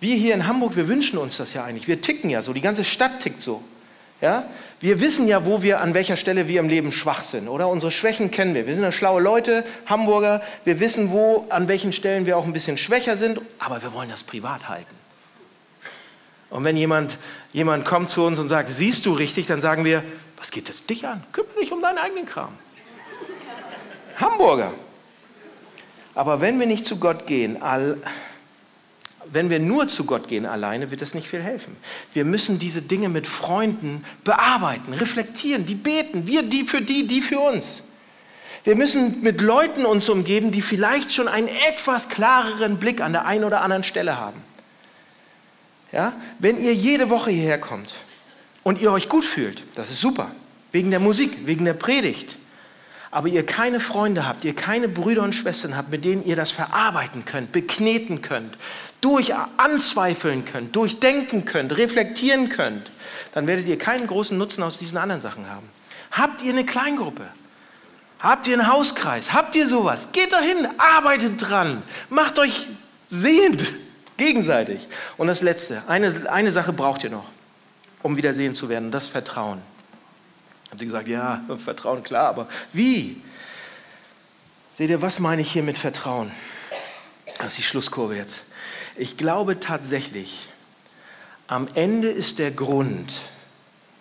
Wir 0.00 0.14
hier 0.16 0.34
in 0.34 0.46
Hamburg, 0.46 0.76
wir 0.76 0.86
wünschen 0.86 1.18
uns 1.18 1.36
das 1.36 1.54
ja 1.54 1.64
eigentlich. 1.64 1.88
Wir 1.88 2.00
ticken 2.00 2.30
ja 2.30 2.42
so, 2.42 2.52
die 2.52 2.60
ganze 2.60 2.84
Stadt 2.84 3.20
tickt 3.20 3.42
so. 3.42 3.62
Ja? 4.24 4.44
Wir 4.80 5.00
wissen 5.00 5.28
ja, 5.28 5.44
wo 5.44 5.60
wir, 5.60 5.82
an 5.82 5.92
welcher 5.92 6.16
Stelle 6.16 6.48
wir 6.48 6.58
im 6.58 6.70
Leben 6.70 6.92
schwach 6.92 7.22
sind, 7.22 7.46
oder? 7.46 7.68
Unsere 7.68 7.92
Schwächen 7.92 8.30
kennen 8.30 8.54
wir. 8.54 8.66
Wir 8.66 8.74
sind 8.74 8.82
ja 8.82 8.90
schlaue 8.90 9.20
Leute, 9.20 9.66
Hamburger. 9.84 10.40
Wir 10.64 10.80
wissen, 10.80 11.10
wo, 11.10 11.44
an 11.50 11.68
welchen 11.68 11.92
Stellen 11.92 12.24
wir 12.24 12.38
auch 12.38 12.46
ein 12.46 12.54
bisschen 12.54 12.78
schwächer 12.78 13.18
sind, 13.18 13.42
aber 13.58 13.82
wir 13.82 13.92
wollen 13.92 14.08
das 14.08 14.24
privat 14.24 14.66
halten. 14.66 14.94
Und 16.48 16.64
wenn 16.64 16.74
jemand, 16.74 17.18
jemand 17.52 17.84
kommt 17.84 18.08
zu 18.08 18.24
uns 18.24 18.38
und 18.38 18.48
sagt, 18.48 18.70
siehst 18.70 19.04
du 19.04 19.12
richtig, 19.12 19.46
dann 19.46 19.60
sagen 19.60 19.84
wir, 19.84 20.02
was 20.38 20.50
geht 20.50 20.70
es 20.70 20.86
dich 20.86 21.06
an? 21.06 21.22
Kümmere 21.32 21.60
dich 21.60 21.70
um 21.70 21.82
deinen 21.82 21.98
eigenen 21.98 22.24
Kram. 22.24 22.54
Hamburger. 24.16 24.72
Aber 26.14 26.40
wenn 26.40 26.58
wir 26.58 26.66
nicht 26.66 26.86
zu 26.86 26.96
Gott 26.96 27.26
gehen, 27.26 27.60
all, 27.60 27.98
wenn 29.32 29.50
wir 29.50 29.58
nur 29.58 29.88
zu 29.88 30.04
Gott 30.04 30.28
gehen 30.28 30.46
alleine, 30.46 30.90
wird 30.90 31.02
das 31.02 31.14
nicht 31.14 31.28
viel 31.28 31.42
helfen. 31.42 31.76
Wir 32.12 32.24
müssen 32.24 32.58
diese 32.58 32.82
Dinge 32.82 33.08
mit 33.08 33.26
Freunden 33.26 34.04
bearbeiten, 34.24 34.92
reflektieren, 34.94 35.66
die 35.66 35.74
beten, 35.74 36.26
wir 36.26 36.42
die 36.42 36.64
für 36.64 36.80
die, 36.80 37.06
die 37.06 37.22
für 37.22 37.38
uns. 37.38 37.82
Wir 38.64 38.76
müssen 38.76 39.20
mit 39.20 39.40
Leuten 39.42 39.84
uns 39.84 40.08
umgeben, 40.08 40.50
die 40.50 40.62
vielleicht 40.62 41.12
schon 41.12 41.28
einen 41.28 41.48
etwas 41.48 42.08
klareren 42.08 42.78
Blick 42.78 43.00
an 43.02 43.12
der 43.12 43.26
einen 43.26 43.44
oder 43.44 43.60
anderen 43.60 43.84
Stelle 43.84 44.16
haben. 44.16 44.42
Ja? 45.92 46.14
Wenn 46.38 46.62
ihr 46.62 46.74
jede 46.74 47.10
Woche 47.10 47.30
hierher 47.30 47.60
kommt 47.60 47.94
und 48.62 48.80
ihr 48.80 48.90
euch 48.90 49.08
gut 49.08 49.24
fühlt, 49.24 49.62
das 49.74 49.90
ist 49.90 50.00
super, 50.00 50.30
wegen 50.72 50.90
der 50.90 51.00
Musik, 51.00 51.46
wegen 51.46 51.66
der 51.66 51.74
Predigt, 51.74 52.38
aber 53.10 53.28
ihr 53.28 53.46
keine 53.46 53.78
Freunde 53.78 54.26
habt, 54.26 54.44
ihr 54.44 54.56
keine 54.56 54.88
Brüder 54.88 55.22
und 55.22 55.34
Schwestern 55.34 55.76
habt, 55.76 55.90
mit 55.90 56.04
denen 56.04 56.24
ihr 56.24 56.34
das 56.34 56.50
verarbeiten 56.50 57.24
könnt, 57.24 57.52
bekneten 57.52 58.22
könnt, 58.22 58.56
durch 59.04 59.34
anzweifeln 59.58 60.46
könnt, 60.46 60.74
durchdenken 60.74 61.44
könnt, 61.44 61.76
reflektieren 61.76 62.48
könnt, 62.48 62.90
dann 63.32 63.46
werdet 63.46 63.66
ihr 63.66 63.76
keinen 63.76 64.06
großen 64.06 64.36
Nutzen 64.38 64.62
aus 64.62 64.78
diesen 64.78 64.96
anderen 64.96 65.20
Sachen 65.20 65.50
haben. 65.50 65.68
Habt 66.10 66.40
ihr 66.40 66.52
eine 66.52 66.64
Kleingruppe? 66.64 67.26
Habt 68.18 68.46
ihr 68.46 68.54
einen 68.54 68.66
Hauskreis? 68.66 69.34
Habt 69.34 69.56
ihr 69.56 69.68
sowas? 69.68 70.08
Geht 70.12 70.32
dahin, 70.32 70.66
arbeitet 70.78 71.34
dran, 71.38 71.82
macht 72.08 72.38
euch 72.38 72.66
sehend. 73.06 73.74
Gegenseitig. 74.16 74.88
Und 75.18 75.26
das 75.26 75.42
Letzte, 75.42 75.82
eine, 75.86 76.30
eine 76.30 76.50
Sache 76.50 76.72
braucht 76.72 77.04
ihr 77.04 77.10
noch, 77.10 77.28
um 78.02 78.16
wieder 78.16 78.32
sehen 78.32 78.54
zu 78.54 78.70
werden, 78.70 78.90
das 78.90 79.08
Vertrauen. 79.08 79.60
Haben 80.70 80.78
sie 80.78 80.86
gesagt, 80.86 81.08
ja, 81.08 81.42
Vertrauen, 81.58 82.02
klar, 82.04 82.28
aber 82.28 82.48
wie? 82.72 83.20
Seht 84.78 84.88
ihr, 84.88 85.02
was 85.02 85.18
meine 85.18 85.42
ich 85.42 85.52
hier 85.52 85.62
mit 85.62 85.76
Vertrauen? 85.76 86.32
Das 87.38 87.48
ist 87.48 87.58
die 87.58 87.62
Schlusskurve 87.64 88.16
jetzt. 88.16 88.44
Ich 88.96 89.16
glaube 89.16 89.58
tatsächlich, 89.60 90.46
am 91.46 91.68
Ende 91.74 92.08
ist 92.08 92.38
der 92.38 92.50
Grund, 92.50 93.12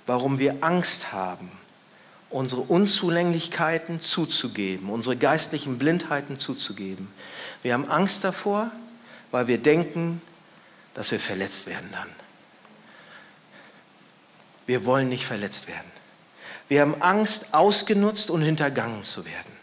warum 0.06 0.40
wir 0.40 0.58
Angst 0.62 1.12
haben, 1.12 1.52
unsere 2.30 2.62
Unzulänglichkeiten 2.62 4.02
zuzugeben, 4.02 4.90
unsere 4.90 5.16
geistlichen 5.16 5.78
Blindheiten 5.78 6.40
zuzugeben. 6.40 7.08
Wir 7.62 7.74
haben 7.74 7.88
Angst 7.90 8.24
davor, 8.24 8.72
weil 9.32 9.48
wir 9.48 9.58
denken, 9.58 10.22
dass 10.94 11.12
wir 11.12 11.20
verletzt 11.20 11.66
werden 11.66 11.90
dann. 11.92 12.10
Wir 14.66 14.86
wollen 14.86 15.10
nicht 15.10 15.26
verletzt 15.26 15.68
werden. 15.68 15.92
Wir 16.68 16.82
haben 16.82 17.02
Angst, 17.02 17.54
ausgenutzt 17.54 18.30
und 18.30 18.42
hintergangen 18.42 19.04
zu 19.04 19.26
werden. 19.26 19.63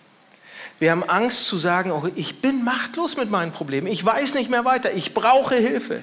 Wir 0.80 0.90
haben 0.90 1.04
Angst 1.04 1.46
zu 1.46 1.58
sagen, 1.58 1.92
oh, 1.92 2.08
ich 2.16 2.40
bin 2.40 2.64
machtlos 2.64 3.16
mit 3.16 3.30
meinen 3.30 3.52
Problemen. 3.52 3.86
Ich 3.86 4.04
weiß 4.04 4.34
nicht 4.34 4.50
mehr 4.50 4.64
weiter. 4.64 4.92
Ich 4.92 5.12
brauche 5.12 5.54
Hilfe. 5.54 6.00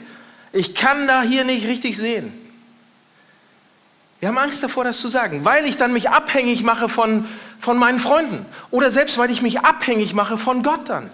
Ich 0.53 0.75
kann 0.75 1.07
da 1.07 1.23
hier 1.23 1.43
nicht 1.43 1.67
richtig 1.67 1.97
sehen. 1.97 2.31
Wir 4.19 4.29
haben 4.29 4.37
Angst 4.37 4.63
davor, 4.63 4.83
das 4.83 4.99
zu 4.99 5.07
sagen, 5.07 5.45
weil 5.45 5.65
ich 5.65 5.77
dann 5.77 5.93
mich 5.93 6.09
abhängig 6.09 6.63
mache 6.63 6.89
von, 6.89 7.27
von 7.59 7.77
meinen 7.77 7.99
Freunden 7.99 8.45
oder 8.71 8.89
selbst 8.91 9.17
weil 9.17 9.31
ich 9.31 9.41
mich 9.41 9.61
abhängig 9.61 10.13
mache 10.13 10.37
von 10.37 10.63
Gott 10.63 10.87
dann. 10.89 11.09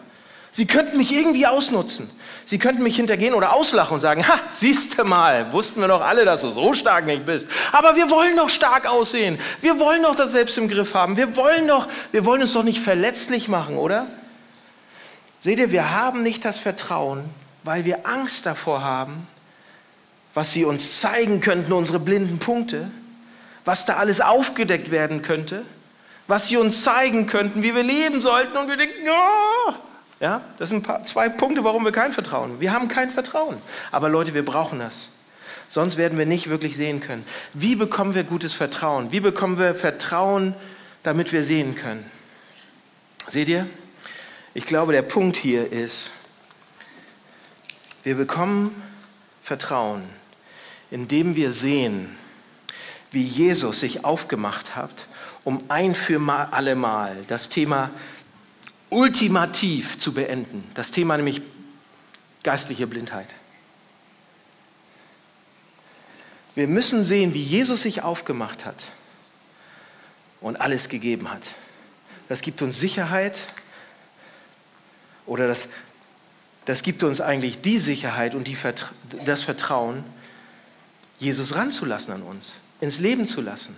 Sie 0.54 0.68
könnten 0.68 0.98
mich 0.98 1.12
irgendwie 1.12 1.48
ausnutzen. 1.48 2.10
Sie 2.46 2.60
könnten 2.60 2.84
mich 2.84 2.96
hintergehen 2.96 3.34
oder 3.34 3.54
auslachen 3.54 3.96
und 3.96 4.02
sagen, 4.02 4.28
ha, 4.28 4.40
siehste 4.52 5.04
mal, 5.04 5.52
wussten 5.52 5.82
wir 5.82 5.88
doch 5.88 6.02
alle, 6.02 6.26
dass 6.26 6.42
du 6.42 6.50
so 6.50 6.76
stark 6.76 7.08
nicht 7.08 7.26
bist. 7.26 7.48
Aber 7.72 7.96
wir 7.96 8.12
wollen 8.12 8.38
doch 8.38 8.50
stark 8.50 8.86
aussehen. 8.86 9.40
Wir 9.62 9.80
wollen 9.80 10.04
doch 10.04 10.16
das 10.16 10.32
selbst 10.32 10.56
im 10.60 10.70
Griff 10.70 10.94
haben. 10.94 11.18
Wir 11.18 11.36
wollen 11.36 11.68
doch, 11.68 11.88
wir 12.12 12.24
wollen 12.24 12.44
uns 12.44 12.54
doch 12.54 12.64
nicht 12.64 12.80
verletzlich 12.80 13.48
machen, 13.48 13.78
oder? 13.78 14.06
Seht 15.42 15.58
ihr, 15.58 15.72
wir 15.72 15.90
haben 15.90 16.22
nicht 16.22 16.46
das 16.46 16.60
Vertrauen, 16.60 17.26
weil 17.64 17.84
wir 17.86 18.06
Angst 18.06 18.46
davor 18.46 18.84
haben, 18.84 19.28
was 20.36 20.52
sie 20.52 20.66
uns 20.66 21.02
zeigen 21.02 21.42
könnten, 21.42 21.74
unsere 21.74 22.00
blinden 22.00 22.38
Punkte, 22.38 22.92
was 23.66 23.86
da 23.86 23.96
alles 23.96 24.22
aufgedeckt 24.22 24.92
werden 24.92 25.24
könnte, 25.24 25.64
was 26.28 26.48
sie 26.48 26.58
uns 26.58 26.84
zeigen 26.84 27.26
könnten, 27.26 27.64
wie 27.64 27.74
wir 27.74 27.84
leben 27.84 28.22
sollten 28.22 28.56
und 28.56 28.70
wir 28.70 28.78
denken, 28.78 29.10
oh, 29.10 29.74
ja, 30.20 30.42
das 30.58 30.70
sind 30.70 30.84
paar, 30.84 31.04
zwei 31.04 31.30
Punkte, 31.30 31.64
warum 31.64 31.84
wir 31.84 31.92
kein 31.92 32.12
Vertrauen 32.12 32.52
haben. 32.52 32.60
Wir 32.60 32.72
haben 32.72 32.88
kein 32.88 33.12
Vertrauen. 33.12 33.58
Aber 33.92 34.10
Leute, 34.10 34.34
wir 34.34 34.46
brauchen 34.46 34.80
das. 34.80 35.10
Sonst 35.70 35.98
werden 35.98 36.18
wir 36.18 36.26
nicht 36.26 36.50
wirklich 36.50 36.76
sehen 36.76 37.02
können. 37.02 37.26
Wie 37.54 37.76
bekommen 37.76 38.14
wir 38.14 38.24
gutes 38.24 38.54
Vertrauen? 38.54 39.12
Wie 39.12 39.20
bekommen 39.20 39.58
wir 39.58 39.76
Vertrauen, 39.76 40.54
damit 41.02 41.32
wir 41.32 41.44
sehen 41.44 41.76
können? 41.76 42.10
Seht 43.30 43.50
ihr? 43.50 43.68
Ich 44.54 44.66
glaube, 44.66 44.92
der 44.92 45.02
Punkt 45.02 45.36
hier 45.36 45.72
ist, 45.72 46.12
wir 48.04 48.16
bekommen 48.16 48.84
Vertrauen, 49.42 50.04
indem 50.92 51.36
wir 51.36 51.54
sehen, 51.54 52.16
wie 53.10 53.24
Jesus 53.24 53.80
sich 53.80 54.06
aufgemacht 54.06 54.76
hat, 54.76 55.08
um 55.44 55.64
ein 55.70 55.96
für 55.96 56.20
alle 56.52 56.76
Mal 56.76 57.16
das 57.28 57.50
Thema 57.50 57.90
ultimativ 58.94 60.00
zu 60.00 60.14
beenden. 60.14 60.64
Das 60.74 60.92
Thema 60.92 61.18
nämlich 61.18 61.42
geistliche 62.44 62.88
Blindheit. 62.88 63.28
Wir 66.56 66.68
müssen 66.68 67.04
sehen, 67.04 67.34
wie 67.34 67.42
Jesus 67.42 67.82
sich 67.82 68.04
aufgemacht 68.04 68.66
hat 68.66 68.84
und 70.40 70.58
alles 70.62 70.88
gegeben 70.88 71.32
hat. 71.32 71.42
Das 72.30 72.42
gibt 72.42 72.62
uns 72.62 72.80
Sicherheit 72.80 73.38
oder 75.26 75.48
das, 75.48 75.68
das 76.66 76.84
gibt 76.84 77.04
uns 77.04 77.22
eigentlich 77.22 77.62
die 77.62 77.80
Sicherheit 77.80 78.36
und 78.36 78.48
die, 78.48 78.58
das 79.26 79.42
Vertrauen, 79.42 80.04
Jesus 81.18 81.56
ranzulassen 81.56 82.14
an 82.14 82.22
uns, 82.22 82.56
ins 82.82 83.00
Leben 83.00 83.26
zu 83.26 83.42
lassen. 83.42 83.76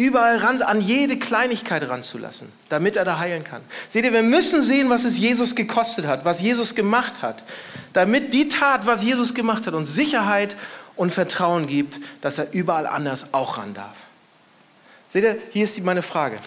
Überall 0.00 0.38
ran, 0.38 0.62
an 0.62 0.80
jede 0.80 1.18
Kleinigkeit 1.18 1.86
ranzulassen, 1.86 2.50
damit 2.70 2.96
er 2.96 3.04
da 3.04 3.18
heilen 3.18 3.44
kann. 3.44 3.60
Seht 3.90 4.06
ihr, 4.06 4.14
wir 4.14 4.22
müssen 4.22 4.62
sehen, 4.62 4.88
was 4.88 5.04
es 5.04 5.18
Jesus 5.18 5.54
gekostet 5.54 6.06
hat, 6.06 6.24
was 6.24 6.40
Jesus 6.40 6.74
gemacht 6.74 7.20
hat, 7.20 7.44
damit 7.92 8.32
die 8.32 8.48
Tat, 8.48 8.86
was 8.86 9.02
Jesus 9.02 9.34
gemacht 9.34 9.66
hat, 9.66 9.74
uns 9.74 9.94
Sicherheit 9.94 10.56
und 10.96 11.12
Vertrauen 11.12 11.66
gibt, 11.66 12.00
dass 12.22 12.38
er 12.38 12.50
überall 12.54 12.86
anders 12.86 13.26
auch 13.32 13.58
ran 13.58 13.74
darf. 13.74 14.06
Seht 15.12 15.22
ihr, 15.24 15.36
hier 15.50 15.64
ist 15.64 15.78
meine 15.84 16.00
Frage. 16.00 16.38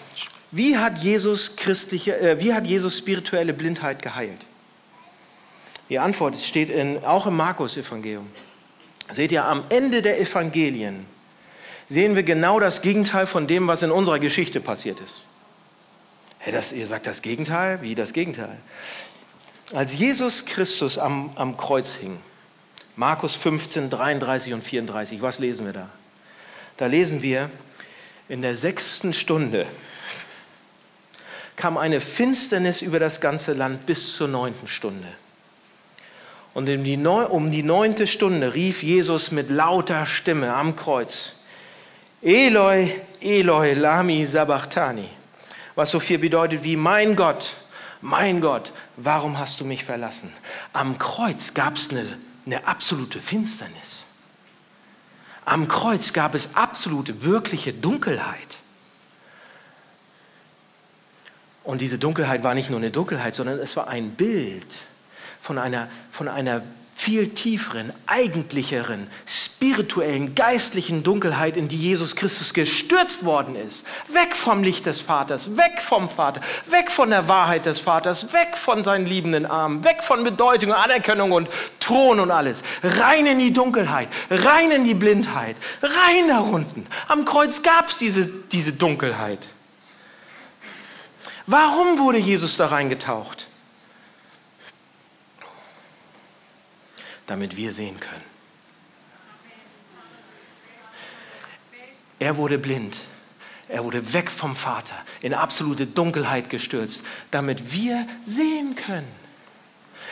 Wie 0.50 0.76
hat 0.76 0.98
Jesus, 0.98 1.54
christliche, 1.54 2.18
äh, 2.18 2.40
wie 2.40 2.52
hat 2.52 2.66
Jesus 2.66 2.98
spirituelle 2.98 3.52
Blindheit 3.52 4.02
geheilt? 4.02 4.40
Die 5.90 6.00
Antwort 6.00 6.40
steht 6.40 6.70
in, 6.70 7.04
auch 7.04 7.28
im 7.28 7.36
Markus-Evangelium. 7.36 8.26
Seht 9.12 9.30
ihr, 9.30 9.44
am 9.44 9.62
Ende 9.68 10.02
der 10.02 10.20
Evangelien 10.20 11.06
sehen 11.88 12.16
wir 12.16 12.22
genau 12.22 12.60
das 12.60 12.82
Gegenteil 12.82 13.26
von 13.26 13.46
dem, 13.46 13.68
was 13.68 13.82
in 13.82 13.90
unserer 13.90 14.18
Geschichte 14.18 14.60
passiert 14.60 15.00
ist. 15.00 15.22
Hey, 16.38 16.52
das, 16.52 16.72
ihr 16.72 16.86
sagt 16.86 17.06
das 17.06 17.22
Gegenteil? 17.22 17.80
Wie 17.82 17.94
das 17.94 18.12
Gegenteil? 18.12 18.56
Als 19.72 19.94
Jesus 19.94 20.44
Christus 20.44 20.98
am, 20.98 21.30
am 21.36 21.56
Kreuz 21.56 21.94
hing, 21.94 22.20
Markus 22.96 23.34
15, 23.34 23.90
33 23.90 24.52
und 24.52 24.62
34, 24.62 25.22
was 25.22 25.38
lesen 25.38 25.66
wir 25.66 25.72
da? 25.72 25.88
Da 26.76 26.86
lesen 26.86 27.22
wir, 27.22 27.50
in 28.28 28.42
der 28.42 28.56
sechsten 28.56 29.12
Stunde 29.12 29.66
kam 31.56 31.76
eine 31.76 32.00
Finsternis 32.00 32.82
über 32.82 32.98
das 32.98 33.20
ganze 33.20 33.52
Land 33.52 33.86
bis 33.86 34.16
zur 34.16 34.28
neunten 34.28 34.68
Stunde. 34.68 35.08
Und 36.52 36.68
um 36.68 37.50
die 37.50 37.62
neunte 37.62 38.06
Stunde 38.06 38.54
rief 38.54 38.82
Jesus 38.82 39.32
mit 39.32 39.50
lauter 39.50 40.06
Stimme 40.06 40.54
am 40.54 40.76
Kreuz, 40.76 41.34
Eloi, 42.24 42.90
Eloi, 43.20 43.74
Lami 43.74 44.24
Sabachthani, 44.24 45.08
was 45.74 45.90
so 45.90 46.00
viel 46.00 46.18
bedeutet 46.18 46.64
wie 46.64 46.74
mein 46.74 47.16
Gott, 47.16 47.54
mein 48.00 48.40
Gott, 48.40 48.72
warum 48.96 49.38
hast 49.38 49.60
du 49.60 49.66
mich 49.66 49.84
verlassen? 49.84 50.32
Am 50.72 50.98
Kreuz 50.98 51.52
gab 51.52 51.76
es 51.76 51.90
eine, 51.90 52.06
eine 52.46 52.66
absolute 52.66 53.20
Finsternis. 53.20 54.04
Am 55.44 55.68
Kreuz 55.68 56.14
gab 56.14 56.34
es 56.34 56.48
absolute, 56.54 57.24
wirkliche 57.24 57.74
Dunkelheit. 57.74 58.58
Und 61.62 61.82
diese 61.82 61.98
Dunkelheit 61.98 62.42
war 62.42 62.54
nicht 62.54 62.70
nur 62.70 62.78
eine 62.78 62.90
Dunkelheit, 62.90 63.34
sondern 63.34 63.58
es 63.58 63.76
war 63.76 63.88
ein 63.88 64.12
Bild 64.12 64.74
von 65.42 65.58
einer, 65.58 65.88
von 66.10 66.28
einer 66.28 66.62
viel 66.94 67.34
tieferen, 67.34 67.92
eigentlicheren, 68.06 69.08
spirituellen, 69.64 70.34
geistlichen 70.34 71.02
Dunkelheit, 71.02 71.56
in 71.56 71.68
die 71.68 71.76
Jesus 71.76 72.16
Christus 72.16 72.52
gestürzt 72.52 73.24
worden 73.24 73.56
ist. 73.56 73.86
Weg 74.08 74.36
vom 74.36 74.62
Licht 74.62 74.84
des 74.84 75.00
Vaters, 75.00 75.56
weg 75.56 75.80
vom 75.80 76.10
Vater, 76.10 76.42
weg 76.66 76.90
von 76.90 77.08
der 77.08 77.28
Wahrheit 77.28 77.64
des 77.64 77.78
Vaters, 77.78 78.32
weg 78.34 78.58
von 78.58 78.84
seinen 78.84 79.06
liebenden 79.06 79.46
Armen, 79.46 79.82
weg 79.82 80.02
von 80.02 80.22
Bedeutung, 80.22 80.72
Anerkennung 80.72 81.32
und 81.32 81.48
Thron 81.80 82.20
und 82.20 82.30
alles. 82.30 82.62
Rein 82.82 83.24
in 83.24 83.38
die 83.38 83.52
Dunkelheit, 83.52 84.08
rein 84.30 84.70
in 84.70 84.84
die 84.84 84.94
Blindheit, 84.94 85.56
rein 85.80 86.28
da 86.28 86.40
unten. 86.40 86.86
Am 87.08 87.24
Kreuz 87.24 87.62
gab 87.62 87.88
es 87.88 87.96
diese, 87.96 88.26
diese 88.26 88.74
Dunkelheit. 88.74 89.40
Warum 91.46 91.98
wurde 91.98 92.18
Jesus 92.18 92.56
da 92.56 92.66
reingetaucht? 92.66 93.46
damit 97.26 97.56
wir 97.56 97.72
sehen 97.72 97.98
können. 98.00 98.33
Er 102.18 102.36
wurde 102.36 102.58
blind. 102.58 102.96
Er 103.68 103.84
wurde 103.84 104.12
weg 104.12 104.30
vom 104.30 104.54
Vater, 104.54 104.94
in 105.22 105.32
absolute 105.32 105.86
Dunkelheit 105.86 106.50
gestürzt, 106.50 107.02
damit 107.30 107.72
wir 107.72 108.06
sehen 108.22 108.76
können. 108.76 109.10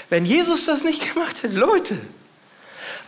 Wenn 0.08 0.24
Jesus 0.24 0.64
das 0.64 0.84
nicht 0.84 1.12
gemacht 1.12 1.42
hätte, 1.42 1.56
Leute, 1.56 1.98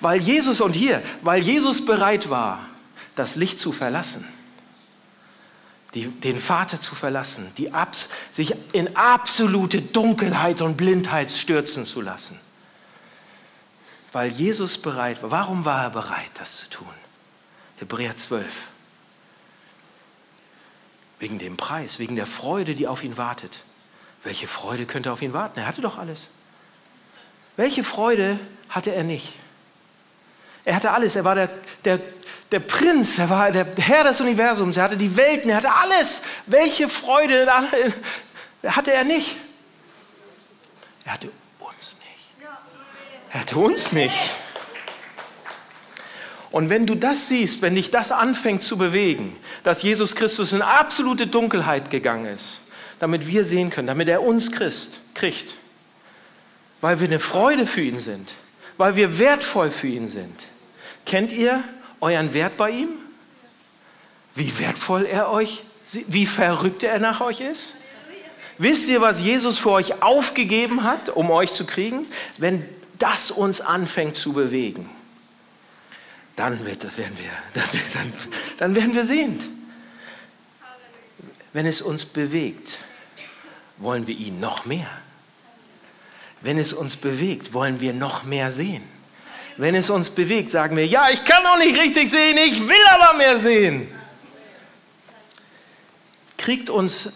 weil 0.01 0.21
Jesus 0.21 0.61
und 0.61 0.73
hier, 0.73 1.03
weil 1.23 1.43
Jesus 1.43 1.85
bereit 1.85 2.29
war, 2.29 2.69
das 3.17 3.37
Licht 3.37 3.59
zu 3.59 3.73
verlassen, 3.73 4.27
die, 5.95 6.09
den 6.09 6.39
Vater 6.39 6.81
zu 6.81 6.95
verlassen, 6.95 7.51
die, 7.57 7.71
sich 8.31 8.55
in 8.73 8.97
absolute 8.97 9.81
Dunkelheit 9.81 10.61
und 10.61 10.77
Blindheit 10.77 11.31
stürzen 11.31 11.87
zu 11.87 12.01
lassen 12.01 12.39
weil 14.15 14.31
Jesus 14.31 14.79
bereit 14.79 15.23
war. 15.23 15.31
Warum 15.33 15.65
war 15.65 15.83
er 15.83 15.91
bereit, 15.91 16.31
das 16.35 16.61
zu 16.61 16.71
tun? 16.71 16.95
Hebräer 17.79 18.17
12. 18.17 18.47
Wegen 21.25 21.39
dem 21.39 21.57
Preis, 21.57 21.99
wegen 21.99 22.17
der 22.17 22.27
Freude, 22.27 22.75
die 22.75 22.87
auf 22.87 23.03
ihn 23.03 23.17
wartet. 23.17 23.63
Welche 24.25 24.47
Freude 24.47 24.85
könnte 24.85 25.11
auf 25.11 25.23
ihn 25.23 25.33
warten? 25.33 25.59
Er 25.59 25.67
hatte 25.67 25.81
doch 25.81 25.97
alles. 25.97 26.29
Welche 27.57 27.83
Freude 27.83 28.39
hatte 28.69 28.95
er 28.95 29.05
nicht. 29.05 29.33
Er 30.67 30.77
hatte 30.77 30.91
alles. 30.91 31.17
Er 31.17 31.25
war 31.25 31.35
der, 31.35 31.49
der, 31.87 31.99
der 32.53 32.61
Prinz, 32.61 33.17
er 33.17 33.31
war 33.31 33.51
der 33.51 33.67
Herr 33.79 34.05
des 34.05 34.21
Universums, 34.21 34.77
er 34.77 34.83
hatte 34.83 34.99
die 34.99 35.17
Welten, 35.17 35.49
er 35.49 35.57
hatte 35.57 35.73
alles. 35.73 36.21
Welche 36.45 36.91
Freude 36.91 37.51
hatte 38.63 38.93
er 38.93 39.05
nicht? 39.05 39.39
Er 41.07 41.13
hatte 41.15 41.31
uns 41.59 41.97
nicht. 42.01 42.51
Er 43.31 43.41
hatte 43.41 43.57
uns 43.57 43.93
nicht. 43.93 44.15
Und 46.55 46.71
wenn 46.71 46.87
du 46.87 46.95
das 46.95 47.27
siehst, 47.27 47.63
wenn 47.63 47.75
dich 47.75 47.91
das 47.91 48.13
anfängt 48.13 48.63
zu 48.63 48.79
bewegen, 48.79 49.37
dass 49.65 49.83
Jesus 49.83 50.15
Christus 50.15 50.53
in 50.53 50.63
absolute 50.63 51.27
Dunkelheit 51.27 51.91
gegangen 51.91 52.27
ist, 52.27 52.61
damit 53.01 53.27
wir 53.27 53.45
sehen 53.45 53.71
können, 53.71 53.89
damit 53.89 54.07
er 54.07 54.23
uns 54.23 54.53
Christ 54.53 55.01
kriegt, 55.15 55.57
weil 56.81 57.01
wir 57.01 57.09
eine 57.09 57.19
Freude 57.19 57.67
für 57.67 57.81
ihn 57.81 57.99
sind, 57.99 58.29
weil 58.77 58.95
wir 58.95 59.19
wertvoll 59.19 59.73
für 59.73 59.89
ihn 59.89 60.07
sind. 60.07 60.47
Kennt 61.07 61.33
ihr 61.33 61.65
euren 62.01 62.33
Wert 62.35 62.57
bei 62.57 62.71
ihm? 62.71 62.91
Wie 64.37 64.57
wertvoll 64.61 65.07
er 65.07 65.33
euch, 65.33 65.65
wie 66.07 66.25
verrückt 66.25 66.85
er 66.85 67.01
nach 67.01 67.21
euch 67.21 67.41
ist? 67.41 67.75
Wisst 68.59 68.87
ihr, 68.87 69.01
was 69.01 69.21
Jesus 69.21 69.59
für 69.59 69.73
euch 69.73 70.05
aufgegeben 70.05 70.85
hat, 70.85 71.09
um 71.09 71.33
euch 71.33 71.53
zu 71.53 71.67
kriegen? 71.67 72.07
Wenn 72.39 72.65
das 73.01 73.33
uns 73.33 73.61
anfängt 73.61 74.15
zu 74.15 74.33
bewegen, 74.33 74.89
dann, 76.37 76.65
wird, 76.65 76.85
das 76.85 76.97
werden, 76.97 77.17
wir, 77.19 77.63
dann, 77.95 78.13
dann 78.59 78.75
werden 78.75 78.95
wir 78.95 79.05
sehen. 79.05 79.39
Wenn 81.53 81.67
es 81.67 81.81
uns 81.81 82.05
bewegt, 82.05 82.79
wollen 83.79 84.07
wir 84.07 84.17
ihn 84.17 84.41
noch 84.41 84.67
mehr. 84.67 84.89
Wenn 86.41 86.59
es 86.59 86.73
uns 86.73 86.97
bewegt, 86.97 87.53
wollen 87.53 87.81
wir 87.81 87.93
noch 87.93 88.25
mehr 88.25 88.51
sehen. 88.53 88.83
Wenn 89.57 89.75
es 89.77 89.89
uns 89.89 90.11
bewegt, 90.11 90.51
sagen 90.51 90.77
wir, 90.77 90.87
ja, 90.87 91.09
ich 91.11 91.25
kann 91.25 91.43
noch 91.45 91.59
nicht 91.59 91.79
richtig 91.79 92.11
sehen, 92.11 92.37
ich 92.37 92.67
will 92.67 92.85
aber 92.93 93.17
mehr 93.17 93.39
sehen. 93.39 93.89
Kriegt 96.37 96.69
uns 96.69 97.11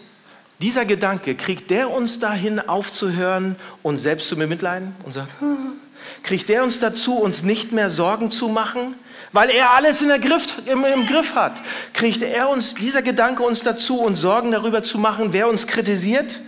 dieser 0.59 0.85
Gedanke, 0.85 1.35
kriegt 1.35 1.69
der 1.69 1.91
uns 1.91 2.19
dahin 2.19 2.59
aufzuhören, 2.59 3.55
uns 3.83 4.01
selbst 4.01 4.29
zu 4.29 4.37
bemitleiden 4.37 4.95
und 5.03 5.13
sagt, 5.13 5.33
kriegt 6.23 6.49
der 6.49 6.63
uns 6.63 6.79
dazu, 6.79 7.17
uns 7.17 7.43
nicht 7.43 7.71
mehr 7.71 7.89
Sorgen 7.89 8.31
zu 8.31 8.47
machen, 8.47 8.95
weil 9.31 9.49
er 9.49 9.71
alles 9.71 10.01
in 10.01 10.07
der 10.07 10.19
Griff, 10.19 10.45
im, 10.65 10.83
im 10.85 11.05
Griff 11.05 11.35
hat? 11.35 11.61
Kriegt 11.93 12.21
er 12.21 12.49
uns, 12.49 12.75
dieser 12.75 13.01
Gedanke 13.01 13.43
uns 13.43 13.61
dazu, 13.61 13.99
uns 14.01 14.19
Sorgen 14.19 14.51
darüber 14.51 14.83
zu 14.83 14.97
machen, 14.97 15.33
wer 15.33 15.47
uns 15.47 15.67
kritisiert? 15.67 16.39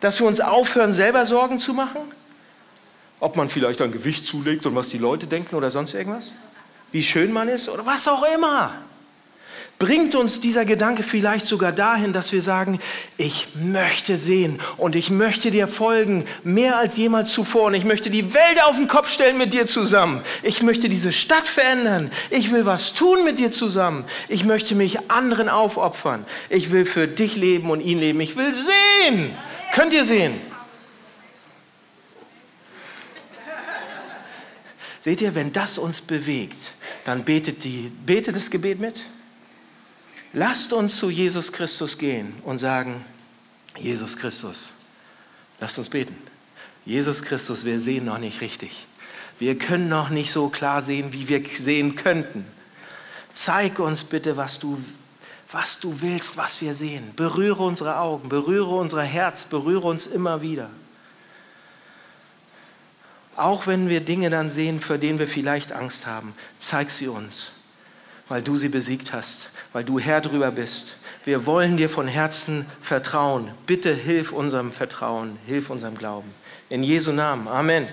Dass 0.00 0.20
wir 0.20 0.26
uns 0.26 0.40
aufhören, 0.40 0.92
selber 0.92 1.26
Sorgen 1.26 1.60
zu 1.60 1.74
machen? 1.74 2.00
Ob 3.20 3.36
man 3.36 3.48
vielleicht 3.48 3.80
ein 3.80 3.92
Gewicht 3.92 4.26
zulegt 4.26 4.66
und 4.66 4.74
was 4.74 4.88
die 4.88 4.98
Leute 4.98 5.26
denken 5.26 5.56
oder 5.56 5.70
sonst 5.70 5.94
irgendwas? 5.94 6.34
Wie 6.92 7.02
schön 7.02 7.32
man 7.32 7.48
ist 7.48 7.68
oder 7.68 7.84
was 7.86 8.06
auch 8.08 8.24
immer. 8.34 8.74
Bringt 9.78 10.14
uns 10.14 10.40
dieser 10.40 10.64
Gedanke 10.64 11.02
vielleicht 11.02 11.46
sogar 11.46 11.72
dahin, 11.72 12.12
dass 12.12 12.30
wir 12.30 12.42
sagen, 12.42 12.78
ich 13.16 13.48
möchte 13.54 14.16
sehen 14.16 14.60
und 14.76 14.94
ich 14.94 15.10
möchte 15.10 15.50
dir 15.50 15.66
folgen, 15.66 16.26
mehr 16.44 16.78
als 16.78 16.96
jemals 16.96 17.32
zuvor. 17.32 17.64
Und 17.64 17.74
ich 17.74 17.84
möchte 17.84 18.08
die 18.08 18.34
Welt 18.34 18.62
auf 18.64 18.76
den 18.76 18.86
Kopf 18.86 19.10
stellen 19.10 19.36
mit 19.36 19.52
dir 19.52 19.66
zusammen. 19.66 20.22
Ich 20.44 20.62
möchte 20.62 20.88
diese 20.88 21.10
Stadt 21.10 21.48
verändern. 21.48 22.12
Ich 22.30 22.52
will 22.52 22.66
was 22.66 22.94
tun 22.94 23.24
mit 23.24 23.40
dir 23.40 23.50
zusammen. 23.50 24.04
Ich 24.28 24.44
möchte 24.44 24.76
mich 24.76 25.10
anderen 25.10 25.48
aufopfern. 25.48 26.24
Ich 26.50 26.70
will 26.70 26.84
für 26.84 27.08
dich 27.08 27.34
leben 27.36 27.70
und 27.70 27.80
ihn 27.80 27.98
leben. 27.98 28.20
Ich 28.20 28.36
will 28.36 28.54
sehen. 28.54 29.30
Könnt 29.72 29.92
ihr 29.92 30.04
sehen? 30.04 30.40
Seht 35.00 35.20
ihr, 35.20 35.34
wenn 35.34 35.52
das 35.52 35.78
uns 35.78 36.00
bewegt, 36.00 36.72
dann 37.04 37.24
betet, 37.24 37.64
die, 37.64 37.92
betet 38.06 38.36
das 38.36 38.48
Gebet 38.48 38.80
mit. 38.80 39.02
Lasst 40.36 40.72
uns 40.72 40.96
zu 40.96 41.10
Jesus 41.10 41.52
Christus 41.52 41.96
gehen 41.96 42.34
und 42.42 42.58
sagen, 42.58 43.04
Jesus 43.78 44.16
Christus, 44.16 44.72
lasst 45.60 45.78
uns 45.78 45.88
beten. 45.88 46.16
Jesus 46.84 47.22
Christus, 47.22 47.64
wir 47.64 47.80
sehen 47.80 48.06
noch 48.06 48.18
nicht 48.18 48.40
richtig. 48.40 48.86
Wir 49.38 49.56
können 49.56 49.88
noch 49.88 50.10
nicht 50.10 50.32
so 50.32 50.48
klar 50.48 50.82
sehen, 50.82 51.12
wie 51.12 51.28
wir 51.28 51.44
sehen 51.46 51.94
könnten. 51.94 52.44
Zeig 53.32 53.78
uns 53.78 54.02
bitte, 54.02 54.36
was 54.36 54.58
du, 54.58 54.82
was 55.52 55.78
du 55.78 56.00
willst, 56.00 56.36
was 56.36 56.60
wir 56.60 56.74
sehen. 56.74 57.12
Berühre 57.14 57.62
unsere 57.62 57.98
Augen, 57.98 58.28
berühre 58.28 58.74
unser 58.74 59.02
Herz, 59.02 59.44
berühre 59.44 59.86
uns 59.86 60.06
immer 60.06 60.42
wieder. 60.42 60.68
Auch 63.36 63.68
wenn 63.68 63.88
wir 63.88 64.00
Dinge 64.00 64.30
dann 64.30 64.50
sehen, 64.50 64.80
für 64.80 64.98
denen 64.98 65.20
wir 65.20 65.28
vielleicht 65.28 65.70
Angst 65.70 66.06
haben, 66.06 66.34
zeig 66.58 66.90
sie 66.90 67.06
uns, 67.06 67.52
weil 68.28 68.42
du 68.42 68.56
sie 68.56 68.68
besiegt 68.68 69.12
hast 69.12 69.48
weil 69.74 69.84
du 69.84 69.98
Herr 69.98 70.22
drüber 70.22 70.50
bist. 70.52 70.94
Wir 71.24 71.44
wollen 71.46 71.76
dir 71.76 71.90
von 71.90 72.06
Herzen 72.06 72.64
vertrauen. 72.80 73.50
Bitte 73.66 73.92
hilf 73.92 74.32
unserem 74.32 74.72
Vertrauen, 74.72 75.36
hilf 75.46 75.68
unserem 75.68 75.98
Glauben. 75.98 76.32
In 76.70 76.82
Jesu 76.82 77.12
Namen. 77.12 77.48
Amen. 77.48 77.86